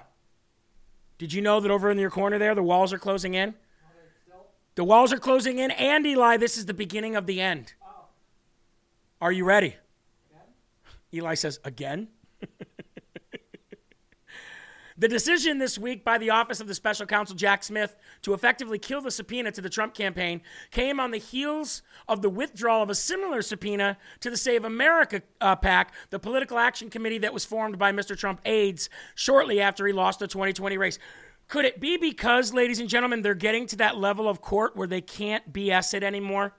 Did 1.18 1.32
you 1.32 1.42
know 1.42 1.60
that 1.60 1.72
over 1.72 1.90
in 1.92 1.98
your 1.98 2.10
corner 2.10 2.38
there, 2.38 2.56
the 2.56 2.64
walls 2.64 2.92
are 2.92 3.00
closing 3.00 3.36
in? 3.36 3.54
The 4.76 4.84
walls 4.84 5.14
are 5.14 5.18
closing 5.18 5.60
in, 5.60 5.72
and 5.72 6.06
Eli, 6.06 6.36
this 6.36 6.58
is 6.58 6.66
the 6.66 6.74
beginning 6.74 7.16
of 7.16 7.26
the 7.26 7.40
end. 7.40 7.74
Oh. 7.82 8.08
Are 9.22 9.32
you 9.32 9.46
ready? 9.46 9.76
Eli 11.14 11.36
says, 11.36 11.60
Again? 11.64 12.10
The 14.98 15.10
decision 15.10 15.58
this 15.58 15.78
week 15.78 16.06
by 16.06 16.18
the 16.18 16.30
Office 16.30 16.62
of 16.62 16.68
the 16.68 16.74
Special 16.74 17.06
Counsel 17.06 17.36
Jack 17.36 17.66
Smith 17.66 17.98
to 18.22 18.34
effectively 18.34 18.80
kill 18.80 19.02
the 19.02 19.12
subpoena 19.12 19.52
to 19.52 19.60
the 19.60 19.70
Trump 19.70 19.94
campaign 19.94 20.42
came 20.72 21.02
on 21.02 21.12
the 21.12 21.18
heels 21.18 21.82
of 22.08 22.22
the 22.22 22.30
withdrawal 22.30 22.82
of 22.82 22.90
a 22.90 22.96
similar 22.96 23.42
subpoena 23.42 23.98
to 24.22 24.30
the 24.30 24.38
Save 24.38 24.64
America 24.64 25.22
uh, 25.42 25.58
PAC, 25.58 25.94
the 26.12 26.20
political 26.20 26.58
action 26.58 26.90
committee 26.90 27.18
that 27.18 27.34
was 27.34 27.44
formed 27.44 27.78
by 27.78 27.92
Mr. 27.92 28.18
Trump 28.18 28.40
aides 28.46 28.90
shortly 29.16 29.60
after 29.60 29.86
he 29.86 29.92
lost 29.92 30.20
the 30.20 30.28
2020 30.28 30.78
race. 30.78 30.98
Could 31.50 31.66
it 31.66 31.82
be 31.82 31.98
because, 31.98 32.54
ladies 32.54 32.80
and 32.80 32.88
gentlemen, 32.88 33.22
they're 33.22 33.34
getting 33.34 33.68
to 33.68 33.76
that 33.76 33.98
level 33.98 34.30
of 34.30 34.40
court 34.40 34.78
where 34.78 34.88
they 34.88 35.02
can't 35.02 35.52
BS 35.52 35.94
it 35.94 36.04
anymore? 36.04 36.56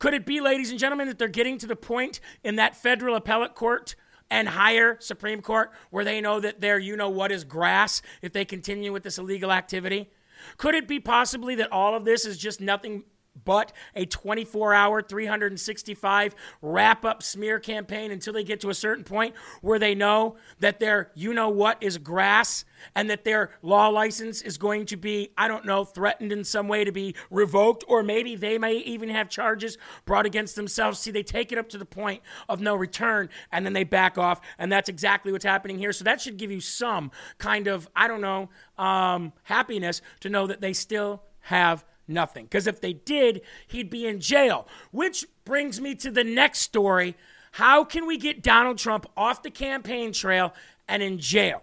Could 0.00 0.14
it 0.14 0.26
be, 0.26 0.40
ladies 0.40 0.72
and 0.72 0.80
gentlemen, 0.80 1.06
that 1.06 1.16
they're 1.16 1.28
getting 1.28 1.58
to 1.58 1.68
the 1.68 1.76
point 1.76 2.18
in 2.42 2.56
that 2.56 2.74
federal 2.74 3.14
appellate 3.14 3.54
court 3.54 3.94
and 4.30 4.48
higher 4.48 4.96
Supreme 5.00 5.42
Court 5.42 5.70
where 5.90 6.04
they 6.04 6.20
know 6.20 6.40
that 6.40 6.60
their 6.60 6.78
you 6.78 6.96
know 6.96 7.08
what 7.08 7.32
is 7.32 7.44
grass 7.44 8.02
if 8.22 8.32
they 8.32 8.44
continue 8.44 8.92
with 8.92 9.02
this 9.02 9.18
illegal 9.18 9.52
activity? 9.52 10.10
Could 10.56 10.74
it 10.74 10.88
be 10.88 11.00
possibly 11.00 11.54
that 11.56 11.70
all 11.72 11.94
of 11.94 12.04
this 12.04 12.24
is 12.24 12.38
just 12.38 12.60
nothing 12.60 13.04
but 13.44 13.72
a 13.94 14.06
24 14.06 14.74
hour, 14.74 15.02
365 15.02 16.34
wrap 16.62 17.04
up 17.04 17.22
smear 17.22 17.58
campaign 17.58 18.10
until 18.10 18.32
they 18.32 18.44
get 18.44 18.60
to 18.60 18.70
a 18.70 18.74
certain 18.74 19.04
point 19.04 19.34
where 19.60 19.78
they 19.78 19.94
know 19.94 20.36
that 20.60 20.80
their 20.80 21.10
you 21.14 21.34
know 21.34 21.48
what 21.48 21.82
is 21.82 21.98
grass 21.98 22.64
and 22.94 23.10
that 23.10 23.24
their 23.24 23.50
law 23.62 23.88
license 23.88 24.42
is 24.42 24.58
going 24.58 24.86
to 24.86 24.96
be, 24.96 25.30
I 25.36 25.48
don't 25.48 25.64
know, 25.64 25.84
threatened 25.84 26.32
in 26.32 26.44
some 26.44 26.68
way 26.68 26.84
to 26.84 26.92
be 26.92 27.14
revoked, 27.30 27.84
or 27.88 28.02
maybe 28.02 28.36
they 28.36 28.58
may 28.58 28.76
even 28.76 29.08
have 29.10 29.28
charges 29.28 29.78
brought 30.04 30.26
against 30.26 30.56
themselves. 30.56 30.98
See, 30.98 31.10
they 31.10 31.22
take 31.22 31.52
it 31.52 31.58
up 31.58 31.68
to 31.70 31.78
the 31.78 31.84
point 31.84 32.22
of 32.48 32.60
no 32.60 32.74
return 32.74 33.28
and 33.52 33.64
then 33.64 33.72
they 33.72 33.84
back 33.84 34.18
off, 34.18 34.40
and 34.58 34.70
that's 34.70 34.88
exactly 34.88 35.32
what's 35.32 35.44
happening 35.44 35.78
here. 35.78 35.92
So 35.92 36.04
that 36.04 36.20
should 36.20 36.36
give 36.36 36.50
you 36.50 36.60
some 36.60 37.10
kind 37.38 37.66
of, 37.66 37.88
I 37.94 38.08
don't 38.08 38.20
know, 38.20 38.48
um, 38.78 39.32
happiness 39.44 40.02
to 40.20 40.28
know 40.28 40.46
that 40.46 40.60
they 40.60 40.72
still 40.72 41.22
have 41.40 41.84
nothing. 42.10 42.44
Because 42.44 42.66
if 42.66 42.80
they 42.80 42.92
did, 42.92 43.40
he'd 43.68 43.90
be 43.90 44.06
in 44.06 44.20
jail. 44.20 44.66
Which 44.90 45.24
brings 45.44 45.80
me 45.80 45.94
to 45.96 46.10
the 46.10 46.24
next 46.24 46.60
story. 46.60 47.16
How 47.52 47.84
can 47.84 48.06
we 48.06 48.16
get 48.18 48.42
Donald 48.42 48.78
Trump 48.78 49.06
off 49.16 49.42
the 49.42 49.50
campaign 49.50 50.12
trail 50.12 50.54
and 50.88 51.02
in 51.02 51.18
jail? 51.18 51.62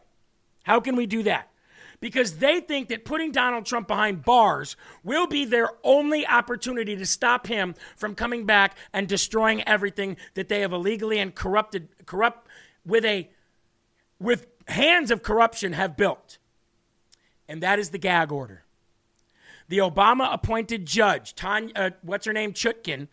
How 0.63 0.79
can 0.79 0.95
we 0.95 1.05
do 1.05 1.23
that? 1.23 1.49
Because 1.99 2.37
they 2.37 2.59
think 2.59 2.89
that 2.89 3.05
putting 3.05 3.31
Donald 3.31 3.65
Trump 3.65 3.87
behind 3.87 4.23
bars 4.23 4.75
will 5.03 5.25
be 5.25 5.45
their 5.45 5.69
only 5.83 6.27
opportunity 6.27 6.95
to 6.95 7.05
stop 7.05 7.47
him 7.47 7.73
from 7.95 8.13
coming 8.13 8.45
back 8.45 8.77
and 8.93 9.07
destroying 9.07 9.67
everything 9.67 10.17
that 10.35 10.47
they 10.47 10.61
have 10.61 10.73
illegally 10.73 11.17
and 11.17 11.33
corrupted 11.33 11.87
corrupt 12.05 12.47
with 12.85 13.03
a 13.03 13.29
with 14.19 14.47
hands 14.67 15.09
of 15.09 15.23
corruption 15.23 15.73
have 15.73 15.97
built. 15.97 16.37
And 17.47 17.63
that 17.63 17.79
is 17.79 17.89
the 17.89 17.97
gag 17.97 18.31
order. 18.31 18.63
The 19.69 19.79
Obama 19.79 20.33
appointed 20.33 20.85
judge, 20.85 21.35
Tanya, 21.35 21.71
uh, 21.75 21.89
what's 22.01 22.25
her 22.25 22.33
name, 22.33 22.53
Chutkan, 22.53 23.07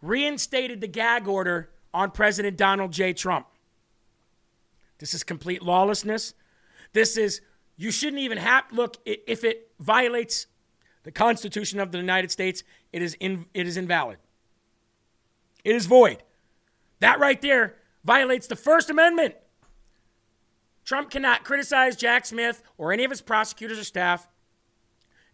reinstated 0.00 0.80
the 0.80 0.86
gag 0.86 1.26
order 1.26 1.70
on 1.92 2.10
President 2.10 2.56
Donald 2.56 2.92
J. 2.92 3.12
Trump. 3.12 3.46
This 4.98 5.14
is 5.14 5.24
complete 5.24 5.62
lawlessness. 5.62 6.34
This 6.92 7.16
is, 7.16 7.40
you 7.76 7.90
shouldn't 7.90 8.22
even 8.22 8.38
have, 8.38 8.64
look, 8.70 8.96
if 9.04 9.44
it 9.44 9.70
violates 9.80 10.46
the 11.02 11.10
Constitution 11.10 11.80
of 11.80 11.92
the 11.92 11.98
United 11.98 12.30
States, 12.30 12.62
it 12.92 13.02
is, 13.02 13.14
in, 13.14 13.46
it 13.52 13.66
is 13.66 13.76
invalid. 13.76 14.18
It 15.64 15.74
is 15.74 15.86
void. 15.86 16.22
That 17.00 17.18
right 17.18 17.40
there 17.42 17.74
violates 18.04 18.46
the 18.46 18.56
First 18.56 18.90
Amendment. 18.90 19.34
Trump 20.84 21.10
cannot 21.10 21.42
criticize 21.42 21.96
Jack 21.96 22.26
Smith 22.26 22.62
or 22.78 22.92
any 22.92 23.04
of 23.04 23.10
his 23.10 23.20
prosecutors 23.20 23.78
or 23.78 23.84
staff 23.84 24.28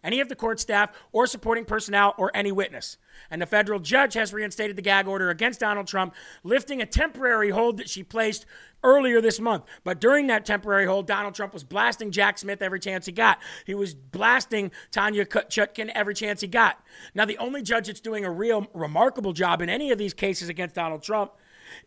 any 0.03 0.19
of 0.19 0.29
the 0.29 0.35
court 0.35 0.59
staff 0.59 0.91
or 1.11 1.25
supporting 1.25 1.65
personnel 1.65 2.13
or 2.17 2.31
any 2.33 2.51
witness. 2.51 2.97
And 3.31 3.41
the 3.41 3.45
federal 3.45 3.79
judge 3.79 4.13
has 4.15 4.33
reinstated 4.33 4.75
the 4.75 4.81
gag 4.81 5.07
order 5.07 5.29
against 5.29 5.59
Donald 5.59 5.87
Trump, 5.87 6.13
lifting 6.43 6.81
a 6.81 6.85
temporary 6.85 7.51
hold 7.51 7.77
that 7.77 7.89
she 7.89 8.03
placed 8.03 8.45
earlier 8.83 9.21
this 9.21 9.39
month. 9.39 9.63
But 9.83 9.99
during 10.01 10.27
that 10.27 10.45
temporary 10.45 10.85
hold, 10.85 11.07
Donald 11.07 11.35
Trump 11.35 11.53
was 11.53 11.63
blasting 11.63 12.11
Jack 12.11 12.37
Smith 12.37 12.61
every 12.61 12.79
chance 12.79 13.05
he 13.05 13.11
got. 13.11 13.39
He 13.65 13.73
was 13.73 13.93
blasting 13.93 14.71
Tanya 14.91 15.25
Chutkan 15.25 15.91
every 15.95 16.13
chance 16.13 16.41
he 16.41 16.47
got. 16.47 16.83
Now, 17.15 17.25
the 17.25 17.37
only 17.37 17.61
judge 17.61 17.87
that's 17.87 18.01
doing 18.01 18.25
a 18.25 18.31
real 18.31 18.67
remarkable 18.73 19.33
job 19.33 19.61
in 19.61 19.69
any 19.69 19.91
of 19.91 19.97
these 19.97 20.13
cases 20.13 20.49
against 20.49 20.75
Donald 20.75 21.01
Trump 21.01 21.31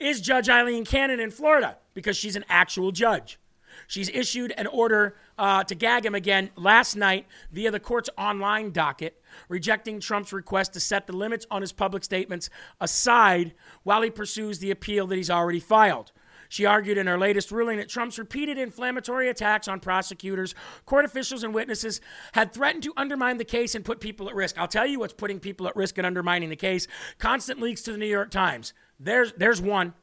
is 0.01 0.21
Judge 0.21 0.49
Aileen 0.49 0.85
Cannon 0.85 1.21
in 1.21 1.31
Florida 1.31 1.77
because 1.95 2.17
she's 2.17 2.37
an 2.37 2.45
actual 2.49 2.93
judge. 2.93 3.39
She's 3.87 4.09
issued 4.09 4.53
an 4.57 4.67
order 4.67 5.17
uh, 5.39 5.65
to 5.65 5.75
gag 5.75 6.05
him 6.05 6.15
again 6.15 6.51
last 6.57 6.97
night 6.97 7.27
via 7.51 7.71
the 7.71 7.81
court's 7.81 8.11
online 8.19 8.73
docket, 8.73 9.23
rejecting 9.49 10.01
Trump's 10.01 10.33
request 10.33 10.73
to 10.75 10.81
set 10.81 11.07
the 11.07 11.17
limits 11.17 11.47
on 11.51 11.63
his 11.63 11.73
public 11.73 12.05
statements 12.05 12.51
aside 12.81 13.55
while 13.83 14.03
he 14.03 14.11
pursues 14.11 14.59
the 14.59 14.71
appeal 14.71 15.07
that 15.07 15.17
he's 15.17 15.31
already 15.31 15.61
filed. 15.61 16.13
She 16.49 16.65
argued 16.65 16.99
in 16.99 17.07
her 17.07 17.19
latest 17.19 17.51
ruling 17.51 17.79
that 17.79 17.89
Trump's 17.89 18.19
repeated 18.19 18.59
inflammatory 18.59 19.29
attacks 19.29 19.69
on 19.69 19.81
prosecutors, 19.81 20.55
court 20.85 21.05
officials, 21.05 21.43
and 21.43 21.55
witnesses 21.55 22.01
had 22.33 22.53
threatened 22.53 22.85
to 22.85 22.93
undermine 22.97 23.39
the 23.39 23.45
case 23.45 23.75
and 23.75 23.85
put 23.85 24.01
people 24.01 24.29
at 24.29 24.35
risk. 24.35 24.59
I'll 24.59 24.69
tell 24.69 24.87
you 24.87 25.01
what's 25.01 25.13
putting 25.13 25.41
people 25.41 25.67
at 25.67 25.77
risk 25.77 25.99
and 25.99 26.07
undermining 26.07 26.49
the 26.49 26.57
case. 26.57 26.87
Constant 27.19 27.61
leaks 27.61 27.83
to 27.83 27.93
the 27.93 27.99
New 27.99 28.07
York 28.07 28.31
Times. 28.31 28.73
There's, 28.99 29.33
there's 29.33 29.61
one. 29.61 29.95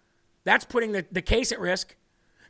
That's 0.44 0.66
putting 0.66 0.92
the, 0.92 1.06
the 1.12 1.22
case 1.22 1.52
at 1.52 1.60
risk. 1.60 1.96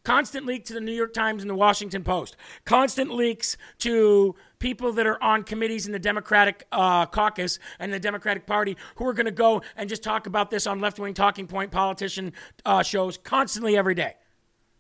Constant 0.04 0.46
leak 0.46 0.66
to 0.66 0.74
the 0.74 0.82
New 0.82 0.92
York 0.92 1.14
Times 1.14 1.42
and 1.44 1.50
the 1.50 1.56
Washington 1.56 2.04
Post. 2.04 2.36
Constant 2.66 3.14
leaks 3.14 3.56
to 3.80 4.36
people 4.60 4.92
that 4.94 5.08
are 5.08 5.22
on 5.24 5.44
committees 5.44 5.86
in 5.86 5.94
the 5.94 6.00
Democratic 6.00 6.68
uh, 6.74 7.06
caucus 7.06 7.58
and 7.80 7.92
the 7.94 8.00
Democratic 8.00 8.46
Party 8.46 8.76
who 8.96 9.08
are 9.08 9.14
going 9.14 9.26
to 9.26 9.32
go 9.32 9.62
and 9.78 9.88
just 9.88 10.04
talk 10.04 10.28
about 10.28 10.52
this 10.52 10.68
on 10.68 10.82
left 10.82 11.00
wing 11.00 11.14
talking 11.14 11.48
point 11.48 11.72
politician 11.72 12.34
uh, 12.66 12.84
shows 12.84 13.18
constantly 13.18 13.78
every 13.78 13.96
day. 13.96 14.16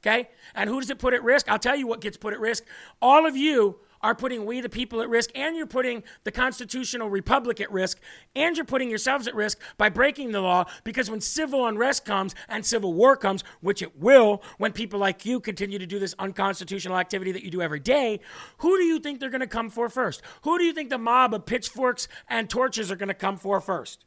Okay? 0.01 0.29
And 0.55 0.69
who 0.69 0.81
does 0.81 0.89
it 0.89 0.99
put 0.99 1.13
at 1.13 1.23
risk? 1.23 1.49
I'll 1.49 1.57
tell 1.57 1.77
you 1.77 1.87
what 1.87 2.01
gets 2.01 2.17
put 2.17 2.33
at 2.33 2.39
risk. 2.41 2.65
All 3.01 3.25
of 3.25 3.37
you 3.37 3.77
are 4.03 4.13
putting 4.13 4.45
we 4.45 4.61
the 4.61 4.69
people 4.69 5.01
at 5.01 5.09
risk, 5.09 5.31
and 5.33 5.55
you're 5.55 5.65
putting 5.65 6.03
the 6.25 6.31
constitutional 6.31 7.09
republic 7.09 7.59
at 7.61 7.71
risk, 7.71 7.99
and 8.35 8.57
you're 8.57 8.65
putting 8.65 8.89
yourselves 8.89 9.27
at 9.27 9.33
risk 9.33 9.59
by 9.77 9.89
breaking 9.89 10.31
the 10.31 10.41
law 10.41 10.65
because 10.83 11.09
when 11.09 11.21
civil 11.21 11.65
unrest 11.65 12.05
comes 12.05 12.35
and 12.49 12.65
civil 12.65 12.93
war 12.93 13.15
comes, 13.15 13.43
which 13.61 13.81
it 13.81 13.99
will 13.99 14.43
when 14.57 14.73
people 14.73 14.99
like 14.99 15.25
you 15.25 15.39
continue 15.39 15.79
to 15.79 15.87
do 15.87 15.97
this 15.97 16.13
unconstitutional 16.19 16.97
activity 16.97 17.31
that 17.31 17.43
you 17.43 17.49
do 17.49 17.61
every 17.61 17.79
day, 17.79 18.19
who 18.57 18.77
do 18.77 18.83
you 18.83 18.99
think 18.99 19.19
they're 19.19 19.29
going 19.29 19.41
to 19.41 19.47
come 19.47 19.69
for 19.69 19.89
first? 19.89 20.21
Who 20.43 20.57
do 20.57 20.65
you 20.65 20.73
think 20.73 20.89
the 20.89 20.97
mob 20.97 21.33
of 21.33 21.45
pitchforks 21.45 22.07
and 22.27 22.49
torches 22.49 22.91
are 22.91 22.95
going 22.95 23.07
to 23.07 23.13
come 23.13 23.37
for 23.37 23.61
first? 23.61 24.05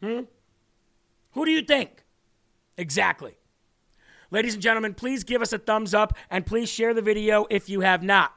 Hmm? 0.00 0.20
Who 1.32 1.44
do 1.44 1.50
you 1.50 1.62
think? 1.62 2.04
Exactly. 2.76 3.34
Ladies 4.30 4.54
and 4.54 4.62
gentlemen, 4.62 4.94
please 4.94 5.24
give 5.24 5.42
us 5.42 5.52
a 5.52 5.58
thumbs 5.58 5.94
up 5.94 6.16
and 6.30 6.46
please 6.46 6.68
share 6.68 6.94
the 6.94 7.02
video 7.02 7.46
if 7.50 7.68
you 7.68 7.80
have 7.80 8.02
not. 8.02 8.32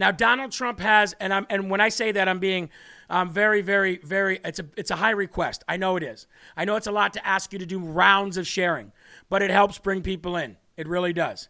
Now 0.00 0.10
Donald 0.10 0.50
Trump 0.50 0.80
has, 0.80 1.14
and 1.20 1.32
I'm, 1.32 1.46
and 1.50 1.70
when 1.70 1.80
I 1.80 1.90
say 1.90 2.10
that, 2.10 2.26
I'm 2.26 2.38
being 2.38 2.70
um, 3.10 3.30
very, 3.30 3.60
very, 3.60 3.98
very. 3.98 4.40
It's 4.44 4.58
a 4.58 4.64
it's 4.76 4.90
a 4.90 4.96
high 4.96 5.10
request. 5.10 5.62
I 5.68 5.76
know 5.76 5.96
it 5.96 6.02
is. 6.02 6.26
I 6.56 6.64
know 6.64 6.76
it's 6.76 6.86
a 6.86 6.92
lot 6.92 7.12
to 7.12 7.26
ask 7.26 7.52
you 7.52 7.58
to 7.58 7.66
do 7.66 7.78
rounds 7.78 8.36
of 8.36 8.46
sharing, 8.46 8.92
but 9.28 9.42
it 9.42 9.50
helps 9.50 9.78
bring 9.78 10.02
people 10.02 10.36
in. 10.36 10.56
It 10.76 10.88
really 10.88 11.12
does. 11.12 11.48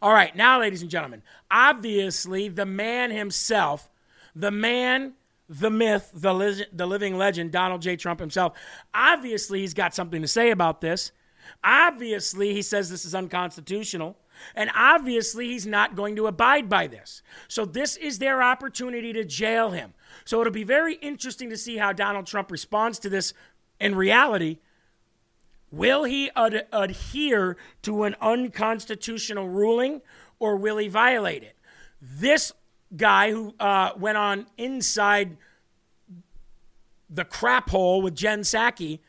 All 0.00 0.12
right, 0.12 0.34
now, 0.34 0.60
ladies 0.60 0.80
and 0.80 0.90
gentlemen, 0.90 1.22
obviously 1.50 2.48
the 2.48 2.64
man 2.64 3.10
himself, 3.10 3.90
the 4.34 4.50
man 4.50 5.14
the 5.50 5.68
myth, 5.68 6.12
the, 6.14 6.64
the 6.72 6.86
living 6.86 7.18
legend, 7.18 7.50
Donald 7.50 7.82
J. 7.82 7.96
Trump 7.96 8.20
himself. 8.20 8.56
Obviously, 8.94 9.58
he's 9.58 9.74
got 9.74 9.96
something 9.96 10.22
to 10.22 10.28
say 10.28 10.52
about 10.52 10.80
this. 10.80 11.10
Obviously, 11.64 12.54
he 12.54 12.62
says 12.62 12.88
this 12.88 13.04
is 13.04 13.16
unconstitutional. 13.16 14.16
And 14.54 14.70
obviously, 14.74 15.48
he's 15.48 15.66
not 15.66 15.96
going 15.96 16.16
to 16.16 16.26
abide 16.26 16.68
by 16.68 16.86
this. 16.86 17.22
So, 17.48 17.64
this 17.64 17.96
is 17.96 18.18
their 18.18 18.42
opportunity 18.42 19.12
to 19.12 19.24
jail 19.24 19.70
him. 19.70 19.94
So, 20.24 20.40
it'll 20.40 20.52
be 20.52 20.64
very 20.64 20.94
interesting 20.94 21.50
to 21.50 21.56
see 21.56 21.76
how 21.76 21.92
Donald 21.92 22.26
Trump 22.26 22.50
responds 22.50 22.98
to 23.00 23.08
this 23.08 23.32
in 23.80 23.94
reality. 23.94 24.58
Will 25.70 26.04
he 26.04 26.30
ad- 26.36 26.66
adhere 26.72 27.56
to 27.82 28.02
an 28.04 28.16
unconstitutional 28.20 29.48
ruling 29.48 30.02
or 30.38 30.56
will 30.56 30.78
he 30.78 30.88
violate 30.88 31.42
it? 31.42 31.56
This 32.02 32.52
guy 32.96 33.30
who 33.30 33.54
uh, 33.60 33.92
went 33.96 34.18
on 34.18 34.46
inside 34.56 35.36
the 37.08 37.24
crap 37.24 37.70
hole 37.70 38.02
with 38.02 38.14
Jen 38.14 38.40
Psaki, 38.40 39.00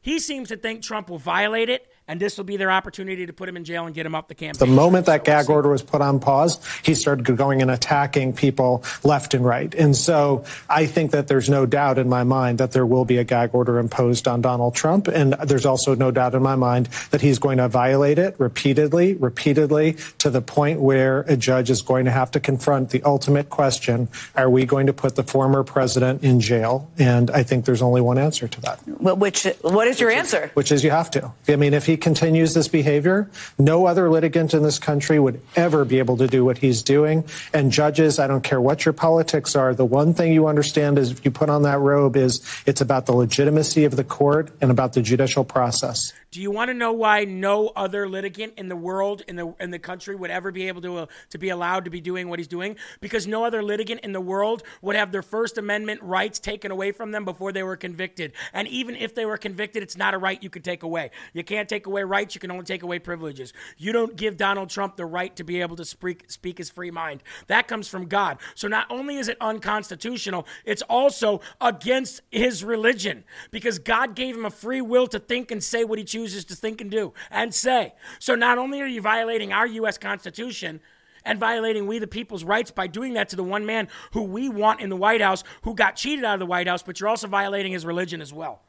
he 0.00 0.18
seems 0.18 0.48
to 0.48 0.56
think 0.56 0.82
Trump 0.82 1.10
will 1.10 1.18
violate 1.18 1.68
it 1.68 1.90
and 2.08 2.18
this 2.18 2.38
will 2.38 2.44
be 2.44 2.56
their 2.56 2.70
opportunity 2.70 3.26
to 3.26 3.32
put 3.32 3.48
him 3.48 3.56
in 3.56 3.64
jail 3.64 3.84
and 3.84 3.94
get 3.94 4.06
him 4.06 4.14
up 4.14 4.28
the 4.28 4.34
campaign. 4.34 4.58
The 4.58 4.74
moment 4.74 5.06
that 5.06 5.24
gag 5.24 5.50
order 5.50 5.68
was 5.68 5.82
put 5.82 6.00
on 6.00 6.18
pause, 6.18 6.58
he 6.82 6.94
started 6.94 7.24
going 7.36 7.60
and 7.60 7.70
attacking 7.70 8.32
people 8.32 8.82
left 9.04 9.34
and 9.34 9.44
right. 9.44 9.72
And 9.74 9.94
so 9.94 10.44
I 10.68 10.86
think 10.86 11.10
that 11.10 11.28
there's 11.28 11.50
no 11.50 11.66
doubt 11.66 11.98
in 11.98 12.08
my 12.08 12.24
mind 12.24 12.58
that 12.58 12.72
there 12.72 12.86
will 12.86 13.04
be 13.04 13.18
a 13.18 13.24
gag 13.24 13.50
order 13.52 13.78
imposed 13.78 14.26
on 14.26 14.40
Donald 14.40 14.74
Trump. 14.74 15.06
And 15.06 15.34
there's 15.34 15.66
also 15.66 15.94
no 15.94 16.10
doubt 16.10 16.34
in 16.34 16.42
my 16.42 16.56
mind 16.56 16.86
that 17.10 17.20
he's 17.20 17.38
going 17.38 17.58
to 17.58 17.68
violate 17.68 18.18
it 18.18 18.34
repeatedly, 18.38 19.14
repeatedly 19.14 19.96
to 20.18 20.30
the 20.30 20.40
point 20.40 20.80
where 20.80 21.20
a 21.22 21.36
judge 21.36 21.68
is 21.68 21.82
going 21.82 22.06
to 22.06 22.10
have 22.10 22.30
to 22.30 22.40
confront 22.40 22.90
the 22.90 23.02
ultimate 23.02 23.50
question 23.50 24.08
are 24.34 24.48
we 24.48 24.64
going 24.64 24.86
to 24.86 24.92
put 24.94 25.14
the 25.14 25.22
former 25.22 25.62
president 25.62 26.24
in 26.24 26.40
jail? 26.40 26.90
And 26.98 27.30
I 27.30 27.42
think 27.42 27.66
there's 27.66 27.82
only 27.82 28.00
one 28.00 28.16
answer 28.16 28.48
to 28.48 28.60
that. 28.62 28.80
Well, 28.86 29.16
which, 29.16 29.46
what 29.60 29.86
is 29.86 30.00
your 30.00 30.10
answer? 30.10 30.50
Which 30.54 30.72
is 30.72 30.82
you 30.82 30.90
have 30.90 31.10
to. 31.10 31.30
I 31.46 31.56
mean, 31.56 31.74
if 31.74 31.84
he 31.84 31.97
continues 31.98 32.54
this 32.54 32.68
behavior, 32.68 33.30
no 33.58 33.86
other 33.86 34.10
litigant 34.10 34.54
in 34.54 34.62
this 34.62 34.78
country 34.78 35.18
would 35.18 35.40
ever 35.56 35.84
be 35.84 35.98
able 35.98 36.16
to 36.18 36.26
do 36.26 36.44
what 36.44 36.58
he's 36.58 36.82
doing. 36.82 37.24
And 37.52 37.70
judges, 37.70 38.18
I 38.18 38.26
don't 38.26 38.42
care 38.42 38.60
what 38.60 38.84
your 38.84 38.92
politics 38.92 39.54
are, 39.56 39.74
the 39.74 39.84
one 39.84 40.14
thing 40.14 40.32
you 40.32 40.46
understand 40.46 40.98
is 40.98 41.10
if 41.10 41.24
you 41.24 41.30
put 41.30 41.50
on 41.50 41.62
that 41.62 41.78
robe 41.78 42.16
is 42.16 42.40
it's 42.66 42.80
about 42.80 43.06
the 43.06 43.12
legitimacy 43.12 43.84
of 43.84 43.96
the 43.96 44.04
court 44.04 44.50
and 44.60 44.70
about 44.70 44.92
the 44.92 45.02
judicial 45.02 45.44
process. 45.44 46.12
Do 46.30 46.42
you 46.42 46.50
want 46.50 46.68
to 46.68 46.74
know 46.74 46.92
why 46.92 47.24
no 47.24 47.68
other 47.68 48.06
litigant 48.06 48.52
in 48.58 48.68
the 48.68 48.76
world, 48.76 49.22
in 49.26 49.36
the 49.36 49.54
in 49.60 49.70
the 49.70 49.78
country, 49.78 50.14
would 50.14 50.30
ever 50.30 50.52
be 50.52 50.68
able 50.68 50.82
to 50.82 50.96
uh, 50.98 51.06
to 51.30 51.38
be 51.38 51.48
allowed 51.48 51.86
to 51.86 51.90
be 51.90 52.02
doing 52.02 52.28
what 52.28 52.38
he's 52.38 52.48
doing? 52.48 52.76
Because 53.00 53.26
no 53.26 53.46
other 53.46 53.62
litigant 53.62 54.02
in 54.02 54.12
the 54.12 54.20
world 54.20 54.62
would 54.82 54.94
have 54.94 55.10
their 55.10 55.22
First 55.22 55.56
Amendment 55.56 56.02
rights 56.02 56.38
taken 56.38 56.70
away 56.70 56.92
from 56.92 57.12
them 57.12 57.24
before 57.24 57.50
they 57.50 57.62
were 57.62 57.76
convicted. 57.76 58.32
And 58.52 58.68
even 58.68 58.94
if 58.94 59.14
they 59.14 59.24
were 59.24 59.38
convicted, 59.38 59.82
it's 59.82 59.96
not 59.96 60.12
a 60.12 60.18
right 60.18 60.42
you 60.42 60.50
can 60.50 60.60
take 60.60 60.82
away. 60.82 61.12
You 61.32 61.42
can't 61.42 61.66
take 61.66 61.86
away 61.86 62.02
rights. 62.02 62.34
You 62.34 62.42
can 62.42 62.50
only 62.50 62.64
take 62.64 62.82
away 62.82 62.98
privileges. 62.98 63.54
You 63.78 63.92
don't 63.92 64.14
give 64.14 64.36
Donald 64.36 64.68
Trump 64.68 64.96
the 64.96 65.06
right 65.06 65.34
to 65.36 65.44
be 65.44 65.62
able 65.62 65.76
to 65.76 65.84
speak 65.86 66.30
speak 66.30 66.58
his 66.58 66.68
free 66.68 66.90
mind. 66.90 67.22
That 67.46 67.68
comes 67.68 67.88
from 67.88 68.06
God. 68.06 68.36
So 68.54 68.68
not 68.68 68.86
only 68.90 69.16
is 69.16 69.28
it 69.28 69.38
unconstitutional, 69.40 70.46
it's 70.66 70.82
also 70.82 71.40
against 71.58 72.20
his 72.30 72.62
religion 72.62 73.24
because 73.50 73.78
God 73.78 74.14
gave 74.14 74.36
him 74.36 74.44
a 74.44 74.50
free 74.50 74.82
will 74.82 75.06
to 75.06 75.18
think 75.18 75.50
and 75.50 75.64
say 75.64 75.84
what 75.84 75.98
he 75.98 76.04
chooses 76.04 76.17
to 76.26 76.54
think 76.54 76.80
and 76.80 76.90
do 76.90 77.12
and 77.30 77.54
say. 77.54 77.94
So 78.18 78.34
not 78.34 78.58
only 78.58 78.80
are 78.80 78.86
you 78.86 79.00
violating 79.00 79.52
our 79.52 79.66
U.S. 79.66 79.98
Constitution, 79.98 80.80
and 81.24 81.38
violating 81.38 81.86
we 81.86 81.98
the 81.98 82.06
people's 82.06 82.44
rights 82.44 82.70
by 82.70 82.86
doing 82.86 83.12
that 83.14 83.28
to 83.28 83.36
the 83.36 83.44
one 83.44 83.66
man 83.66 83.88
who 84.12 84.22
we 84.22 84.48
want 84.48 84.80
in 84.80 84.88
the 84.88 84.96
White 84.96 85.20
House, 85.20 85.44
who 85.62 85.74
got 85.74 85.94
cheated 85.96 86.24
out 86.24 86.34
of 86.34 86.40
the 86.40 86.46
White 86.46 86.66
House, 86.66 86.82
but 86.82 86.98
you're 86.98 87.08
also 87.08 87.26
violating 87.26 87.72
his 87.72 87.84
religion 87.84 88.22
as 88.22 88.32
well. 88.32 88.62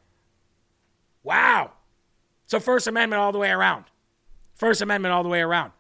Wow. 1.24 1.72
So, 2.48 2.60
First 2.60 2.88
Amendment 2.88 3.22
all 3.22 3.32
the 3.32 3.38
way 3.38 3.50
around. 3.50 3.86
First 4.56 4.82
Amendment 4.82 5.14
all 5.14 5.24
the 5.24 5.30
way 5.30 5.42
around. 5.42 5.72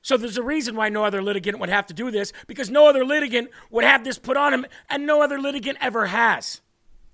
So, 0.00 0.16
there's 0.16 0.38
a 0.38 0.42
reason 0.42 0.76
why 0.76 0.88
no 0.88 1.04
other 1.04 1.22
litigant 1.22 1.58
would 1.58 1.68
have 1.68 1.86
to 1.86 1.94
do 1.94 2.10
this 2.10 2.32
because 2.46 2.70
no 2.70 2.88
other 2.88 3.04
litigant 3.04 3.50
would 3.70 3.84
have 3.84 4.04
this 4.04 4.18
put 4.18 4.36
on 4.36 4.54
him, 4.54 4.66
and 4.88 5.06
no 5.06 5.22
other 5.22 5.38
litigant 5.38 5.78
ever 5.80 6.06
has 6.06 6.60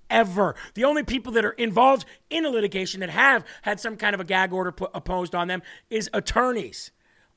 ever. 0.09 0.55
The 0.73 0.85
only 0.85 1.03
people 1.03 1.31
that 1.33 1.45
are 1.45 1.51
involved 1.51 2.05
in 2.29 2.45
a 2.45 2.49
litigation 2.49 2.99
that 3.01 3.09
have 3.09 3.45
had 3.63 3.79
some 3.79 3.97
kind 3.97 4.13
of 4.13 4.19
a 4.19 4.23
gag 4.23 4.53
order 4.53 4.71
put, 4.71 4.91
opposed 4.93 5.35
on 5.35 5.47
them 5.47 5.61
is 5.89 6.09
attorneys. 6.13 6.91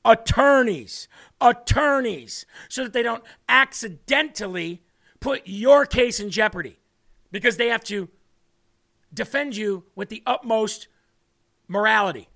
Attorneys. 0.05 1.07
Attorneys. 1.39 2.45
So 2.69 2.83
that 2.83 2.93
they 2.93 3.03
don't 3.03 3.23
accidentally 3.47 4.83
put 5.19 5.43
your 5.45 5.85
case 5.85 6.19
in 6.19 6.29
jeopardy 6.29 6.77
because 7.31 7.57
they 7.57 7.67
have 7.67 7.83
to 7.85 8.09
defend 9.13 9.55
you 9.55 9.83
with 9.95 10.09
the 10.09 10.23
utmost 10.25 10.87
morality. 11.67 12.29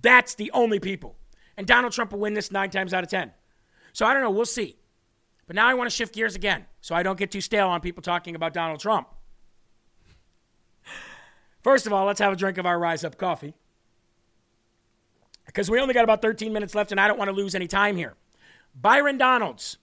That's 0.00 0.34
the 0.34 0.50
only 0.52 0.78
people. 0.78 1.16
And 1.56 1.66
Donald 1.66 1.92
Trump 1.92 2.12
will 2.12 2.20
win 2.20 2.34
this 2.34 2.50
nine 2.50 2.70
times 2.70 2.94
out 2.94 3.04
of 3.04 3.10
10. 3.10 3.32
So 3.92 4.06
I 4.06 4.14
don't 4.14 4.22
know. 4.22 4.30
We'll 4.30 4.46
see. 4.46 4.76
But 5.46 5.56
now 5.56 5.66
I 5.66 5.74
want 5.74 5.90
to 5.90 5.94
shift 5.94 6.14
gears 6.14 6.34
again 6.34 6.66
so 6.80 6.94
I 6.94 7.02
don't 7.02 7.18
get 7.18 7.30
too 7.30 7.40
stale 7.40 7.68
on 7.68 7.80
people 7.80 8.02
talking 8.02 8.34
about 8.34 8.54
Donald 8.54 8.80
Trump. 8.80 9.08
First 11.62 11.86
of 11.86 11.92
all, 11.92 12.06
let's 12.06 12.20
have 12.20 12.32
a 12.32 12.36
drink 12.36 12.58
of 12.58 12.66
our 12.66 12.78
Rise 12.78 13.04
Up 13.04 13.16
coffee. 13.16 13.54
Because 15.46 15.70
we 15.70 15.80
only 15.80 15.94
got 15.94 16.04
about 16.04 16.22
13 16.22 16.52
minutes 16.52 16.74
left 16.74 16.92
and 16.92 17.00
I 17.00 17.08
don't 17.08 17.18
want 17.18 17.28
to 17.28 17.36
lose 17.36 17.54
any 17.54 17.66
time 17.66 17.96
here. 17.96 18.14
Byron 18.74 19.18
Donalds 19.18 19.78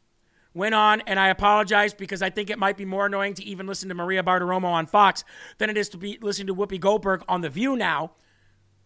went 0.54 0.74
on, 0.74 1.02
and 1.02 1.20
I 1.20 1.30
apologize 1.30 1.94
because 1.94 2.22
I 2.22 2.30
think 2.30 2.50
it 2.50 2.58
might 2.58 2.76
be 2.76 2.86
more 2.86 3.06
annoying 3.06 3.36
to 3.36 3.44
even 3.44 3.68
listen 3.68 3.88
to 3.90 3.96
Maria 3.96 4.24
Bartiromo 4.24 4.66
on 4.66 4.88
Fox 4.88 5.24
than 5.58 5.70
it 5.70 5.78
is 5.78 5.90
to 5.90 5.98
be 5.98 6.18
listening 6.22 6.48
to 6.48 6.56
Whoopi 6.56 6.80
Goldberg 6.80 7.24
on 7.28 7.42
The 7.42 7.50
View 7.50 7.76
now. 7.76 8.12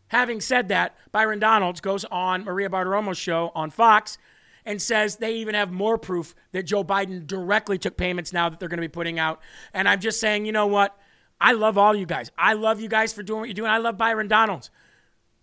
Having 0.07 0.41
said 0.41 0.67
that, 0.67 0.95
Byron 1.11 1.39
Donalds 1.39 1.81
goes 1.81 2.05
on 2.05 2.43
Maria 2.43 2.69
Bartiromo's 2.69 3.17
show 3.17 3.51
on 3.55 3.69
Fox 3.69 4.17
and 4.65 4.81
says 4.81 5.17
they 5.17 5.35
even 5.35 5.55
have 5.55 5.71
more 5.71 5.97
proof 5.97 6.35
that 6.51 6.63
Joe 6.63 6.83
Biden 6.83 7.25
directly 7.25 7.77
took 7.77 7.97
payments 7.97 8.31
now 8.31 8.49
that 8.49 8.59
they're 8.59 8.69
going 8.69 8.77
to 8.77 8.81
be 8.81 8.87
putting 8.87 9.17
out. 9.19 9.41
And 9.73 9.89
I'm 9.89 9.99
just 9.99 10.19
saying, 10.19 10.45
you 10.45 10.51
know 10.51 10.67
what? 10.67 10.97
I 11.39 11.53
love 11.53 11.77
all 11.77 11.95
you 11.95 12.05
guys. 12.05 12.31
I 12.37 12.53
love 12.53 12.79
you 12.79 12.87
guys 12.87 13.13
for 13.13 13.23
doing 13.23 13.41
what 13.41 13.49
you're 13.49 13.53
doing. 13.53 13.69
I 13.69 13.77
love 13.77 13.97
Byron 13.97 14.27
Donalds. 14.27 14.69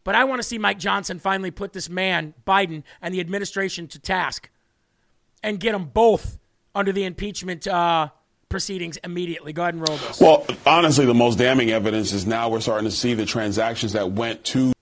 But 0.03 0.15
I 0.15 0.25
want 0.25 0.41
to 0.41 0.43
see 0.43 0.59
Mike 0.59 0.79
Johnson 0.79 1.19
finally 1.19 1.51
put 1.51 1.73
this 1.73 1.91
man, 1.91 2.35
Biden, 2.47 2.83
and 3.03 3.13
the 3.13 3.21
administration 3.21 3.87
to 3.89 3.99
task 3.99 4.49
and 5.43 5.61
get 5.61 5.73
them 5.73 5.85
both 5.85 6.39
under 6.75 6.93
the 6.93 7.05
impeachment 7.05 7.67
uh, 7.67 8.09
proceedings 8.49 8.97
immediately. 8.99 9.53
Go 9.53 9.63
ahead 9.63 9.75
and 9.75 9.87
roll 9.87 9.99
this. 9.99 10.21
Well, 10.21 10.47
honestly, 10.67 11.05
the 11.05 11.15
most 11.15 11.39
damning 11.39 11.71
evidence 11.71 12.13
is 12.13 12.27
now 12.27 12.49
we're 12.49 12.61
starting 12.61 12.89
to 12.89 12.95
see 12.95 13.15
the 13.15 13.27
transactions 13.27 13.93
that 13.93 14.13
went 14.13 14.45
to 14.47 14.73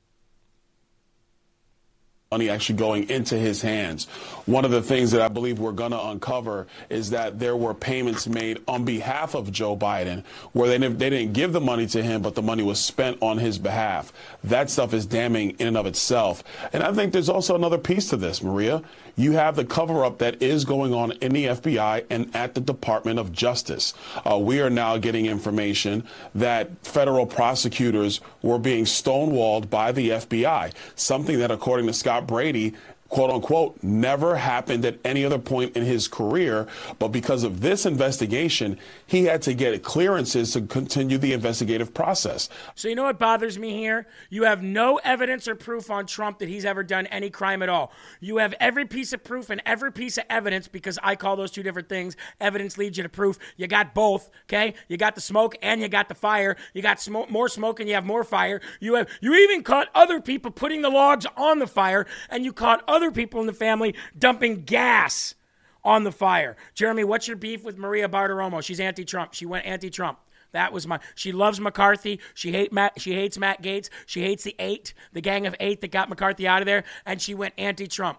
money 2.31 2.51
actually 2.51 2.77
going 2.77 3.09
into 3.09 3.39
his 3.39 3.63
hands. 3.63 4.05
One 4.45 4.67
of 4.67 4.71
the 4.71 4.83
things 4.83 5.13
that 5.13 5.23
I 5.23 5.29
believe 5.29 5.59
we're 5.59 5.73
going 5.73 5.93
to 5.93 6.09
uncover 6.09 6.67
is 6.91 7.09
that 7.09 7.39
there 7.39 7.57
were 7.57 7.73
payments 7.73 8.29
made 8.29 8.61
on 8.69 8.85
behalf 8.85 9.35
of 9.35 9.51
Joe 9.51 9.75
Biden 9.75 10.27
where 10.53 10.69
they, 10.69 10.77
they 10.89 11.09
didn't 11.09 11.33
give 11.33 11.55
the 11.55 11.61
money 11.63 11.87
to 11.87 12.03
him, 12.03 12.21
but 12.21 12.35
the 12.35 12.43
money 12.43 12.63
was 12.63 12.79
spent 12.79 13.17
on 13.23 13.39
his 13.39 13.57
behalf. 13.57 14.13
That 14.45 14.69
stuff 14.69 14.93
is 14.93 15.07
damning 15.07 15.53
in 15.53 15.69
and 15.69 15.79
of 15.79 15.87
itself. 15.87 16.45
And 16.75 16.83
I 16.83 16.93
think 16.93 17.15
there's 17.15 17.31
also 17.31 17.55
another 17.55 17.79
piece 17.79 18.11
to 18.11 18.19
this, 18.19 18.43
Maria. 18.43 18.83
You 19.17 19.33
have 19.33 19.57
the 19.57 19.65
cover 19.65 20.05
up 20.05 20.19
that 20.19 20.43
is 20.43 20.65
going 20.65 20.95
on 20.95 21.13
in 21.13 21.33
the 21.33 21.47
FBI 21.47 22.05
and 22.09 22.31
at 22.37 22.55
the 22.55 22.61
Department 22.61 23.19
of 23.19 23.33
Justice. 23.33 23.93
Uh, 24.25 24.39
we 24.39 24.61
are 24.61 24.71
now 24.71 24.97
getting 24.97 25.27
information 25.27 26.05
that 26.37 26.71
federal 26.87 27.27
prosecutors 27.27 28.21
were 28.43 28.59
being 28.61 28.85
stonewalled 28.85 29.71
by 29.71 29.91
the 29.91 30.11
FBI, 30.11 30.73
something 30.95 31.39
that, 31.41 31.51
according 31.51 31.89
to 31.89 31.93
Scott 31.93 32.18
Brady, 32.27 32.75
quote 33.09 33.31
unquote, 33.31 33.83
never 33.83 34.37
happened 34.37 34.85
at 34.85 34.99
any 35.05 35.25
other 35.25 35.39
point 35.39 35.77
in 35.77 35.85
his 35.85 36.09
career. 36.09 36.67
But 36.99 37.09
because 37.09 37.43
of 37.43 37.61
this 37.61 37.87
investigation, 37.87 38.79
he 39.07 39.25
had 39.25 39.43
to 39.43 39.55
get 39.55 39.83
clearances 39.83 40.53
to 40.53 40.63
continue 40.63 41.19
the 41.19 41.33
investigative 41.33 41.95
process. 41.95 42.49
So, 42.75 42.89
you 42.89 42.95
know 42.95 43.05
what 43.05 43.19
bothers 43.19 43.59
me 43.59 43.73
here? 43.73 44.07
You 44.29 44.45
have 44.45 44.63
no 44.63 44.97
evidence 45.05 45.49
or 45.49 45.55
proof 45.55 45.91
on 45.91 46.07
Trump 46.07 46.39
that 46.39 46.49
he's 46.49 46.65
ever 46.65 46.83
done 46.83 47.07
any 47.07 47.31
crime 47.31 47.63
at 47.63 47.69
all. 47.69 47.93
You 48.21 48.39
have 48.39 48.55
every 48.61 48.85
piece 48.85 49.13
of 49.13 49.25
proof 49.25 49.51
and 49.51 49.63
every 49.65 49.93
piece 49.93 50.19
of 50.19 50.25
evidence 50.29 50.69
because 50.69 50.99
I 51.03 51.17
call 51.17 51.37
those 51.37 51.51
two 51.51 51.63
different 51.63 51.89
things. 51.89 52.17
Evidence 52.41 52.77
leads 52.77 52.97
you 52.97 53.03
to 53.03 53.09
proof. 53.09 53.39
You 53.57 53.67
got 53.67 53.95
both, 53.95 54.31
okay? 54.45 54.75
You 54.89 54.97
got 54.97 55.15
the 55.15 55.21
smoke 55.21 55.57
and 55.63 55.81
you 55.81 55.89
got 55.89 56.09
the 56.09 56.15
fire. 56.15 56.57
You 56.75 56.83
got 56.83 57.01
smoke, 57.01 57.31
more 57.31 57.49
smoke 57.49 57.81
and 57.81 57.89
you 57.89 57.95
have 57.95 58.05
more 58.05 58.25
fire. 58.25 58.61
You 58.81 58.95
have 58.95 59.09
you 59.21 59.35
even 59.35 59.63
caught 59.63 59.89
other 59.95 60.21
people 60.21 60.51
putting 60.51 60.83
the 60.83 60.91
logs 60.91 61.27
on 61.37 61.59
the 61.59 61.67
fire 61.67 62.07
and 62.29 62.45
you 62.45 62.53
caught 62.53 62.83
other 62.89 62.98
other 62.99 63.13
people 63.13 63.41
in 63.41 63.47
the 63.47 63.53
family 63.53 63.95
dumping 64.19 64.65
gas 64.65 65.37
on 65.85 66.03
the 66.03 66.11
fire. 66.11 66.57
Jeremy, 66.75 67.05
what's 67.05 67.29
your 67.29 67.37
beef 67.37 67.63
with 67.63 67.79
Maria 67.79 68.09
Bartiromo? 68.09 68.61
She's 68.61 68.81
anti-Trump. 68.81 69.35
She 69.35 69.47
went 69.47 69.67
anti-Trump. 69.67 70.19
That 70.51 70.73
was 70.73 70.87
my. 70.87 70.99
She 71.15 71.31
loves 71.31 71.61
McCarthy. 71.61 72.19
She 72.35 72.51
hate 72.53 72.73
Matt. 72.73 73.01
She 73.01 73.13
hates 73.13 73.39
Matt 73.39 73.63
Gaetz. 73.63 73.89
She 74.05 74.23
hates 74.23 74.43
the 74.43 74.57
eight, 74.59 74.95
the 75.13 75.21
gang 75.21 75.47
of 75.47 75.55
eight 75.61 75.81
that 75.83 75.93
got 75.93 76.09
McCarthy 76.09 76.49
out 76.49 76.63
of 76.63 76.67
there, 76.67 76.85
and 77.07 77.21
she 77.21 77.35
went 77.35 77.55
anti-Trump, 77.57 78.19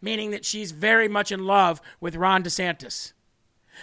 meaning 0.00 0.30
that 0.30 0.44
she's 0.44 0.70
very 0.70 1.08
much 1.08 1.30
in 1.30 1.44
love 1.44 1.82
with 2.00 2.16
Ron 2.16 2.42
DeSantis. 2.42 3.12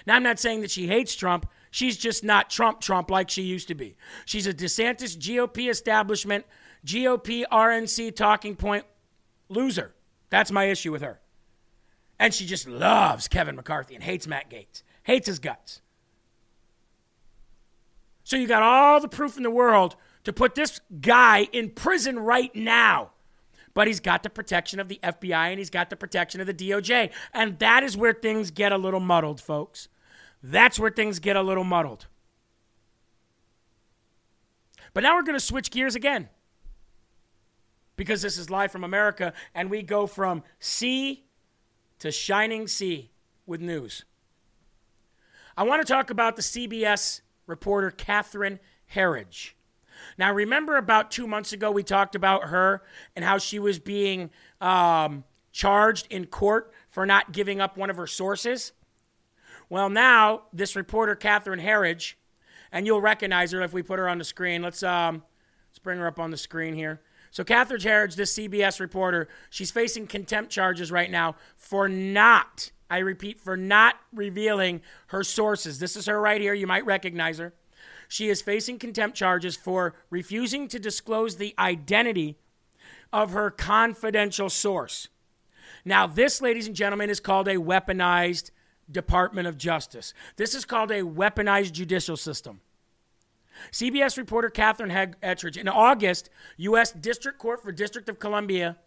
Now, 0.06 0.16
I'm 0.16 0.24
not 0.24 0.40
saying 0.40 0.62
that 0.62 0.72
she 0.72 0.88
hates 0.88 1.14
Trump. 1.14 1.48
She's 1.70 1.98
just 1.98 2.24
not 2.24 2.50
Trump 2.50 2.80
Trump 2.80 3.12
like 3.12 3.30
she 3.30 3.44
used 3.44 3.68
to 3.68 3.76
be. 3.76 3.98
She's 4.26 4.48
a 4.48 4.54
DeSantis 4.54 5.18
GOP 5.18 5.70
establishment, 5.70 6.46
GOP 6.86 7.44
RNC 7.52 8.16
talking 8.16 8.56
point 8.56 8.86
loser. 9.50 9.94
That's 10.30 10.52
my 10.52 10.66
issue 10.66 10.92
with 10.92 11.02
her. 11.02 11.20
And 12.20 12.34
she 12.34 12.46
just 12.46 12.68
loves 12.68 13.28
Kevin 13.28 13.56
McCarthy 13.56 13.96
and 13.96 14.04
hates 14.04 14.28
Matt 14.28 14.50
Gaetz, 14.50 14.84
hates 15.04 15.28
his 15.28 15.40
guts. 15.40 15.82
So 18.24 18.36
you 18.36 18.48
got 18.48 18.64
all 18.64 19.00
the 19.00 19.08
proof 19.08 19.38
in 19.38 19.44
the 19.44 19.52
world 19.52 19.96
to 20.26 20.34
put 20.34 20.56
this 20.56 20.82
guy 21.00 21.48
in 21.54 21.70
prison 21.70 22.20
right 22.20 22.54
now. 22.54 23.12
But 23.74 23.88
he's 23.88 24.00
got 24.00 24.24
the 24.24 24.30
protection 24.30 24.80
of 24.80 24.90
the 24.90 25.00
FBI 25.04 25.52
and 25.52 25.60
he's 25.60 25.70
got 25.70 25.90
the 25.90 25.96
protection 25.96 26.42
of 26.42 26.48
the 26.48 26.54
DOJ. 26.54 27.12
And 27.34 27.60
that 27.60 27.84
is 27.84 27.96
where 27.96 28.12
things 28.12 28.52
get 28.52 28.72
a 28.72 28.78
little 28.78 29.00
muddled, 29.00 29.40
folks. 29.40 29.88
That's 30.42 30.80
where 30.80 30.90
things 30.90 31.20
get 31.20 31.36
a 31.36 31.42
little 31.42 31.64
muddled. 31.64 32.08
But 34.94 35.04
now 35.04 35.16
we're 35.16 35.24
going 35.24 35.38
to 35.38 35.40
switch 35.40 35.70
gears 35.70 35.96
again 35.96 36.30
because 37.98 38.22
this 38.22 38.38
is 38.38 38.50
live 38.50 38.72
from 38.72 38.86
America, 38.86 39.34
and 39.54 39.70
we 39.70 39.82
go 39.82 40.08
from 40.08 40.44
sea 40.60 41.26
to 42.00 42.12
shining 42.12 42.68
sea 42.68 43.12
with 43.46 43.60
news. 43.60 44.06
I 45.58 45.64
want 45.64 45.86
to 45.86 45.92
talk 45.92 46.10
about 46.10 46.36
the 46.36 46.42
CBS 46.42 47.22
reporter 47.48 47.92
Catherine 47.92 48.60
Herridge. 48.94 49.54
Now, 50.18 50.32
remember 50.32 50.78
about 50.78 51.12
two 51.12 51.28
months 51.28 51.52
ago, 51.52 51.72
we 51.72 51.84
talked 51.84 52.14
about 52.14 52.46
her 52.46 52.84
and 53.16 53.26
how 53.26 53.40
she 53.40 53.58
was 53.58 53.80
being 53.80 54.30
um, 54.62 55.24
charged 55.52 56.06
in 56.12 56.28
court 56.28 56.72
for 56.88 57.06
not 57.06 57.32
giving 57.32 57.60
up 57.60 57.78
one 57.78 57.90
of 57.90 57.98
her 57.98 58.06
sources? 58.06 58.74
Well, 59.70 59.90
now 59.90 60.44
this 60.54 60.76
reporter, 60.76 61.16
Catherine 61.16 61.60
Herridge, 61.60 62.14
and 62.72 62.86
you'll 62.86 63.02
recognize 63.02 63.52
her 63.52 63.62
if 63.62 63.74
we 63.74 63.82
put 63.82 63.98
her 63.98 64.08
on 64.08 64.20
the 64.20 64.24
screen. 64.24 64.62
Let's 64.62 64.84
um, 64.84 65.24
let's 65.70 65.80
bring 65.80 66.00
her 66.00 66.08
up 66.08 66.20
on 66.20 66.32
the 66.32 66.38
screen 66.38 66.76
here. 66.76 67.02
So, 67.32 67.44
Catherine 67.44 67.82
Herridge, 67.82 68.16
this 68.16 68.38
CBS 68.38 68.80
reporter, 68.80 69.28
she's 69.50 69.72
facing 69.72 70.08
contempt 70.08 70.52
charges 70.52 70.92
right 70.92 71.12
now 71.12 71.36
for 71.56 71.88
not, 71.88 72.72
I 72.90 73.00
repeat, 73.00 73.40
for 73.40 73.58
not 73.58 73.96
revealing 74.14 74.82
her 75.08 75.24
sources. 75.24 75.80
This 75.80 75.96
is 75.96 76.06
her 76.06 76.20
right 76.20 76.42
here. 76.42 76.54
You 76.54 76.68
might 76.68 76.86
recognize 76.86 77.38
her. 77.38 77.54
She 78.08 78.30
is 78.30 78.42
facing 78.42 78.80
contempt 78.80 79.18
charges 79.18 79.56
for 79.56 79.96
refusing 80.10 80.68
to 80.70 80.80
disclose 80.80 81.36
the 81.36 81.54
identity 81.60 82.38
of 83.12 83.32
her 83.32 83.52
confidential 83.52 84.50
source. 84.50 85.10
Now, 85.84 86.08
this, 86.08 86.42
ladies 86.42 86.68
and 86.68 86.76
gentlemen, 86.76 87.10
is 87.10 87.20
called 87.20 87.48
a 87.48 87.56
weaponized 87.56 88.52
Department 88.90 89.48
of 89.48 89.58
Justice. 89.58 90.14
This 90.38 90.56
is 90.56 90.66
called 90.66 90.92
a 90.92 91.02
weaponized 91.02 91.74
judicial 91.74 92.18
system. 92.18 92.62
CBS 93.72 94.18
reporter 94.18 94.50
Catherine 94.50 94.90
Herridge 94.90 95.58
in 95.58 95.68
August, 95.68 96.30
U.S. 96.58 96.92
District 96.92 97.38
Court 97.38 97.62
for 97.62 97.72
District 97.72 98.08
of 98.10 98.20
Columbia. 98.20 98.78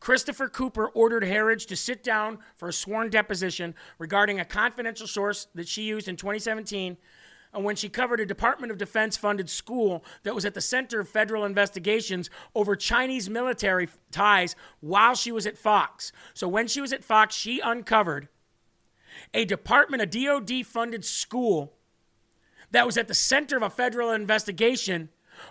Christopher 0.00 0.48
Cooper 0.48 0.88
ordered 0.88 1.24
Herridge 1.24 1.66
to 1.66 1.76
sit 1.76 2.02
down 2.04 2.38
for 2.56 2.68
a 2.68 2.72
sworn 2.72 3.08
deposition 3.08 3.74
regarding 3.98 4.38
a 4.38 4.44
confidential 4.44 5.06
source 5.06 5.46
that 5.54 5.66
she 5.66 5.82
used 5.82 6.08
in 6.08 6.16
2017 6.16 6.98
and 7.54 7.62
uh, 7.62 7.64
when 7.64 7.76
she 7.76 7.88
covered 7.88 8.20
a 8.20 8.26
Department 8.26 8.70
of 8.72 8.78
Defense 8.78 9.16
funded 9.16 9.48
school 9.48 10.04
that 10.24 10.34
was 10.34 10.44
at 10.44 10.54
the 10.54 10.60
center 10.60 11.00
of 11.00 11.08
federal 11.08 11.44
investigations 11.44 12.28
over 12.54 12.76
Chinese 12.76 13.30
military 13.30 13.88
ties 14.10 14.56
while 14.80 15.14
she 15.14 15.32
was 15.32 15.46
at 15.46 15.56
Fox. 15.56 16.12
So 16.34 16.48
when 16.48 16.66
she 16.66 16.80
was 16.80 16.92
at 16.92 17.04
Fox, 17.04 17.34
she 17.34 17.60
uncovered 17.60 18.28
a 19.32 19.44
department, 19.44 20.02
a 20.02 20.06
DoD 20.06 20.66
funded 20.66 21.04
school 21.04 21.72
that 22.74 22.86
was 22.86 22.96
at 22.96 23.06
the 23.06 23.14
center 23.14 23.56
of 23.56 23.62
a 23.62 23.70
federal 23.70 24.10
investigation 24.10 25.08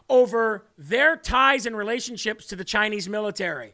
over 0.09 0.65
their 0.78 1.15
ties 1.15 1.65
and 1.65 1.76
relationships 1.76 2.45
to 2.47 2.55
the 2.55 2.65
Chinese 2.65 3.07
military. 3.07 3.74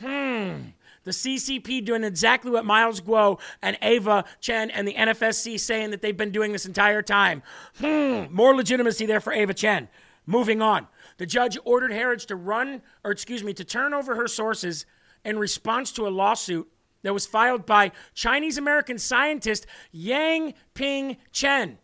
Hmm. 0.00 0.70
The 1.04 1.12
CCP 1.12 1.84
doing 1.84 2.02
exactly 2.02 2.50
what 2.50 2.64
Miles 2.64 3.00
Guo 3.00 3.38
and 3.62 3.78
Ava 3.80 4.24
Chen 4.40 4.70
and 4.70 4.88
the 4.88 4.94
NFSC 4.94 5.58
saying 5.60 5.92
that 5.92 6.02
they've 6.02 6.16
been 6.16 6.32
doing 6.32 6.50
this 6.50 6.66
entire 6.66 7.00
time. 7.00 7.44
Hmm. 7.78 8.24
More 8.28 8.56
legitimacy 8.56 9.06
there 9.06 9.20
for 9.20 9.32
Ava 9.32 9.54
Chen. 9.54 9.88
Moving 10.26 10.60
on. 10.60 10.88
The 11.18 11.26
judge 11.26 11.56
ordered 11.64 11.92
Herridge 11.92 12.26
to 12.26 12.36
run, 12.36 12.82
or 13.04 13.12
excuse 13.12 13.44
me, 13.44 13.54
to 13.54 13.64
turn 13.64 13.94
over 13.94 14.16
her 14.16 14.26
sources 14.26 14.84
in 15.24 15.38
response 15.38 15.92
to 15.92 16.08
a 16.08 16.10
lawsuit 16.10 16.68
that 17.02 17.14
was 17.14 17.24
filed 17.24 17.66
by 17.66 17.92
Chinese 18.14 18.58
American 18.58 18.98
scientist 18.98 19.64
Yang 19.92 20.54
Ping 20.74 21.16
Chen 21.30 21.78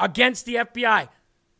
against 0.00 0.46
the 0.46 0.56
FBI. 0.56 1.08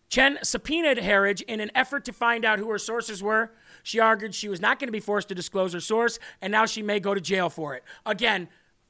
Chen 0.09 0.39
subpoenaed 0.43 0.99
Herridge 0.99 1.43
in 1.43 1.61
an 1.61 1.71
effort 1.73 2.05
to 2.07 2.13
find 2.13 2.45
out 2.45 2.59
who 2.59 2.69
her 2.71 2.79
sources 2.79 3.23
were. 3.23 3.53
She 3.85 4.01
argued 4.01 4.35
she 4.35 4.49
was 4.49 4.61
not 4.61 4.81
going 4.81 4.89
to 4.89 4.93
be 4.93 4.99
forced 4.99 5.29
to 5.29 5.37
disclose 5.37 5.73
her 5.73 5.81
source, 5.81 6.19
and 6.43 6.51
now 6.51 6.67
she 6.67 6.83
may 6.83 6.99
go 6.99 7.15
to 7.15 7.21
jail 7.21 7.49
for 7.49 7.77
it. 7.77 7.85
Again, 8.05 8.49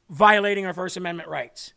violating 0.08 0.64
her 0.64 0.72
First 0.72 0.96
Amendment 0.96 1.28
rights. 1.28 1.74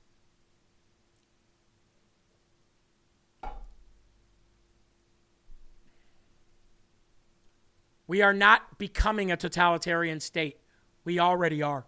We 8.07 8.21
are 8.21 8.33
not 8.33 8.77
becoming 8.77 9.31
a 9.31 9.37
totalitarian 9.37 10.19
state. 10.19 10.59
We 11.03 11.19
already 11.19 11.61
are. 11.61 11.85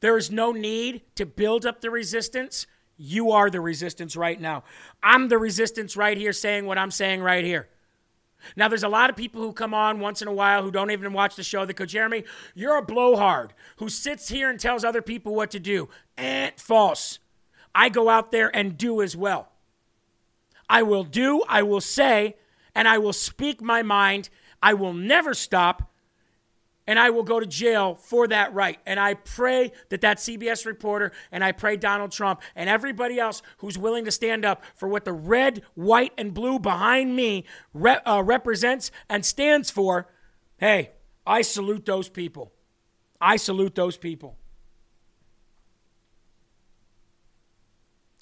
There 0.00 0.16
is 0.16 0.30
no 0.30 0.52
need 0.52 1.02
to 1.14 1.26
build 1.26 1.64
up 1.64 1.80
the 1.80 1.90
resistance 1.90 2.66
you 2.96 3.30
are 3.32 3.50
the 3.50 3.60
resistance 3.60 4.16
right 4.16 4.40
now. 4.40 4.64
I'm 5.02 5.28
the 5.28 5.38
resistance 5.38 5.96
right 5.96 6.16
here 6.16 6.32
saying 6.32 6.66
what 6.66 6.78
I'm 6.78 6.90
saying 6.90 7.20
right 7.20 7.44
here. 7.44 7.68
Now, 8.54 8.68
there's 8.68 8.82
a 8.82 8.88
lot 8.88 9.10
of 9.10 9.16
people 9.16 9.42
who 9.42 9.52
come 9.52 9.74
on 9.74 9.98
once 9.98 10.22
in 10.22 10.28
a 10.28 10.32
while 10.32 10.62
who 10.62 10.70
don't 10.70 10.90
even 10.90 11.12
watch 11.12 11.36
the 11.36 11.42
show 11.42 11.64
that 11.64 11.74
go, 11.74 11.84
Jeremy, 11.84 12.24
you're 12.54 12.76
a 12.76 12.82
blowhard 12.82 13.54
who 13.76 13.88
sits 13.88 14.28
here 14.28 14.50
and 14.50 14.60
tells 14.60 14.84
other 14.84 15.02
people 15.02 15.34
what 15.34 15.50
to 15.50 15.58
do. 15.58 15.88
Eh, 16.16 16.50
false. 16.56 17.18
I 17.74 17.88
go 17.88 18.08
out 18.08 18.32
there 18.32 18.54
and 18.54 18.78
do 18.78 19.02
as 19.02 19.16
well. 19.16 19.48
I 20.68 20.82
will 20.82 21.04
do, 21.04 21.42
I 21.48 21.62
will 21.62 21.80
say, 21.80 22.36
and 22.74 22.86
I 22.86 22.98
will 22.98 23.12
speak 23.12 23.62
my 23.62 23.82
mind. 23.82 24.28
I 24.62 24.74
will 24.74 24.92
never 24.92 25.34
stop 25.34 25.90
and 26.86 26.98
I 26.98 27.10
will 27.10 27.22
go 27.22 27.40
to 27.40 27.46
jail 27.46 27.94
for 27.94 28.28
that 28.28 28.54
right. 28.54 28.78
And 28.86 29.00
I 29.00 29.14
pray 29.14 29.72
that 29.88 30.00
that 30.02 30.18
CBS 30.18 30.66
reporter 30.66 31.12
and 31.32 31.42
I 31.42 31.52
pray 31.52 31.76
Donald 31.76 32.12
Trump 32.12 32.42
and 32.54 32.70
everybody 32.70 33.18
else 33.18 33.42
who's 33.58 33.76
willing 33.76 34.04
to 34.04 34.10
stand 34.10 34.44
up 34.44 34.62
for 34.74 34.88
what 34.88 35.04
the 35.04 35.12
red, 35.12 35.62
white, 35.74 36.12
and 36.16 36.32
blue 36.32 36.58
behind 36.58 37.16
me 37.16 37.44
re- 37.74 38.00
uh, 38.06 38.22
represents 38.22 38.90
and 39.08 39.24
stands 39.24 39.70
for. 39.70 40.08
Hey, 40.58 40.92
I 41.26 41.42
salute 41.42 41.84
those 41.84 42.08
people. 42.08 42.52
I 43.20 43.36
salute 43.36 43.74
those 43.74 43.96
people. 43.96 44.36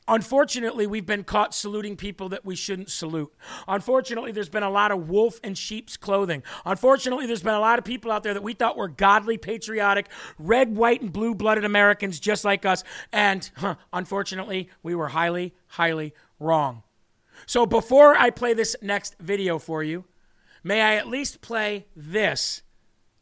Unfortunately, 0.07 0.87
we've 0.87 1.07
been 1.07 1.25
caught 1.25 1.55
saluting 1.55 1.97
people 1.97 2.29
that 2.29 2.45
we 2.45 2.55
shouldn't 2.55 2.91
salute. 2.91 3.33
Unfortunately, 3.67 4.33
there's 4.33 4.51
been 4.51 4.63
a 4.63 4.71
lot 4.71 4.93
of 4.93 5.09
wolf 5.09 5.41
in 5.43 5.55
sheep's 5.55 5.97
clothing. 5.97 6.43
Unfortunately, 6.67 7.27
there's 7.27 7.43
been 7.43 7.55
a 7.55 7.61
lot 7.61 7.79
of 7.79 7.87
people 7.87 8.13
out 8.13 8.23
there 8.23 8.35
that 8.35 8.43
we 8.43 8.53
thought 8.53 8.77
were 8.77 8.89
godly, 8.89 9.39
patriotic, 9.39 10.09
red, 10.39 10.77
white, 10.77 11.01
and 11.01 11.11
blue 11.11 11.35
blooded 11.35 11.65
Americans 11.65 12.21
just 12.21 12.45
like 12.45 12.67
us. 12.67 12.85
And 13.13 13.51
huh, 13.57 13.77
unfortunately, 13.95 14.69
we 14.83 14.95
were 14.95 15.09
highly, 15.09 15.55
highly 15.69 16.13
wrong. 16.39 16.83
So 17.47 17.65
before 17.65 18.15
I 18.15 18.29
play 18.29 18.53
this 18.53 18.77
next 18.83 19.17
video 19.19 19.59
for 19.59 19.83
you, 19.83 20.05
may 20.63 20.83
I 20.83 20.97
at 20.97 21.09
least 21.09 21.41
play 21.41 21.87
this 21.97 22.63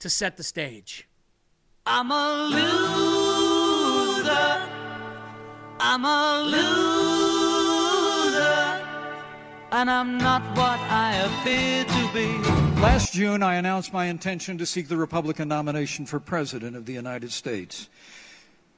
to 0.01 0.11
set 0.11 0.37
the 0.37 0.43
stage? 0.43 1.09
I'm 1.87 2.11
a 2.11 2.49
loser. 2.51 3.12
I'm 5.85 6.05
a 6.05 6.43
loser, 6.45 8.39
and 9.73 9.91
I'm 9.91 10.17
not 10.17 10.41
what 10.57 10.79
I 10.79 11.17
appear 11.17 11.85
to 11.85 12.09
be. 12.15 12.39
Last 12.81 13.13
June, 13.13 13.43
I 13.43 13.57
announced 13.57 13.93
my 13.93 14.05
intention 14.07 14.59
to 14.59 14.67
seek 14.67 14.87
the 14.87 14.97
Republican 14.97 15.49
nomination 15.49 16.07
for 16.07 16.21
President 16.21 16.77
of 16.77 16.87
the 16.87 16.93
United 16.93 17.33
States 17.33 17.89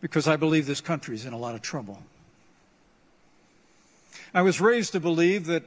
because 0.00 0.26
I 0.26 0.36
believe 0.36 0.64
this 0.64 0.80
country 0.80 1.14
is 1.14 1.26
in 1.26 1.34
a 1.34 1.38
lot 1.38 1.54
of 1.54 1.60
trouble. 1.60 2.02
I 4.32 4.40
was 4.40 4.58
raised 4.58 4.92
to 4.92 5.00
believe 5.00 5.44
that 5.44 5.64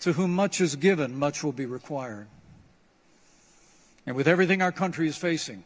to 0.00 0.14
whom 0.14 0.34
much 0.34 0.60
is 0.60 0.74
given, 0.74 1.16
much 1.16 1.44
will 1.44 1.52
be 1.52 1.66
required. 1.66 2.26
And 4.06 4.16
with 4.16 4.26
everything 4.26 4.60
our 4.60 4.72
country 4.72 5.06
is 5.06 5.16
facing, 5.16 5.62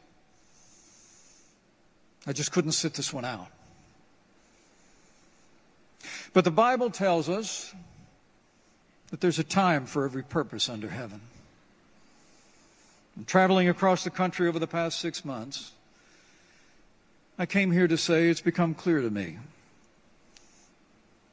I 2.26 2.34
just 2.34 2.53
couldn't 2.53 2.72
sit 2.72 2.93
this 2.93 3.11
one 3.11 3.24
out. 3.24 3.49
But 6.33 6.45
the 6.45 6.51
Bible 6.51 6.91
tells 6.91 7.28
us 7.28 7.74
that 9.11 9.20
there's 9.20 9.39
a 9.39 9.45
time 9.45 9.85
for 9.85 10.05
every 10.05 10.22
purpose 10.22 10.68
under 10.68 10.89
heaven. 10.89 11.20
And 13.16 13.26
traveling 13.26 13.68
across 13.68 14.05
the 14.05 14.11
country 14.11 14.49
over 14.49 14.59
the 14.59 14.66
past 14.66 14.99
six 14.99 15.24
months, 15.24 15.72
I 17.39 17.45
came 17.45 17.70
here 17.70 17.87
to 17.87 17.99
say 17.99 18.28
it's 18.28 18.41
become 18.41 18.74
clear 18.74 19.03
to 19.03 19.11
me 19.11 19.39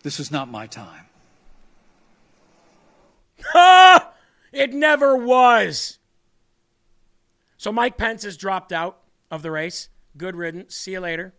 this 0.04 0.20
is 0.20 0.32
not 0.32 0.50
my 0.50 0.68
time. 0.68 1.06
Ha! 3.45 4.06
It 4.52 4.74
never 4.74 5.16
was. 5.16 6.00
So 7.58 7.72
Mike 7.72 7.97
Pence 7.97 8.24
has 8.24 8.36
dropped 8.36 8.72
out 8.72 8.97
of 9.30 9.43
the 9.43 9.52
race. 9.52 9.89
Good 10.18 10.36
riddance. 10.36 10.76
See 10.76 10.93
you 10.93 11.00
later. 11.00 11.36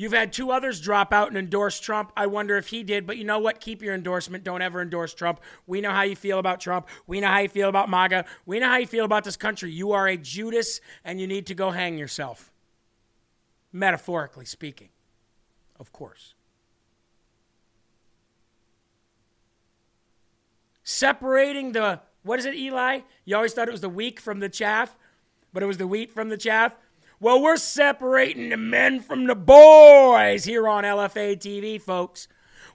You've 0.00 0.14
had 0.14 0.32
two 0.32 0.50
others 0.50 0.80
drop 0.80 1.12
out 1.12 1.28
and 1.28 1.36
endorse 1.36 1.78
Trump. 1.78 2.10
I 2.16 2.26
wonder 2.26 2.56
if 2.56 2.68
he 2.68 2.82
did, 2.82 3.06
but 3.06 3.18
you 3.18 3.24
know 3.24 3.38
what? 3.38 3.60
Keep 3.60 3.82
your 3.82 3.94
endorsement. 3.94 4.44
Don't 4.44 4.62
ever 4.62 4.80
endorse 4.80 5.12
Trump. 5.12 5.40
We 5.66 5.82
know 5.82 5.90
how 5.90 6.04
you 6.04 6.16
feel 6.16 6.38
about 6.38 6.58
Trump. 6.58 6.88
We 7.06 7.20
know 7.20 7.28
how 7.28 7.40
you 7.40 7.50
feel 7.50 7.68
about 7.68 7.90
MAGA. 7.90 8.24
We 8.46 8.60
know 8.60 8.68
how 8.70 8.78
you 8.78 8.86
feel 8.86 9.04
about 9.04 9.24
this 9.24 9.36
country. 9.36 9.70
You 9.70 9.92
are 9.92 10.08
a 10.08 10.16
Judas 10.16 10.80
and 11.04 11.20
you 11.20 11.26
need 11.26 11.44
to 11.48 11.54
go 11.54 11.70
hang 11.70 11.98
yourself. 11.98 12.50
Metaphorically 13.74 14.46
speaking, 14.46 14.88
of 15.78 15.92
course. 15.92 16.32
Separating 20.82 21.72
the, 21.72 22.00
what 22.22 22.38
is 22.38 22.46
it, 22.46 22.54
Eli? 22.54 23.00
You 23.26 23.36
always 23.36 23.52
thought 23.52 23.68
it 23.68 23.72
was 23.72 23.82
the 23.82 23.90
wheat 23.90 24.18
from 24.18 24.40
the 24.40 24.48
chaff, 24.48 24.96
but 25.52 25.62
it 25.62 25.66
was 25.66 25.76
the 25.76 25.86
wheat 25.86 26.10
from 26.10 26.30
the 26.30 26.38
chaff. 26.38 26.74
Well, 27.22 27.42
we're 27.42 27.58
separating 27.58 28.48
the 28.48 28.56
men 28.56 29.00
from 29.00 29.26
the 29.26 29.34
boys 29.34 30.44
here 30.44 30.66
on 30.66 30.84
LFA 30.84 31.36
TV, 31.36 31.78
folks. 31.78 32.28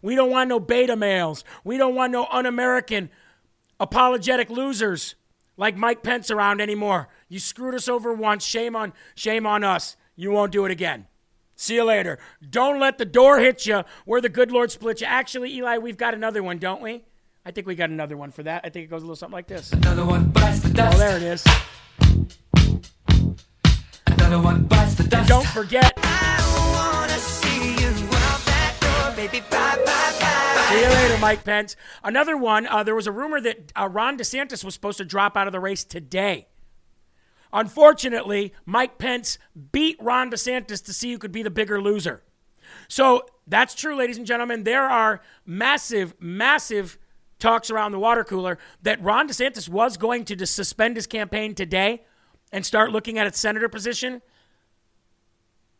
We 0.03 0.13
don't 0.13 0.29
want 0.29 0.49
no 0.49 0.59
beta 0.59 0.95
males. 0.95 1.43
We 1.63 1.79
don't 1.79 1.95
want 1.95 2.11
no 2.11 2.27
un 2.31 2.45
American 2.45 3.09
apologetic 3.79 4.51
losers 4.51 5.15
like 5.57 5.75
Mike 5.75 6.03
Pence 6.03 6.29
around 6.29 6.61
anymore. 6.61 7.07
You 7.27 7.39
screwed 7.39 7.73
us 7.73 7.87
over 7.87 8.13
once. 8.13 8.45
Shame 8.45 8.75
on, 8.75 8.93
shame 9.15 9.47
on 9.47 9.63
us. 9.63 9.97
You 10.15 10.29
won't 10.29 10.51
do 10.51 10.63
it 10.65 10.71
again. 10.71 11.07
See 11.55 11.73
you 11.73 11.83
later. 11.83 12.19
Don't 12.47 12.79
let 12.79 12.99
the 12.99 13.05
door 13.05 13.39
hit 13.39 13.65
you 13.65 13.83
where 14.05 14.21
the 14.21 14.29
good 14.29 14.51
Lord 14.51 14.69
split 14.69 15.01
you. 15.01 15.07
Actually, 15.07 15.55
Eli, 15.55 15.79
we've 15.79 15.97
got 15.97 16.13
another 16.13 16.43
one, 16.43 16.59
don't 16.59 16.83
we? 16.83 17.03
I 17.43 17.49
think 17.49 17.65
we 17.65 17.73
got 17.73 17.89
another 17.89 18.15
one 18.15 18.29
for 18.29 18.43
that. 18.43 18.61
I 18.63 18.69
think 18.69 18.85
it 18.85 18.89
goes 18.89 19.01
a 19.01 19.05
little 19.05 19.15
something 19.15 19.33
like 19.33 19.47
this. 19.47 19.71
Another 19.71 20.05
one 20.05 20.29
bites 20.29 20.59
the 20.59 20.69
oh, 20.69 20.73
dust. 20.73 20.95
Oh, 20.95 20.99
there 20.99 21.17
it 21.17 21.23
is. 21.23 21.43
Another 24.25 24.43
one 24.43 24.63
bites 24.63 24.95
the 24.95 25.03
dust. 25.03 25.13
And 25.19 25.27
don't 25.27 25.45
forget, 25.45 25.95
baby, 29.15 29.39
bye, 29.51 29.75
bye, 29.85 30.13
bye. 30.19 30.67
See 30.67 30.81
you 30.81 30.87
later, 30.87 31.17
Mike 31.19 31.43
Pence. 31.43 31.75
Another 32.03 32.35
one. 32.35 32.65
Uh, 32.65 32.81
there 32.81 32.95
was 32.95 33.05
a 33.05 33.11
rumor 33.11 33.39
that 33.41 33.71
uh, 33.79 33.87
Ron 33.87 34.17
DeSantis 34.17 34.63
was 34.63 34.73
supposed 34.73 34.97
to 34.97 35.05
drop 35.05 35.37
out 35.37 35.45
of 35.45 35.53
the 35.53 35.59
race 35.59 35.83
today. 35.83 36.47
Unfortunately, 37.53 38.51
Mike 38.65 38.97
Pence 38.97 39.37
beat 39.71 39.95
Ron 40.01 40.31
DeSantis 40.31 40.83
to 40.85 40.91
see 40.91 41.11
who 41.11 41.19
could 41.19 41.31
be 41.31 41.43
the 41.43 41.51
bigger 41.51 41.79
loser. 41.79 42.23
So 42.87 43.27
that's 43.45 43.75
true, 43.75 43.95
ladies 43.95 44.17
and 44.17 44.25
gentlemen. 44.25 44.63
There 44.63 44.89
are 44.89 45.21
massive, 45.45 46.15
massive 46.19 46.97
talks 47.37 47.69
around 47.69 47.91
the 47.91 47.99
water 47.99 48.23
cooler 48.23 48.57
that 48.81 48.99
Ron 49.03 49.29
DeSantis 49.29 49.69
was 49.69 49.97
going 49.97 50.25
to 50.25 50.45
suspend 50.47 50.95
his 50.95 51.05
campaign 51.05 51.53
today 51.53 52.01
and 52.51 52.65
start 52.65 52.91
looking 52.91 53.17
at 53.17 53.27
its 53.27 53.39
senator 53.39 53.69
position. 53.69 54.21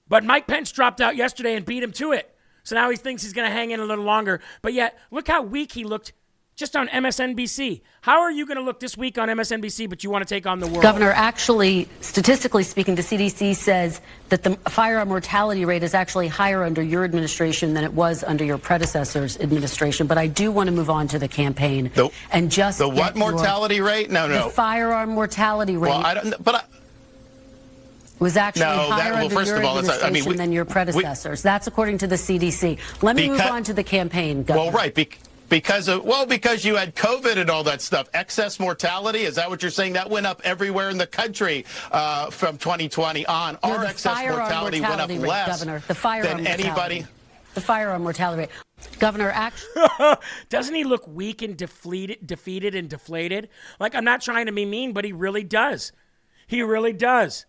But 0.08 0.24
Mike 0.24 0.48
Pence 0.48 0.72
dropped 0.72 1.02
out 1.02 1.16
yesterday 1.16 1.56
and 1.56 1.66
beat 1.66 1.84
him 1.84 1.92
to 1.94 2.12
it. 2.12 2.36
So 2.64 2.76
now 2.76 2.90
he 2.90 2.98
thinks 2.98 3.24
he's 3.24 3.34
going 3.34 3.48
to 3.48 3.54
hang 3.54 3.72
in 3.72 3.80
a 3.80 3.86
little 3.86 4.04
longer. 4.04 4.42
But 4.62 4.74
yet, 4.74 4.98
look 5.12 5.28
how 5.28 5.42
weak 5.42 5.74
he 5.74 5.84
looked 5.84 6.14
just 6.56 6.76
on 6.78 6.88
MSNBC. 6.88 7.82
How 8.02 8.22
are 8.22 8.32
you 8.32 8.46
going 8.46 8.58
to 8.58 8.64
look 8.64 8.80
this 8.80 8.96
week 8.96 9.18
on 9.18 9.28
MSNBC, 9.28 9.90
but 9.90 10.04
you 10.06 10.10
want 10.10 10.26
to 10.26 10.34
take 10.34 10.48
on 10.48 10.60
the 10.62 10.68
world? 10.68 10.82
Governor, 10.82 11.12
actually, 11.12 11.90
statistically 12.00 12.64
speaking, 12.64 12.96
the 12.96 13.02
CDC 13.02 13.56
says 13.58 14.00
that 14.30 14.44
the 14.44 14.52
firearm 14.70 15.10
mortality 15.10 15.66
rate 15.66 15.84
is 15.84 15.94
actually 15.94 16.30
higher 16.30 16.64
under 16.64 16.82
your 16.82 17.04
administration 17.04 17.74
than 17.74 17.84
it 17.84 17.92
was 17.94 18.24
under 18.24 18.46
your 18.46 18.58
predecessor's 18.58 19.38
administration. 19.40 20.08
But 20.08 20.18
I 20.18 20.28
do 20.28 20.50
want 20.50 20.68
to 20.68 20.72
move 20.72 20.90
on 20.90 21.10
to 21.10 21.20
the 21.20 21.28
campaign 21.28 21.92
The- 21.94 22.10
and 22.32 22.50
just 22.50 22.78
the 22.80 22.88
get 22.88 22.96
what 22.98 23.16
your- 23.18 23.32
mortality 23.32 23.82
rate? 23.82 24.10
No, 24.10 24.28
no. 24.28 24.46
The 24.46 24.50
firearm 24.52 25.10
mortality 25.10 25.76
rate 25.76 25.90
Well, 25.90 26.06
I 26.06 26.14
don't. 26.14 26.42
But 26.42 26.56
I, 26.56 26.64
was 28.20 28.38
actually 28.38 28.62
No, 28.62 28.76
that- 28.78 28.92
higher 28.92 29.12
well, 29.12 29.24
under 29.24 29.36
first 29.36 29.48
your 29.50 29.58
of 29.58 29.66
all, 29.66 29.76
that's- 29.76 29.90
I 29.90 29.92
mean, 30.10 30.22
administration 30.24 30.32
we- 30.32 30.38
than 30.38 30.52
your 30.54 30.64
predecessors. 30.64 31.42
That's 31.42 31.68
according 31.68 31.98
to 31.98 32.08
the 32.08 32.16
CDC. 32.18 32.78
Let 33.02 33.18
me 33.18 33.28
move 33.28 33.42
on 33.42 33.64
to 33.66 33.74
the 33.74 33.84
campaign, 33.84 34.44
Governor. 34.44 34.68
well, 34.68 34.72
right. 34.72 34.96
Bec- 34.96 35.18
because 35.50 35.88
of 35.88 36.04
well, 36.04 36.26
because 36.26 36.66
you 36.66 36.76
had 36.76 36.96
COVID 36.96 37.38
and 37.38 37.50
all 37.50 37.64
that 37.64 37.82
stuff. 37.82 38.10
Excess 38.14 38.60
mortality 38.60 39.22
is 39.22 39.36
that 39.36 39.50
what 39.50 39.62
you're 39.62 39.72
saying? 39.72 39.94
That 39.94 40.10
went 40.10 40.26
up 40.26 40.42
everywhere 40.44 40.90
in 40.90 40.98
the 40.98 41.08
country 41.08 41.66
uh, 41.92 42.30
from 42.30 42.58
2020 42.58 43.26
on. 43.26 43.58
No, 43.64 43.72
Our 43.72 43.86
excess 43.86 44.14
firearm 44.14 44.40
mortality, 44.40 44.82
went 44.82 44.94
up 44.94 45.10
mortality 45.10 45.18
rate, 45.20 45.30
less 45.30 45.48
Governor. 45.48 45.84
The 45.88 45.96
firearm 45.96 46.38
than 46.38 46.48
anybody. 46.48 46.72
mortality. 46.74 47.06
The 47.54 47.62
firearm 47.62 48.02
mortality 48.04 48.40
rate. 48.42 48.50
Governor, 49.00 49.32
actually. 49.32 49.82
Doesn't 50.50 50.76
he 50.76 50.84
look 50.84 51.08
weak 51.08 51.42
and 51.42 51.56
defeated, 51.56 52.26
defeated 52.26 52.76
and 52.76 52.90
deflated? 52.90 53.50
Like 53.80 53.96
I'm 53.96 54.04
not 54.04 54.22
trying 54.22 54.48
to 54.48 54.52
be 54.52 54.66
mean, 54.66 54.94
but 54.94 55.06
he 55.06 55.12
really 55.12 55.44
does. 55.44 55.92
He 56.48 56.62
really 56.62 56.94
does. 56.94 57.46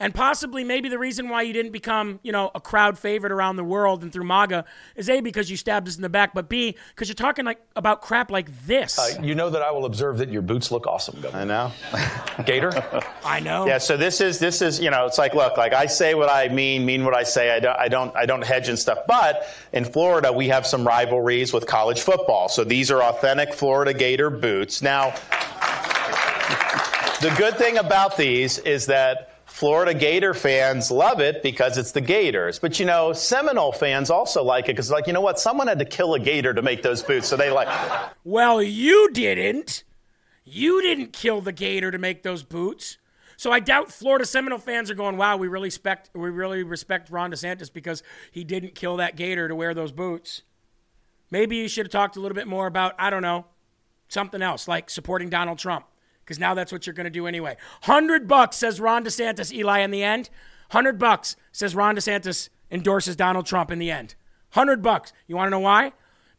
And 0.00 0.14
possibly 0.14 0.64
maybe 0.64 0.88
the 0.88 0.98
reason 0.98 1.28
why 1.28 1.42
you 1.42 1.52
didn't 1.52 1.72
become, 1.72 2.20
you 2.22 2.32
know, 2.32 2.50
a 2.54 2.60
crowd 2.60 2.98
favorite 2.98 3.32
around 3.32 3.56
the 3.56 3.64
world 3.64 4.02
and 4.02 4.10
through 4.10 4.24
MAGA 4.24 4.64
is 4.96 5.10
A, 5.10 5.20
because 5.20 5.50
you 5.50 5.58
stabbed 5.58 5.86
us 5.86 5.96
in 5.96 6.02
the 6.02 6.08
back, 6.08 6.32
but 6.32 6.48
B, 6.48 6.74
because 6.88 7.08
you're 7.08 7.14
talking 7.14 7.44
like 7.44 7.60
about 7.76 8.00
crap 8.00 8.30
like 8.30 8.66
this. 8.66 8.98
Uh, 8.98 9.20
you 9.22 9.34
know 9.34 9.50
that 9.50 9.60
I 9.60 9.70
will 9.70 9.84
observe 9.84 10.16
that 10.18 10.30
your 10.30 10.40
boots 10.40 10.70
look 10.70 10.86
awesome, 10.86 11.20
Governor. 11.20 11.42
I 11.42 11.44
know. 11.44 12.44
Gator? 12.46 12.72
I 13.24 13.40
know. 13.40 13.66
Yeah, 13.66 13.76
so 13.76 13.98
this 13.98 14.22
is 14.22 14.38
this 14.38 14.62
is 14.62 14.80
you 14.80 14.90
know 14.90 15.04
it's 15.04 15.18
like 15.18 15.34
look 15.34 15.58
like 15.58 15.74
I 15.74 15.84
say 15.84 16.14
what 16.14 16.30
I 16.30 16.48
mean 16.48 16.86
mean 16.86 17.04
what 17.04 17.14
I 17.14 17.22
say 17.22 17.54
I 17.54 17.60
don't 17.60 17.78
I 17.78 17.88
don't 17.88 18.16
I 18.16 18.24
don't 18.24 18.42
hedge 18.42 18.68
and 18.68 18.78
stuff 18.78 19.00
but 19.06 19.46
in 19.72 19.84
Florida 19.84 20.32
we 20.32 20.48
have 20.48 20.66
some 20.66 20.86
rivalries 20.86 21.52
with 21.52 21.66
college 21.66 22.00
football 22.00 22.48
so 22.48 22.64
these 22.64 22.90
are 22.90 23.02
authentic 23.02 23.52
Florida 23.52 23.92
Gator 23.92 24.30
boots 24.30 24.80
now 24.80 25.10
the 27.20 27.34
good 27.36 27.56
thing 27.58 27.76
about 27.76 28.16
these 28.16 28.58
is 28.58 28.86
that 28.86 29.29
Florida 29.60 29.92
Gator 29.92 30.32
fans 30.32 30.90
love 30.90 31.20
it 31.20 31.42
because 31.42 31.76
it's 31.76 31.92
the 31.92 32.00
Gators. 32.00 32.58
But 32.58 32.80
you 32.80 32.86
know, 32.86 33.12
Seminole 33.12 33.72
fans 33.72 34.08
also 34.08 34.42
like 34.42 34.64
it 34.64 34.72
because, 34.72 34.90
like, 34.90 35.06
you 35.06 35.12
know 35.12 35.20
what? 35.20 35.38
Someone 35.38 35.66
had 35.66 35.78
to 35.80 35.84
kill 35.84 36.14
a 36.14 36.18
Gator 36.18 36.54
to 36.54 36.62
make 36.62 36.82
those 36.82 37.02
boots. 37.02 37.28
So 37.28 37.36
they 37.36 37.50
like, 37.50 37.68
Well, 38.24 38.62
you 38.62 39.10
didn't. 39.12 39.84
You 40.44 40.80
didn't 40.80 41.12
kill 41.12 41.42
the 41.42 41.52
gator 41.52 41.90
to 41.90 41.98
make 41.98 42.22
those 42.22 42.42
boots. 42.42 42.96
So 43.36 43.52
I 43.52 43.60
doubt 43.60 43.92
Florida 43.92 44.24
Seminole 44.24 44.58
fans 44.58 44.90
are 44.90 44.94
going, 44.94 45.18
"Wow, 45.18 45.36
we 45.36 45.46
really 45.46 45.66
respect 45.66 46.08
we 46.14 46.30
really 46.30 46.62
respect 46.62 47.10
Ron 47.10 47.30
DeSantis 47.30 47.70
because 47.70 48.02
he 48.32 48.44
didn't 48.44 48.74
kill 48.74 48.96
that 48.96 49.14
gator 49.14 49.46
to 49.46 49.54
wear 49.54 49.74
those 49.74 49.92
boots." 49.92 50.40
Maybe 51.30 51.56
you 51.56 51.68
should 51.68 51.84
have 51.84 51.92
talked 51.92 52.16
a 52.16 52.20
little 52.20 52.34
bit 52.34 52.48
more 52.48 52.66
about 52.66 52.94
I 52.98 53.10
don't 53.10 53.22
know 53.22 53.44
something 54.08 54.40
else 54.40 54.66
like 54.66 54.88
supporting 54.88 55.28
Donald 55.28 55.58
Trump 55.58 55.84
because 56.30 56.38
now 56.38 56.54
that's 56.54 56.70
what 56.70 56.86
you're 56.86 56.94
going 56.94 57.04
to 57.06 57.10
do 57.10 57.26
anyway. 57.26 57.56
Hundred 57.82 58.28
bucks 58.28 58.56
says 58.56 58.80
Ron 58.80 59.04
DeSantis. 59.04 59.50
Eli 59.52 59.80
in 59.80 59.90
the 59.90 60.04
end, 60.04 60.30
hundred 60.70 60.96
bucks 60.96 61.34
says 61.50 61.74
Ron 61.74 61.96
DeSantis 61.96 62.50
endorses 62.70 63.16
Donald 63.16 63.46
Trump 63.46 63.72
in 63.72 63.80
the 63.80 63.90
end. 63.90 64.14
Hundred 64.50 64.80
bucks. 64.80 65.12
You 65.26 65.34
want 65.34 65.48
to 65.48 65.50
know 65.50 65.58
why? 65.58 65.90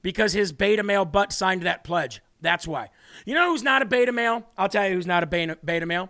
Because 0.01 0.31
his 0.31 0.53
beta 0.53 0.81
male 0.81 1.03
butt 1.03 1.33
signed 1.33 1.63
that 1.63 1.83
pledge. 1.83 2.21
That's 2.39 2.65
why. 2.65 2.87
You 3.25 3.35
know 3.35 3.51
who's 3.51 3.63
not 3.63 3.81
a 3.81 3.85
beta 3.85 4.13
male? 4.13 4.47
I'll 4.57 4.69
tell 4.69 4.87
you 4.87 4.95
who's 4.95 5.05
not 5.05 5.23
a 5.23 5.25
beta, 5.25 5.57
beta 5.63 5.85
male. 5.85 6.09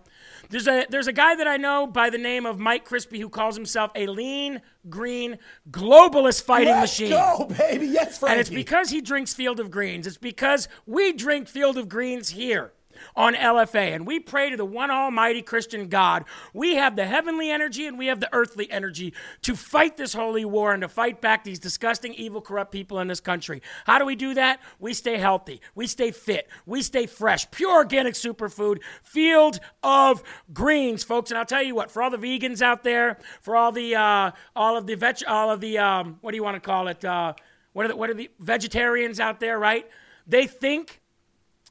There's 0.51 0.67
a 0.67 0.85
there's 0.87 1.07
a 1.07 1.13
guy 1.13 1.33
that 1.33 1.47
I 1.47 1.57
know 1.57 1.87
by 1.87 2.11
the 2.11 2.19
name 2.19 2.45
of 2.45 2.59
Mike 2.59 2.87
Crispi 2.87 3.19
who 3.19 3.29
calls 3.29 3.55
himself 3.55 3.89
a 3.95 4.05
lean, 4.05 4.61
green, 4.91 5.39
globalist 5.71 6.43
fighting 6.43 6.67
Let's 6.69 6.99
machine. 6.99 7.09
go, 7.09 7.47
baby. 7.57 7.87
Yes, 7.87 8.21
And 8.21 8.39
it's 8.39 8.51
because 8.51 8.91
he 8.91 9.01
drinks 9.01 9.33
Field 9.33 9.59
of 9.59 9.71
Greens. 9.71 10.05
It's 10.05 10.17
because 10.19 10.67
we 10.85 11.13
drink 11.13 11.47
Field 11.47 11.79
of 11.79 11.89
Greens 11.89 12.29
here 12.29 12.73
on 13.15 13.35
LFA. 13.35 13.93
And 13.93 14.05
we 14.05 14.19
pray 14.19 14.49
to 14.49 14.57
the 14.57 14.65
one 14.65 14.91
almighty 14.91 15.41
Christian 15.41 15.87
God. 15.87 16.25
We 16.53 16.75
have 16.75 16.95
the 16.95 17.05
heavenly 17.05 17.49
energy 17.49 17.87
and 17.87 17.97
we 17.97 18.07
have 18.07 18.19
the 18.19 18.29
earthly 18.33 18.69
energy 18.71 19.13
to 19.43 19.55
fight 19.55 19.97
this 19.97 20.13
holy 20.13 20.45
war 20.45 20.73
and 20.73 20.81
to 20.81 20.87
fight 20.87 21.21
back 21.21 21.43
these 21.43 21.59
disgusting, 21.59 22.13
evil, 22.13 22.41
corrupt 22.41 22.71
people 22.71 22.99
in 22.99 23.07
this 23.07 23.19
country. 23.19 23.61
How 23.85 23.99
do 23.99 24.05
we 24.05 24.15
do 24.15 24.33
that? 24.35 24.59
We 24.79 24.93
stay 24.93 25.17
healthy. 25.17 25.61
We 25.75 25.87
stay 25.87 26.11
fit. 26.11 26.49
We 26.65 26.81
stay 26.81 27.05
fresh. 27.05 27.49
Pure 27.51 27.71
organic 27.71 28.13
superfood. 28.13 28.79
Field 29.03 29.59
of 29.83 30.23
Greens, 30.53 31.03
folks. 31.03 31.31
And 31.31 31.37
I'll 31.37 31.45
tell 31.45 31.63
you 31.63 31.75
what, 31.75 31.91
for 31.91 32.03
all 32.03 32.09
the 32.09 32.17
vegans 32.17 32.61
out 32.61 32.83
there, 32.83 33.17
for 33.41 33.55
all 33.55 33.71
the, 33.71 33.95
uh, 33.95 34.31
all 34.55 34.77
of 34.77 34.87
the, 34.87 34.95
veg- 34.95 35.25
all 35.27 35.51
of 35.51 35.59
the, 35.59 35.77
um, 35.77 36.17
what 36.21 36.31
do 36.31 36.37
you 36.37 36.43
want 36.43 36.55
to 36.55 36.61
call 36.61 36.87
it? 36.87 37.03
Uh, 37.03 37.33
what 37.73 37.85
are 37.85 37.89
the, 37.89 37.95
what 37.95 38.09
are 38.09 38.13
the 38.13 38.29
vegetarians 38.39 39.19
out 39.19 39.39
there, 39.39 39.57
right? 39.57 39.87
They 40.27 40.47
think 40.47 41.00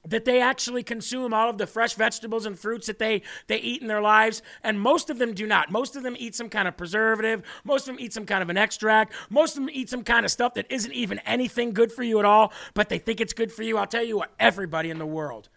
that 0.07 0.24
they 0.24 0.40
actually 0.40 0.82
consume 0.82 1.34
all 1.34 1.51
of 1.51 1.59
the 1.59 1.66
fresh 1.66 1.94
vegetables 1.94 2.46
and 2.46 2.59
fruits 2.59 2.86
that 2.86 2.98
they, 2.98 3.22
they 3.48 3.59
eat 3.59 3.82
in 3.82 3.88
their 3.88 4.01
lives, 4.01 4.42
and 4.62 4.80
most 4.80 5.11
of 5.11 5.18
them 5.18 5.34
do 5.34 5.46
not. 5.46 5.70
Most 5.70 5.94
of 5.94 6.03
them 6.03 6.16
eat 6.18 6.34
some 6.34 6.48
kind 6.48 6.66
of 6.66 6.76
preservative, 6.76 7.42
most 7.64 7.82
of 7.82 7.94
them 7.94 8.05
eat 8.05 8.12
some 8.12 8.26
kind 8.26 8.42
of 8.42 8.48
an 8.48 8.57
extract, 8.57 9.12
most 9.28 9.57
of 9.57 9.62
them 9.62 9.70
eat 9.72 9.90
some 9.90 10.03
kind 10.03 10.24
of 10.24 10.32
stuff 10.32 10.55
that 10.55 10.66
isn't 10.70 10.92
even 10.92 11.18
anything 11.20 11.72
good 11.72 11.92
for 11.92 12.03
you 12.03 12.18
at 12.18 12.24
all, 12.24 12.53
but 12.74 12.88
they 12.88 12.98
think 12.98 13.20
it's 13.20 13.32
good 13.34 13.53
for 13.53 13.62
you. 13.62 13.76
I'll 13.76 13.86
tell 13.86 14.05
you 14.05 14.16
what, 14.16 14.32
everybody 14.38 14.90
in 14.90 14.98
the 14.98 15.07
world, 15.07 15.48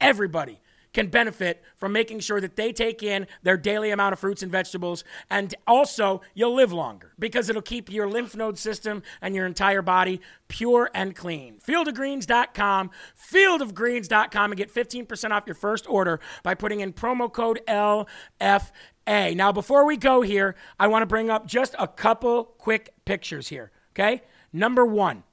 everybody 0.00 0.60
can 0.92 1.08
benefit 1.08 1.62
from 1.76 1.92
making 1.92 2.20
sure 2.20 2.40
that 2.40 2.56
they 2.56 2.72
take 2.72 3.02
in 3.02 3.26
their 3.42 3.56
daily 3.56 3.90
amount 3.90 4.12
of 4.12 4.18
fruits 4.18 4.42
and 4.42 4.50
vegetables. 4.50 5.04
And 5.30 5.54
also, 5.66 6.22
you'll 6.34 6.54
live 6.54 6.72
longer 6.72 7.12
because 7.18 7.48
it'll 7.48 7.62
keep 7.62 7.90
your 7.90 8.08
lymph 8.08 8.34
node 8.34 8.58
system 8.58 9.02
and 9.20 9.34
your 9.34 9.46
entire 9.46 9.82
body 9.82 10.20
pure 10.48 10.90
and 10.94 11.14
clean. 11.14 11.58
Fieldofgreens.com, 11.66 12.90
fieldofgreens.com, 13.16 14.52
and 14.52 14.56
get 14.56 14.72
15% 14.72 15.30
off 15.30 15.44
your 15.46 15.54
first 15.54 15.88
order 15.88 16.20
by 16.42 16.54
putting 16.54 16.80
in 16.80 16.92
promo 16.92 17.32
code 17.32 17.60
LFA. 17.68 19.36
Now, 19.36 19.52
before 19.52 19.86
we 19.86 19.96
go 19.96 20.22
here, 20.22 20.54
I 20.78 20.86
want 20.88 21.02
to 21.02 21.06
bring 21.06 21.30
up 21.30 21.46
just 21.46 21.74
a 21.78 21.86
couple 21.86 22.44
quick 22.44 22.94
pictures 23.04 23.48
here, 23.48 23.70
okay? 23.92 24.22
Number 24.52 24.84
one, 24.84 25.24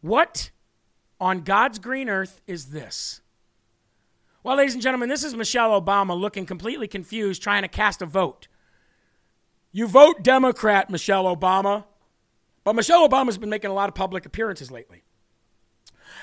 what 0.00 0.50
on 1.20 1.40
God's 1.40 1.78
green 1.78 2.08
earth 2.08 2.40
is 2.46 2.66
this? 2.66 3.20
Well, 4.44 4.58
ladies 4.58 4.74
and 4.74 4.82
gentlemen, 4.82 5.08
this 5.08 5.24
is 5.24 5.34
Michelle 5.34 5.80
Obama 5.80 6.14
looking 6.20 6.44
completely 6.44 6.86
confused, 6.86 7.42
trying 7.42 7.62
to 7.62 7.68
cast 7.68 8.02
a 8.02 8.06
vote. 8.06 8.46
You 9.72 9.88
vote 9.88 10.22
Democrat, 10.22 10.90
Michelle 10.90 11.24
Obama. 11.34 11.84
But 12.62 12.76
Michelle 12.76 13.08
Obama's 13.08 13.38
been 13.38 13.48
making 13.48 13.70
a 13.70 13.74
lot 13.74 13.88
of 13.88 13.94
public 13.94 14.26
appearances 14.26 14.70
lately. 14.70 15.02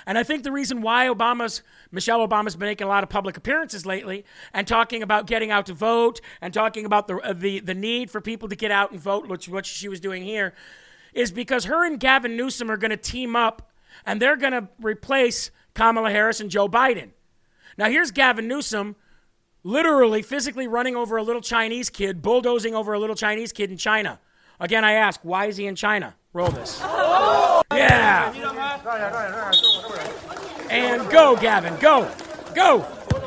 And 0.05 0.19
I 0.19 0.23
think 0.23 0.43
the 0.43 0.51
reason 0.51 0.81
why 0.81 1.07
Obama's 1.07 1.63
Michelle 1.91 2.25
Obama's 2.25 2.55
been 2.55 2.67
making 2.67 2.85
a 2.85 2.89
lot 2.89 3.03
of 3.03 3.09
public 3.09 3.37
appearances 3.37 3.87
lately 3.87 4.23
and 4.53 4.67
talking 4.67 5.01
about 5.01 5.25
getting 5.25 5.49
out 5.49 5.65
to 5.65 5.73
vote 5.73 6.21
and 6.41 6.53
talking 6.53 6.85
about 6.85 7.07
the 7.07 7.17
uh, 7.17 7.33
the, 7.33 7.59
the 7.59 7.73
need 7.73 8.11
for 8.11 8.21
people 8.21 8.49
to 8.49 8.55
get 8.55 8.69
out 8.69 8.91
and 8.91 8.99
vote, 8.99 9.27
which 9.27 9.49
what 9.49 9.65
she 9.65 9.87
was 9.89 9.99
doing 9.99 10.23
here, 10.23 10.53
is 11.13 11.31
because 11.31 11.65
her 11.65 11.85
and 11.85 11.99
Gavin 11.99 12.37
Newsom 12.37 12.69
are 12.69 12.77
going 12.77 12.91
to 12.91 12.97
team 12.97 13.35
up 13.35 13.71
and 14.05 14.21
they're 14.21 14.37
going 14.37 14.53
to 14.53 14.69
replace 14.79 15.49
Kamala 15.73 16.11
Harris 16.11 16.39
and 16.39 16.51
Joe 16.51 16.69
Biden. 16.69 17.09
Now 17.77 17.89
here's 17.89 18.11
Gavin 18.11 18.47
Newsom 18.47 18.95
literally 19.63 20.21
physically 20.21 20.67
running 20.67 20.95
over 20.95 21.17
a 21.17 21.23
little 21.23 21.41
Chinese 21.41 21.89
kid, 21.89 22.21
bulldozing 22.21 22.75
over 22.75 22.93
a 22.93 22.99
little 22.99 23.15
Chinese 23.15 23.51
kid 23.51 23.69
in 23.71 23.77
China. 23.77 24.19
Again, 24.59 24.83
I 24.83 24.93
ask, 24.93 25.19
why 25.23 25.45
is 25.45 25.57
he 25.57 25.65
in 25.65 25.75
China? 25.75 26.15
Roll 26.33 26.49
this. 26.49 26.79
Yeah. 27.71 28.31
And 30.69 31.09
go, 31.09 31.35
Gavin, 31.35 31.75
go, 31.79 32.09
go. 32.55 32.85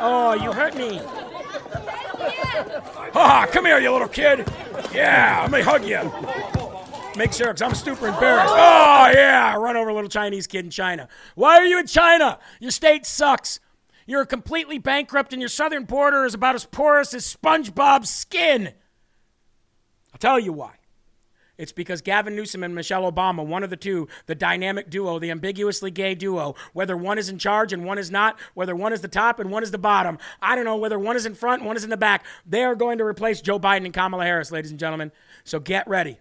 oh, 0.00 0.38
you 0.40 0.52
hurt 0.52 0.76
me. 0.76 0.98
Ha, 3.12 3.44
ah, 3.46 3.46
come 3.50 3.66
here, 3.66 3.78
you 3.78 3.92
little 3.92 4.08
kid. 4.08 4.48
Yeah, 4.92 5.40
let 5.42 5.50
me 5.50 5.60
hug 5.60 5.84
you. 5.84 6.63
Make 7.16 7.32
sure, 7.32 7.48
because 7.48 7.62
I'm 7.62 7.74
super 7.74 8.08
embarrassed. 8.08 8.52
Oh, 8.52 9.10
yeah, 9.14 9.52
I 9.54 9.56
run 9.56 9.76
over 9.76 9.90
a 9.90 9.94
little 9.94 10.10
Chinese 10.10 10.48
kid 10.48 10.64
in 10.64 10.70
China. 10.70 11.08
Why 11.36 11.58
are 11.58 11.64
you 11.64 11.78
in 11.78 11.86
China? 11.86 12.40
Your 12.58 12.72
state 12.72 13.06
sucks. 13.06 13.60
You're 14.06 14.26
completely 14.26 14.78
bankrupt, 14.78 15.32
and 15.32 15.40
your 15.40 15.48
southern 15.48 15.84
border 15.84 16.24
is 16.24 16.34
about 16.34 16.56
as 16.56 16.66
porous 16.66 17.14
as 17.14 17.24
SpongeBob's 17.24 18.10
skin. 18.10 18.72
I'll 20.12 20.18
tell 20.18 20.40
you 20.40 20.52
why. 20.52 20.74
It's 21.56 21.70
because 21.70 22.02
Gavin 22.02 22.34
Newsom 22.34 22.64
and 22.64 22.74
Michelle 22.74 23.10
Obama, 23.10 23.46
one 23.46 23.62
of 23.62 23.70
the 23.70 23.76
two, 23.76 24.08
the 24.26 24.34
dynamic 24.34 24.90
duo, 24.90 25.20
the 25.20 25.30
ambiguously 25.30 25.92
gay 25.92 26.16
duo, 26.16 26.56
whether 26.72 26.96
one 26.96 27.16
is 27.16 27.28
in 27.28 27.38
charge 27.38 27.72
and 27.72 27.84
one 27.84 27.96
is 27.96 28.10
not, 28.10 28.36
whether 28.54 28.74
one 28.74 28.92
is 28.92 29.02
the 29.02 29.08
top 29.08 29.38
and 29.38 29.52
one 29.52 29.62
is 29.62 29.70
the 29.70 29.78
bottom, 29.78 30.18
I 30.42 30.56
don't 30.56 30.64
know, 30.64 30.74
whether 30.74 30.98
one 30.98 31.14
is 31.14 31.26
in 31.26 31.34
front 31.36 31.60
and 31.60 31.68
one 31.68 31.76
is 31.76 31.84
in 31.84 31.90
the 31.90 31.96
back, 31.96 32.24
they 32.44 32.64
are 32.64 32.74
going 32.74 32.98
to 32.98 33.04
replace 33.04 33.40
Joe 33.40 33.60
Biden 33.60 33.84
and 33.84 33.94
Kamala 33.94 34.24
Harris, 34.24 34.50
ladies 34.50 34.72
and 34.72 34.80
gentlemen. 34.80 35.12
So 35.44 35.60
get 35.60 35.86
ready. 35.86 36.18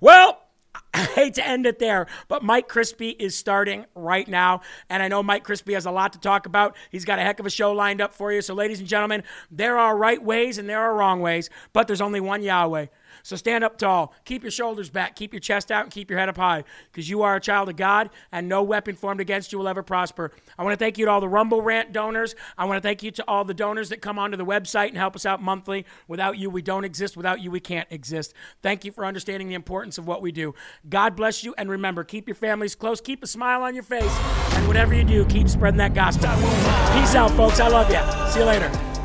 Well, 0.00 0.42
I 0.94 1.04
hate 1.04 1.34
to 1.34 1.46
end 1.46 1.66
it 1.66 1.78
there, 1.78 2.06
but 2.28 2.42
Mike 2.42 2.68
Crispi 2.68 3.14
is 3.18 3.36
starting 3.36 3.86
right 3.94 4.26
now. 4.26 4.62
And 4.88 5.02
I 5.02 5.08
know 5.08 5.22
Mike 5.22 5.46
Crispi 5.46 5.74
has 5.74 5.86
a 5.86 5.90
lot 5.90 6.12
to 6.14 6.20
talk 6.20 6.46
about. 6.46 6.76
He's 6.90 7.04
got 7.04 7.18
a 7.18 7.22
heck 7.22 7.40
of 7.40 7.46
a 7.46 7.50
show 7.50 7.72
lined 7.72 8.00
up 8.00 8.14
for 8.14 8.32
you. 8.32 8.40
So, 8.42 8.54
ladies 8.54 8.78
and 8.78 8.88
gentlemen, 8.88 9.22
there 9.50 9.78
are 9.78 9.96
right 9.96 10.22
ways 10.22 10.58
and 10.58 10.68
there 10.68 10.80
are 10.80 10.94
wrong 10.94 11.20
ways, 11.20 11.50
but 11.72 11.86
there's 11.86 12.00
only 12.00 12.20
one 12.20 12.42
Yahweh. 12.42 12.86
So 13.22 13.36
stand 13.36 13.64
up 13.64 13.78
tall, 13.78 14.14
keep 14.24 14.42
your 14.42 14.50
shoulders 14.50 14.90
back, 14.90 15.16
keep 15.16 15.32
your 15.32 15.40
chest 15.40 15.70
out, 15.70 15.84
and 15.84 15.92
keep 15.92 16.10
your 16.10 16.18
head 16.18 16.28
up 16.28 16.36
high, 16.36 16.64
because 16.90 17.08
you 17.08 17.22
are 17.22 17.36
a 17.36 17.40
child 17.40 17.68
of 17.68 17.76
God, 17.76 18.10
and 18.32 18.48
no 18.48 18.62
weapon 18.62 18.96
formed 18.96 19.20
against 19.20 19.52
you 19.52 19.58
will 19.58 19.68
ever 19.68 19.82
prosper. 19.82 20.32
I 20.58 20.64
want 20.64 20.78
to 20.78 20.84
thank 20.84 20.98
you 20.98 21.06
to 21.06 21.10
all 21.10 21.20
the 21.20 21.28
Rumble 21.28 21.62
Rant 21.62 21.92
donors. 21.92 22.34
I 22.56 22.64
want 22.64 22.76
to 22.76 22.86
thank 22.86 23.02
you 23.02 23.10
to 23.12 23.24
all 23.28 23.44
the 23.44 23.54
donors 23.54 23.88
that 23.88 24.00
come 24.00 24.18
onto 24.18 24.36
the 24.36 24.44
website 24.44 24.88
and 24.88 24.96
help 24.96 25.16
us 25.16 25.26
out 25.26 25.42
monthly. 25.42 25.86
Without 26.08 26.38
you, 26.38 26.50
we 26.50 26.62
don't 26.62 26.84
exist. 26.84 27.16
Without 27.16 27.40
you, 27.40 27.50
we 27.50 27.60
can't 27.60 27.88
exist. 27.90 28.34
Thank 28.62 28.84
you 28.84 28.92
for 28.92 29.04
understanding 29.04 29.48
the 29.48 29.54
importance 29.54 29.98
of 29.98 30.06
what 30.06 30.22
we 30.22 30.32
do. 30.32 30.54
God 30.88 31.16
bless 31.16 31.44
you, 31.44 31.54
and 31.58 31.70
remember, 31.70 32.04
keep 32.04 32.28
your 32.28 32.34
families 32.34 32.74
close, 32.74 33.00
keep 33.00 33.22
a 33.22 33.26
smile 33.26 33.62
on 33.62 33.74
your 33.74 33.84
face, 33.84 34.16
and 34.54 34.66
whatever 34.66 34.94
you 34.94 35.04
do, 35.04 35.24
keep 35.26 35.48
spreading 35.48 35.78
that 35.78 35.94
gospel. 35.94 36.28
Peace 36.98 37.14
out, 37.14 37.30
folks. 37.32 37.60
I 37.60 37.68
love 37.68 37.90
you. 37.90 38.32
See 38.32 38.40
you 38.40 38.46
later. 38.46 38.95